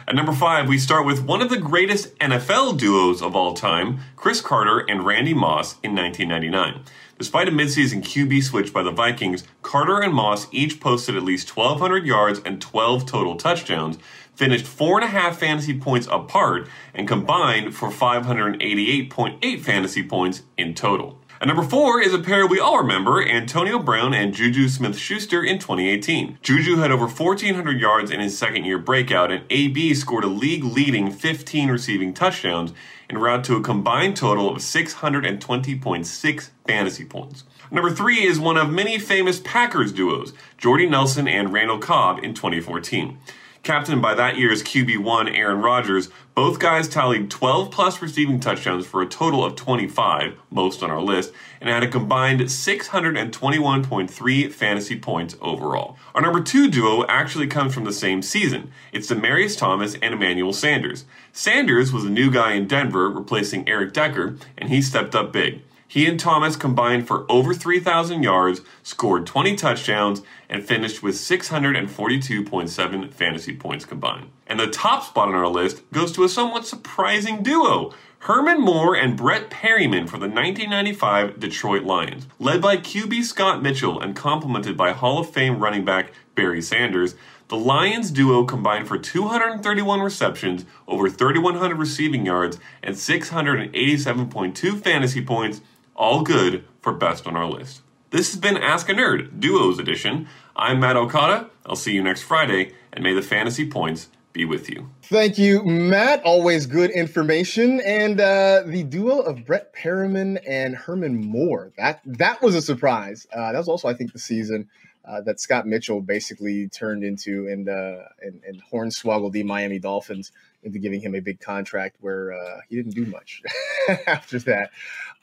At 0.07 0.15
number 0.15 0.33
five, 0.33 0.69
we 0.69 0.79
start 0.79 1.07
with 1.07 1.25
one 1.25 1.41
of 1.41 1.49
the 1.49 1.57
greatest 1.57 2.15
NFL 2.19 2.79
duos 2.79 3.23
of 3.23 3.35
all 3.35 3.55
time, 3.55 4.01
Cris 4.17 4.43
Carter 4.43 4.81
and 4.81 5.05
Randy 5.05 5.33
Moss 5.33 5.77
in 5.83 5.95
1999. 5.95 6.83
Despite 7.19 7.49
a 7.49 7.53
midseason 7.53 8.03
QB 8.03 8.43
switch 8.43 8.73
by 8.73 8.83
the 8.83 8.91
Vikings, 8.91 9.45
Carter 9.63 10.01
and 10.01 10.13
Moss 10.13 10.47
each 10.53 10.79
posted 10.79 11.17
at 11.17 11.23
least 11.23 11.57
1,200 11.57 12.05
yards 12.05 12.41
and 12.45 12.61
12 12.61 13.07
total 13.07 13.37
touchdowns, 13.37 13.99
finished 14.35 14.67
four 14.67 14.99
and 14.99 15.05
a 15.05 15.09
half 15.09 15.39
fantasy 15.39 15.79
points 15.79 16.09
apart, 16.11 16.69
and 16.93 17.09
combined 17.09 17.75
for 17.75 17.91
588.8 17.91 19.61
fantasy 19.61 20.03
points 20.03 20.43
in 20.57 20.75
total. 20.75 21.21
And 21.41 21.49
number 21.49 21.65
four 21.65 22.01
is 22.01 22.15
a 22.15 22.19
pair 22.21 22.47
we 22.47 22.61
all 22.61 22.79
remember 22.79 23.23
Antonio 23.23 23.79
Brown 23.79 24.15
and 24.15 24.33
Juju 24.33 24.69
Smith 24.69 24.97
Schuster 24.97 25.43
in 25.43 25.59
2018. 25.59 26.39
Juju 26.41 26.77
had 26.77 26.91
over 26.91 27.07
1,400 27.07 27.79
yards 27.79 28.11
in 28.11 28.21
his 28.21 28.39
second 28.39 28.65
year 28.65 28.79
breakout, 28.79 29.31
and 29.31 29.45
AB 29.51 29.93
scored 29.95 30.25
a 30.25 30.29
league 30.29 30.65
leading 30.65 31.11
15 31.11 31.69
receiving 31.69 32.15
touchdowns 32.15 32.73
en 33.11 33.19
route 33.19 33.45
to 33.45 33.57
a 33.57 33.63
combined 33.63 34.17
total 34.17 34.49
of 34.49 34.59
620.6 34.59 36.51
fantasy 36.67 37.05
points. 37.05 37.45
Number 37.71 37.91
three 37.91 38.25
is 38.25 38.39
one 38.39 38.57
of 38.57 38.71
many 38.71 38.99
famous 38.99 39.41
Packers 39.41 39.93
duos, 39.93 40.33
Jordy 40.57 40.87
Nelson 40.89 41.29
and 41.29 41.53
Randall 41.53 41.79
Cobb 41.79 42.23
in 42.23 42.33
2014 42.33 43.19
captained 43.65 44.03
by 44.03 44.15
that 44.15 44.37
year's 44.37 44.63
QB1 44.63 45.37
Aaron 45.37 45.61
Rodgers, 45.61 46.11
both 46.35 46.59
guys 46.59 46.87
tallied 46.87 47.31
12 47.31 47.71
plus 47.71 48.03
receiving 48.03 48.39
touchdowns 48.39 48.87
for 48.87 49.01
a 49.01 49.07
total 49.07 49.43
of 49.45 49.57
25, 49.57 50.37
most 50.51 50.83
on 50.83 50.91
our 50.91 51.01
list, 51.01 51.33
and 51.61 51.71
had 51.71 51.83
a 51.83 51.89
combined 51.89 52.41
621.3 52.41 54.53
fantasy 54.53 54.99
points 54.99 55.37
overall. 55.41 55.97
Our 56.15 56.21
number 56.21 56.43
two 56.43 56.71
duo 56.71 57.07
actually 57.07 57.47
comes 57.47 57.73
from 57.73 57.85
the 57.85 57.93
same 57.93 58.21
season. 58.21 58.71
It's 58.93 59.11
Demaryius 59.11 59.57
Thomas 59.57 59.97
and 60.03 60.13
Emmanuel 60.15 60.53
Sanders. 60.53 61.07
Sanders 61.33 61.93
was 61.93 62.05
a 62.05 62.11
new 62.11 62.31
guy 62.31 62.53
in 62.53 62.69
Denver 62.69 63.09
replacing 63.09 63.67
Eric 63.69 63.95
Decker, 63.95 64.37
and 64.59 64.69
he 64.69 64.83
stepped 64.83 65.15
up 65.15 65.33
big. 65.33 65.63
He 65.95 66.07
and 66.09 66.19
Thomas 66.19 66.57
combined 66.57 67.07
for 67.07 67.25
over 67.29 67.55
3,000 67.55 68.25
yards, 68.25 68.63
scored 68.83 69.27
20 69.27 69.55
touchdowns, 69.55 70.23
and 70.49 70.65
finished 70.65 71.05
with 71.05 71.15
642.7 71.15 73.15
fantasy 73.15 73.55
points 73.55 73.85
combined. 73.85 74.31
And 74.49 74.59
the 74.59 74.67
top 74.67 75.05
spot 75.05 75.29
on 75.29 75.37
our 75.37 75.47
list 75.47 75.89
goes 75.93 76.11
to 76.11 76.25
a 76.25 76.29
somewhat 76.29 76.67
surprising 76.67 77.45
duo. 77.45 77.95
Herman 78.19 78.61
Moore 78.61 78.97
and 78.97 79.17
Brett 79.17 79.51
Perriman 79.51 80.09
for 80.09 80.19
the 80.19 80.27
1995 80.27 81.39
Detroit 81.39 81.85
Lions. 81.85 82.27
Led 82.41 82.61
by 82.61 82.77
QB 82.77 83.23
Scott 83.23 83.63
Mitchell 83.63 84.01
and 84.01 84.17
complemented 84.17 84.77
by 84.77 84.91
Hall 84.91 85.21
of 85.21 85.31
Fame 85.31 85.61
running 85.61 85.85
back 85.85 86.11
Barry 86.35 86.61
Sanders, 86.61 87.15
the 87.47 87.57
Lions 87.57 88.11
duo 88.11 88.45
combined 88.45 88.89
for 88.89 88.99
231 88.99 90.01
receptions, 90.01 90.65
over 90.89 91.09
3,100 91.09 91.79
receiving 91.79 92.27
yards, 92.27 92.59
and 92.83 92.97
687.2 92.97 94.83
fantasy 94.83 95.25
points 95.25 95.61
all 95.95 96.23
good 96.23 96.65
for 96.81 96.93
best 96.93 97.27
on 97.27 97.37
our 97.37 97.49
list. 97.49 97.83
This 98.11 98.33
has 98.33 98.41
been 98.41 98.57
Ask 98.57 98.89
a 98.89 98.93
Nerd, 98.93 99.41
Duos 99.41 99.79
Edition. 99.79 100.29
I'm 100.55 100.81
Matt 100.81 100.97
Okada. 100.97 101.51
I'll 101.67 101.77
see 101.77 101.95
you 101.95 102.03
next 102.03 102.23
Friday, 102.23 102.73
and 102.93 103.03
may 103.03 103.13
the 103.13 103.23
fantasy 103.23 103.69
points 103.69 104.09
be 104.33 104.45
with 104.45 104.69
you. 104.69 104.91
Thank 105.05 105.39
you, 105.39 105.65
Matt. 105.65 106.23
Always 106.25 106.67
good 106.67 106.91
information. 106.91 107.81
And 107.81 108.21
uh, 108.21 108.63
the 108.67 108.83
duo 108.83 109.21
of 109.21 109.45
Brett 109.47 109.75
Perriman 109.75 110.41
and 110.47 110.77
Herman 110.77 111.17
Moore. 111.25 111.73
That 111.79 112.01
that 112.05 112.43
was 112.43 112.55
a 112.55 112.63
surprise. 112.63 113.27
Uh, 113.33 113.53
that 113.53 113.59
was 113.59 113.69
also, 113.69 113.89
I 113.89 113.95
think, 113.95 114.13
the 114.13 114.19
season 114.19 114.69
uh, 115.05 115.21
that 115.23 115.41
Scott 115.41 115.67
Mitchell 115.67 116.01
basically 116.01 116.69
turned 116.69 117.05
into 117.05 117.47
and 117.49 117.69
uh, 117.69 118.03
and, 118.21 118.43
and 118.47 118.63
hornswoggled 118.73 119.33
the 119.33 119.43
Miami 119.45 119.79
Dolphins 119.79 120.33
into 120.65 120.79
giving 120.79 121.01
him 121.01 121.15
a 121.15 121.21
big 121.21 121.41
contract 121.41 121.97
where 122.01 122.33
uh, 122.33 122.61
he 122.69 122.77
didn't 122.77 122.95
do 122.95 123.07
much 123.07 123.43
after 124.07 124.39
that. 124.41 124.71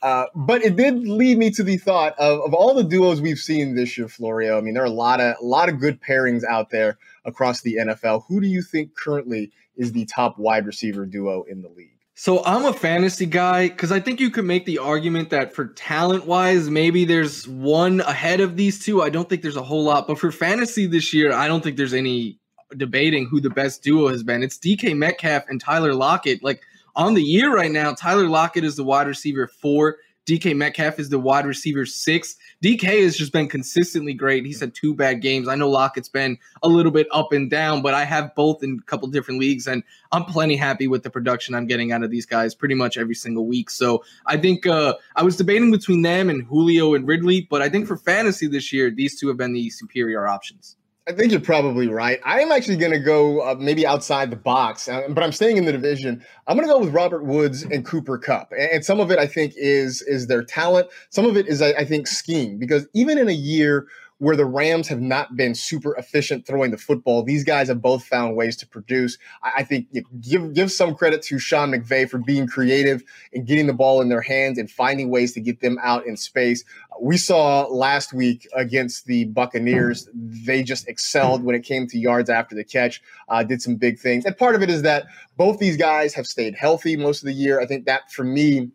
Uh, 0.02 0.26
but 0.34 0.62
it 0.64 0.74
did 0.76 1.06
lead 1.06 1.38
me 1.38 1.50
to 1.50 1.62
the 1.62 1.76
thought 1.76 2.18
of, 2.18 2.40
of 2.40 2.54
all 2.54 2.74
the 2.74 2.82
duos 2.82 3.20
we've 3.20 3.38
seen 3.38 3.76
this 3.76 3.96
year, 3.96 4.08
Florio. 4.08 4.58
I 4.58 4.60
mean, 4.60 4.74
there 4.74 4.82
are 4.82 4.86
a 4.86 4.90
lot 4.90 5.20
of 5.20 5.36
a 5.40 5.44
lot 5.44 5.68
of 5.68 5.78
good 5.78 6.00
pairings 6.00 6.42
out 6.44 6.70
there 6.70 6.98
across 7.24 7.60
the 7.60 7.76
NFL. 7.76 8.24
Who 8.28 8.40
do 8.40 8.48
you 8.48 8.62
think 8.62 8.96
currently 8.96 9.52
is 9.76 9.92
the 9.92 10.04
top 10.06 10.38
wide 10.38 10.66
receiver 10.66 11.06
duo 11.06 11.44
in 11.44 11.62
the 11.62 11.68
league? 11.68 11.90
So 12.14 12.44
I'm 12.44 12.66
a 12.66 12.72
fantasy 12.72 13.26
guy 13.26 13.68
because 13.68 13.90
I 13.90 13.98
think 14.00 14.20
you 14.20 14.30
could 14.30 14.44
make 14.44 14.66
the 14.66 14.78
argument 14.78 15.30
that 15.30 15.54
for 15.54 15.68
talent 15.68 16.26
wise, 16.26 16.68
maybe 16.68 17.04
there's 17.04 17.48
one 17.48 18.00
ahead 18.00 18.40
of 18.40 18.56
these 18.56 18.84
two. 18.84 19.02
I 19.02 19.08
don't 19.08 19.28
think 19.28 19.40
there's 19.40 19.56
a 19.56 19.62
whole 19.62 19.84
lot, 19.84 20.06
but 20.06 20.18
for 20.18 20.30
fantasy 20.30 20.86
this 20.86 21.14
year, 21.14 21.32
I 21.32 21.48
don't 21.48 21.64
think 21.64 21.76
there's 21.76 21.94
any 21.94 22.38
debating 22.76 23.26
who 23.26 23.40
the 23.40 23.50
best 23.50 23.82
duo 23.82 24.08
has 24.08 24.22
been. 24.22 24.42
It's 24.42 24.58
DK 24.58 24.96
Metcalf 24.96 25.44
and 25.48 25.60
Tyler 25.60 25.94
Lockett. 25.94 26.42
Like 26.42 26.62
on 26.96 27.14
the 27.14 27.22
year 27.22 27.54
right 27.54 27.70
now, 27.70 27.94
Tyler 27.94 28.28
Lockett 28.28 28.64
is 28.64 28.76
the 28.76 28.84
wide 28.84 29.06
receiver 29.06 29.46
four. 29.46 29.98
DK 30.24 30.56
Metcalf 30.56 31.00
is 31.00 31.08
the 31.08 31.18
wide 31.18 31.46
receiver 31.46 31.84
six. 31.84 32.36
DK 32.62 33.02
has 33.02 33.16
just 33.16 33.32
been 33.32 33.48
consistently 33.48 34.14
great. 34.14 34.46
He's 34.46 34.60
had 34.60 34.72
two 34.72 34.94
bad 34.94 35.20
games. 35.20 35.48
I 35.48 35.56
know 35.56 35.68
Lockett's 35.68 36.08
been 36.08 36.38
a 36.62 36.68
little 36.68 36.92
bit 36.92 37.08
up 37.10 37.32
and 37.32 37.50
down, 37.50 37.82
but 37.82 37.92
I 37.92 38.04
have 38.04 38.32
both 38.36 38.62
in 38.62 38.78
a 38.80 38.84
couple 38.84 39.08
different 39.08 39.40
leagues, 39.40 39.66
and 39.66 39.82
I'm 40.12 40.24
plenty 40.24 40.54
happy 40.54 40.86
with 40.86 41.02
the 41.02 41.10
production 41.10 41.56
I'm 41.56 41.66
getting 41.66 41.90
out 41.90 42.04
of 42.04 42.10
these 42.10 42.26
guys 42.26 42.54
pretty 42.54 42.76
much 42.76 42.96
every 42.96 43.16
single 43.16 43.46
week. 43.46 43.68
So 43.68 44.04
I 44.26 44.36
think 44.36 44.64
uh, 44.64 44.94
I 45.16 45.24
was 45.24 45.36
debating 45.36 45.72
between 45.72 46.02
them 46.02 46.30
and 46.30 46.44
Julio 46.44 46.94
and 46.94 47.06
Ridley, 47.06 47.48
but 47.50 47.60
I 47.60 47.68
think 47.68 47.88
for 47.88 47.96
fantasy 47.96 48.46
this 48.46 48.72
year, 48.72 48.92
these 48.92 49.18
two 49.18 49.26
have 49.26 49.36
been 49.36 49.52
the 49.52 49.70
superior 49.70 50.28
options. 50.28 50.76
I 51.08 51.12
think 51.12 51.32
you're 51.32 51.40
probably 51.40 51.88
right. 51.88 52.20
I 52.24 52.40
am 52.40 52.52
actually 52.52 52.76
going 52.76 52.92
to 52.92 53.00
go 53.00 53.40
uh, 53.40 53.56
maybe 53.58 53.84
outside 53.84 54.30
the 54.30 54.36
box, 54.36 54.88
uh, 54.88 55.08
but 55.08 55.24
I'm 55.24 55.32
staying 55.32 55.56
in 55.56 55.64
the 55.64 55.72
division. 55.72 56.24
I'm 56.46 56.56
going 56.56 56.68
to 56.68 56.72
go 56.72 56.78
with 56.78 56.94
Robert 56.94 57.24
Woods 57.24 57.64
and 57.64 57.84
Cooper 57.84 58.18
Kupp, 58.18 58.52
and 58.56 58.84
some 58.84 59.00
of 59.00 59.10
it 59.10 59.18
I 59.18 59.26
think 59.26 59.52
is 59.56 60.02
is 60.02 60.28
their 60.28 60.44
talent. 60.44 60.88
Some 61.10 61.26
of 61.26 61.36
it 61.36 61.48
is 61.48 61.60
I, 61.60 61.70
I 61.70 61.84
think 61.84 62.06
scheme 62.06 62.56
because 62.56 62.86
even 62.94 63.18
in 63.18 63.28
a 63.28 63.32
year 63.32 63.88
where 64.22 64.36
the 64.36 64.44
Rams 64.44 64.86
have 64.86 65.00
not 65.00 65.36
been 65.36 65.52
super 65.52 65.96
efficient 65.96 66.46
throwing 66.46 66.70
the 66.70 66.78
football, 66.78 67.24
these 67.24 67.42
guys 67.42 67.66
have 67.66 67.82
both 67.82 68.04
found 68.04 68.36
ways 68.36 68.56
to 68.58 68.68
produce. 68.68 69.18
I, 69.42 69.50
I 69.56 69.62
think 69.64 69.88
you 69.90 70.04
give 70.20 70.54
give 70.54 70.70
some 70.70 70.94
credit 70.94 71.22
to 71.22 71.40
Sean 71.40 71.72
McVay 71.72 72.08
for 72.08 72.18
being 72.18 72.46
creative 72.46 73.02
and 73.32 73.44
getting 73.44 73.66
the 73.66 73.72
ball 73.72 74.00
in 74.00 74.08
their 74.10 74.20
hands 74.20 74.58
and 74.58 74.70
finding 74.70 75.10
ways 75.10 75.32
to 75.32 75.40
get 75.40 75.60
them 75.60 75.76
out 75.82 76.06
in 76.06 76.16
space. 76.16 76.62
We 77.00 77.16
saw 77.16 77.62
last 77.66 78.12
week 78.12 78.46
against 78.54 79.06
the 79.06 79.24
Buccaneers, 79.24 80.08
they 80.14 80.62
just 80.62 80.86
excelled 80.86 81.42
when 81.42 81.56
it 81.56 81.64
came 81.64 81.88
to 81.88 81.98
yards 81.98 82.30
after 82.30 82.54
the 82.54 82.62
catch, 82.62 83.02
uh, 83.28 83.42
did 83.42 83.60
some 83.60 83.74
big 83.74 83.98
things. 83.98 84.24
And 84.24 84.38
part 84.38 84.54
of 84.54 84.62
it 84.62 84.70
is 84.70 84.82
that 84.82 85.06
both 85.36 85.58
these 85.58 85.76
guys 85.76 86.14
have 86.14 86.28
stayed 86.28 86.54
healthy 86.54 86.94
most 86.96 87.22
of 87.22 87.26
the 87.26 87.32
year. 87.32 87.60
I 87.60 87.66
think 87.66 87.86
that 87.86 88.12
for 88.12 88.22
me 88.22 88.70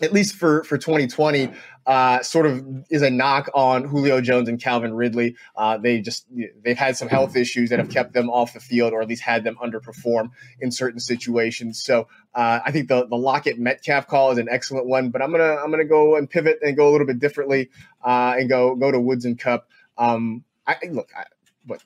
at 0.00 0.12
least 0.12 0.36
for 0.36 0.64
for 0.64 0.78
2020, 0.78 1.50
uh, 1.86 2.22
sort 2.22 2.46
of 2.46 2.64
is 2.90 3.02
a 3.02 3.10
knock 3.10 3.48
on 3.54 3.84
Julio 3.84 4.20
Jones 4.20 4.48
and 4.48 4.60
Calvin 4.60 4.94
Ridley. 4.94 5.36
Uh, 5.56 5.78
they 5.78 6.00
just 6.00 6.26
they've 6.62 6.78
had 6.78 6.96
some 6.96 7.08
health 7.08 7.36
issues 7.36 7.70
that 7.70 7.78
have 7.78 7.90
kept 7.90 8.12
them 8.12 8.28
off 8.30 8.52
the 8.52 8.60
field, 8.60 8.92
or 8.92 9.00
at 9.00 9.08
least 9.08 9.22
had 9.22 9.44
them 9.44 9.56
underperform 9.62 10.30
in 10.60 10.70
certain 10.70 11.00
situations. 11.00 11.82
So 11.82 12.08
uh, 12.34 12.60
I 12.64 12.70
think 12.70 12.88
the 12.88 13.06
the 13.06 13.16
Lockett 13.16 13.58
Metcalf 13.58 14.06
call 14.06 14.30
is 14.30 14.38
an 14.38 14.48
excellent 14.50 14.86
one, 14.86 15.10
but 15.10 15.22
I'm 15.22 15.32
gonna 15.32 15.56
I'm 15.56 15.70
gonna 15.70 15.84
go 15.84 16.16
and 16.16 16.28
pivot 16.28 16.58
and 16.62 16.76
go 16.76 16.88
a 16.88 16.92
little 16.92 17.06
bit 17.06 17.18
differently 17.18 17.70
uh, 18.04 18.34
and 18.38 18.48
go 18.48 18.74
go 18.76 18.90
to 18.90 19.00
Woods 19.00 19.24
and 19.24 19.38
Kupp. 19.38 19.68
Um, 19.96 20.44
I 20.66 20.76
look. 20.90 21.08
I, 21.16 21.24
what 21.68 21.82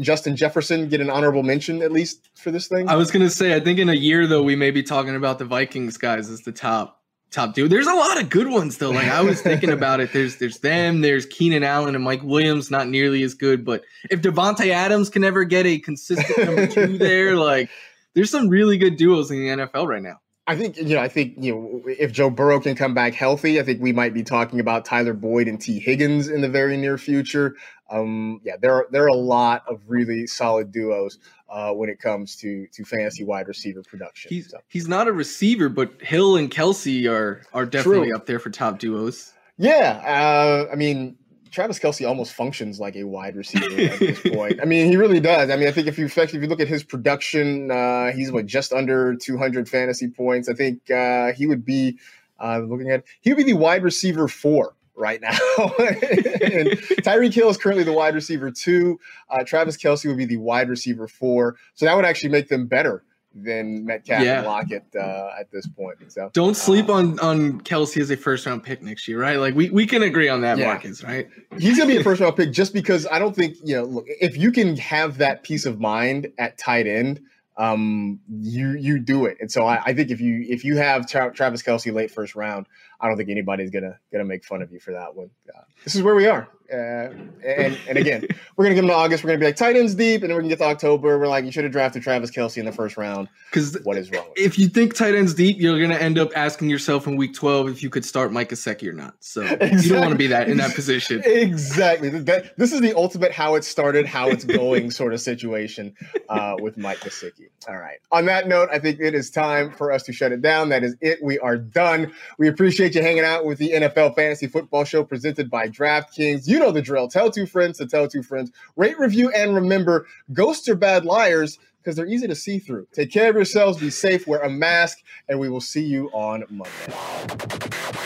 Justin 0.00 0.36
Jefferson 0.36 0.88
get 0.88 1.02
an 1.02 1.10
honorable 1.10 1.42
mention 1.42 1.82
at 1.82 1.92
least 1.92 2.30
for 2.34 2.50
this 2.50 2.66
thing? 2.66 2.88
I 2.88 2.96
was 2.96 3.10
gonna 3.10 3.30
say, 3.30 3.54
I 3.54 3.60
think 3.60 3.78
in 3.78 3.90
a 3.90 3.94
year 3.94 4.26
though, 4.26 4.42
we 4.42 4.56
may 4.56 4.70
be 4.70 4.82
talking 4.82 5.14
about 5.14 5.38
the 5.38 5.44
Vikings 5.44 5.98
guys 5.98 6.30
as 6.30 6.40
the 6.42 6.52
top 6.52 7.02
top 7.30 7.54
two. 7.54 7.68
There's 7.68 7.86
a 7.86 7.94
lot 7.94 8.20
of 8.20 8.30
good 8.30 8.48
ones 8.48 8.78
though. 8.78 8.90
Like 8.90 9.08
I 9.08 9.22
was 9.22 9.40
thinking 9.40 9.70
about 9.72 10.00
it. 10.00 10.12
There's 10.12 10.36
there's 10.36 10.58
them. 10.58 11.00
There's 11.00 11.26
Keenan 11.26 11.62
Allen 11.62 11.94
and 11.94 12.04
Mike 12.04 12.22
Williams. 12.22 12.70
Not 12.70 12.88
nearly 12.88 13.22
as 13.22 13.34
good, 13.34 13.64
but 13.64 13.82
if 14.10 14.22
Davante 14.22 14.68
Adams 14.68 15.10
can 15.10 15.24
ever 15.24 15.44
get 15.44 15.66
a 15.66 15.78
consistent 15.78 16.46
number 16.46 16.66
two 16.66 16.98
there, 16.98 17.36
like 17.36 17.70
there's 18.14 18.30
some 18.30 18.48
really 18.48 18.78
good 18.78 18.96
duos 18.96 19.30
in 19.30 19.38
the 19.38 19.48
NFL 19.48 19.86
right 19.86 20.02
now. 20.02 20.20
I 20.48 20.56
think 20.56 20.76
you 20.76 20.94
know. 20.94 21.00
I 21.00 21.08
think 21.08 21.34
you 21.38 21.54
know 21.54 21.82
if 21.86 22.12
Joe 22.12 22.30
Burrow 22.30 22.60
can 22.60 22.76
come 22.76 22.94
back 22.94 23.14
healthy, 23.14 23.58
I 23.58 23.64
think 23.64 23.82
we 23.82 23.92
might 23.92 24.14
be 24.14 24.22
talking 24.22 24.60
about 24.60 24.84
Tyler 24.84 25.12
Boyd 25.12 25.48
and 25.48 25.60
Tee 25.60 25.80
Higgins 25.80 26.28
in 26.28 26.40
the 26.40 26.48
very 26.48 26.76
near 26.76 26.98
future. 26.98 27.56
Um, 27.90 28.40
yeah, 28.44 28.54
there 28.60 28.72
are 28.72 28.86
there 28.92 29.04
are 29.04 29.08
a 29.08 29.16
lot 29.16 29.64
of 29.68 29.80
really 29.88 30.26
solid 30.28 30.70
duos 30.70 31.18
uh, 31.48 31.72
when 31.72 31.88
it 31.88 31.98
comes 31.98 32.36
to 32.36 32.66
to 32.72 32.84
fantasy 32.84 33.24
wide 33.24 33.48
receiver 33.48 33.82
production. 33.82 34.30
He's 34.30 34.50
so. 34.50 34.58
he's 34.68 34.88
not 34.88 35.08
a 35.08 35.12
receiver, 35.12 35.68
but 35.68 36.00
Hill 36.02 36.36
and 36.36 36.50
Kelce 36.50 37.08
are 37.10 37.42
are 37.52 37.66
definitely 37.66 38.08
True. 38.08 38.16
up 38.16 38.26
there 38.26 38.38
for 38.38 38.50
top 38.50 38.78
duos. 38.78 39.32
Yeah, 39.58 40.02
uh, 40.04 40.72
I 40.72 40.76
mean 40.76 41.16
Travis 41.50 41.78
Kelce 41.78 42.06
almost 42.06 42.34
functions 42.34 42.78
like 42.78 42.96
a 42.96 43.04
wide 43.04 43.34
receiver 43.34 43.64
at 43.80 43.98
this 43.98 44.20
point. 44.34 44.60
I 44.60 44.66
mean, 44.66 44.90
he 44.90 44.96
really 44.96 45.20
does. 45.20 45.48
I 45.50 45.56
mean, 45.56 45.68
I 45.68 45.72
think 45.72 45.86
if 45.86 45.98
you 45.98 46.04
if 46.04 46.34
you 46.34 46.46
look 46.46 46.60
at 46.60 46.68
his 46.68 46.84
production, 46.84 47.70
uh, 47.70 48.12
he's 48.12 48.30
what 48.30 48.44
just 48.44 48.74
under 48.74 49.14
200 49.14 49.68
fantasy 49.68 50.08
points. 50.08 50.50
I 50.50 50.54
think 50.54 50.90
uh, 50.90 51.32
he 51.32 51.46
would 51.46 51.64
be 51.64 51.98
uh, 52.38 52.58
looking 52.58 52.90
at 52.90 53.04
he 53.22 53.30
would 53.32 53.38
be 53.38 53.44
the 53.44 53.54
wide 53.58 53.82
receiver 53.82 54.28
four 54.28 54.74
right 54.96 55.20
now. 55.20 55.30
and 55.58 56.70
Tyreek 57.02 57.34
Hill 57.34 57.48
is 57.48 57.56
currently 57.56 57.84
the 57.84 57.92
wide 57.92 58.14
receiver 58.14 58.50
two. 58.50 58.98
Uh, 59.30 59.44
Travis 59.44 59.76
Kelce 59.76 60.06
would 60.06 60.16
be 60.16 60.24
the 60.24 60.38
wide 60.38 60.68
receiver 60.68 61.06
four. 61.08 61.56
So 61.74 61.86
that 61.86 61.94
would 61.94 62.04
actually 62.04 62.30
make 62.30 62.48
them 62.48 62.66
better 62.66 63.04
than 63.36 63.84
Metcalf 63.84 64.22
yeah. 64.22 64.38
and 64.38 64.46
Lockett 64.46 64.86
uh, 64.98 65.30
at 65.38 65.50
this 65.50 65.66
point. 65.66 65.98
So 66.08 66.30
don't 66.32 66.56
sleep 66.56 66.88
uh, 66.88 66.94
on 66.94 67.20
on 67.20 67.60
Kelce 67.60 68.00
as 68.00 68.10
a 68.10 68.16
first 68.16 68.46
round 68.46 68.62
pick 68.62 68.82
next 68.82 69.06
year, 69.06 69.20
right? 69.20 69.38
Like 69.38 69.54
we, 69.54 69.70
we 69.70 69.86
can 69.86 70.02
agree 70.02 70.28
on 70.28 70.40
that, 70.40 70.58
yeah. 70.58 70.66
Marcas, 70.66 71.04
right? 71.04 71.28
He's 71.58 71.76
gonna 71.76 71.88
be 71.88 71.98
a 71.98 72.02
first 72.02 72.20
round 72.20 72.36
pick 72.36 72.52
just 72.52 72.72
because 72.72 73.06
I 73.06 73.18
don't 73.18 73.36
think 73.36 73.56
you 73.62 73.76
know. 73.76 73.84
Look, 73.84 74.04
if 74.08 74.36
you 74.36 74.52
can 74.52 74.76
have 74.78 75.18
that 75.18 75.42
peace 75.42 75.66
of 75.66 75.78
mind 75.78 76.28
at 76.38 76.56
tight 76.56 76.86
end, 76.86 77.20
um, 77.56 78.20
you 78.28 78.70
you 78.70 78.98
do 78.98 79.26
it. 79.26 79.38
And 79.40 79.50
so 79.50 79.66
I, 79.66 79.82
I 79.84 79.94
think 79.94 80.10
if 80.10 80.20
you 80.20 80.44
if 80.48 80.64
you 80.64 80.76
have 80.76 81.06
Tra- 81.06 81.32
Travis 81.32 81.62
Kelce 81.62 81.92
late 81.92 82.10
first 82.10 82.34
round, 82.34 82.66
I 83.00 83.08
don't 83.08 83.16
think 83.16 83.28
anybody's 83.28 83.70
gonna 83.70 83.98
gonna 84.12 84.24
make 84.24 84.44
fun 84.44 84.62
of 84.62 84.72
you 84.72 84.80
for 84.80 84.92
that 84.92 85.14
one. 85.14 85.30
Uh, 85.48 85.62
this 85.84 85.94
is 85.94 86.02
where 86.02 86.14
we 86.14 86.26
are. 86.26 86.48
Uh, 86.72 87.10
and 87.44 87.78
and 87.88 87.96
again, 87.96 88.26
we're 88.56 88.64
gonna 88.64 88.74
get 88.74 88.80
them 88.80 88.88
to 88.88 88.94
August. 88.94 89.22
We're 89.22 89.28
gonna 89.28 89.38
be 89.38 89.46
like 89.46 89.56
tight 89.56 89.76
ends 89.76 89.94
deep, 89.94 90.22
and 90.22 90.30
then 90.30 90.34
we're 90.34 90.42
gonna 90.42 90.50
get 90.50 90.58
to 90.58 90.64
October. 90.64 91.18
We're 91.18 91.28
like, 91.28 91.44
you 91.44 91.52
should 91.52 91.64
have 91.64 91.72
drafted 91.72 92.02
Travis 92.02 92.30
Kelce 92.30 92.56
in 92.56 92.64
the 92.64 92.72
first 92.72 92.96
round. 92.96 93.28
Because 93.50 93.78
what 93.84 93.96
is 93.96 94.10
wrong? 94.10 94.26
if 94.36 94.58
you 94.58 94.68
think 94.68 94.94
tight 94.94 95.14
ends 95.14 95.34
deep, 95.34 95.58
you're 95.58 95.80
gonna 95.80 95.94
end 95.94 96.18
up 96.18 96.30
asking 96.34 96.68
yourself 96.68 97.06
in 97.06 97.16
week 97.16 97.34
12 97.34 97.68
if 97.68 97.82
you 97.82 97.90
could 97.90 98.04
start 98.04 98.32
Mike 98.32 98.48
Gesicki 98.48 98.88
or 98.88 98.92
not. 98.92 99.14
So 99.20 99.42
exactly. 99.42 99.80
you 99.82 99.88
don't 99.90 100.00
want 100.00 100.12
to 100.12 100.18
be 100.18 100.26
that 100.28 100.48
in 100.48 100.56
that 100.56 100.74
position. 100.74 101.22
exactly. 101.24 102.08
That, 102.10 102.56
this 102.56 102.72
is 102.72 102.80
the 102.80 102.96
ultimate 102.96 103.32
how 103.32 103.54
it 103.54 103.64
started, 103.64 104.06
how 104.06 104.28
it's 104.28 104.44
going 104.44 104.90
sort 104.90 105.12
of 105.14 105.20
situation 105.20 105.94
uh, 106.28 106.56
with 106.60 106.76
Mike 106.76 107.00
Gesicki. 107.00 107.48
All 107.68 107.76
right. 107.76 107.98
On 108.12 108.26
that 108.26 108.48
note, 108.48 108.68
I 108.72 108.78
think 108.78 109.00
it 109.00 109.14
is 109.14 109.30
time 109.30 109.72
for 109.72 109.92
us 109.92 110.02
to 110.04 110.12
shut 110.12 110.32
it 110.32 110.42
down. 110.42 110.68
That 110.70 110.82
is 110.82 110.96
it. 111.00 111.18
We 111.22 111.38
are 111.38 111.56
done. 111.56 112.12
We 112.38 112.48
appreciate 112.48 112.85
you 112.94 113.02
hanging 113.02 113.24
out 113.24 113.44
with 113.44 113.58
the 113.58 113.72
NFL 113.72 114.14
Fantasy 114.14 114.46
Football 114.46 114.84
Show 114.84 115.04
presented 115.04 115.50
by 115.50 115.68
DraftKings. 115.68 116.46
You 116.46 116.58
know 116.58 116.70
the 116.70 116.82
drill. 116.82 117.08
Tell 117.08 117.30
two 117.30 117.46
friends 117.46 117.78
to 117.78 117.86
tell 117.86 118.08
two 118.08 118.22
friends. 118.22 118.50
Rate, 118.76 118.98
review, 118.98 119.30
and 119.30 119.54
remember 119.54 120.06
ghosts 120.32 120.68
are 120.68 120.74
bad 120.74 121.04
liars 121.04 121.58
because 121.78 121.96
they're 121.96 122.06
easy 122.06 122.26
to 122.26 122.34
see 122.34 122.58
through. 122.58 122.86
Take 122.92 123.12
care 123.12 123.30
of 123.30 123.36
yourselves, 123.36 123.78
be 123.78 123.90
safe, 123.90 124.26
wear 124.26 124.40
a 124.40 124.50
mask, 124.50 124.98
and 125.28 125.38
we 125.38 125.48
will 125.48 125.60
see 125.60 125.84
you 125.84 126.08
on 126.12 126.44
Monday. 126.50 128.05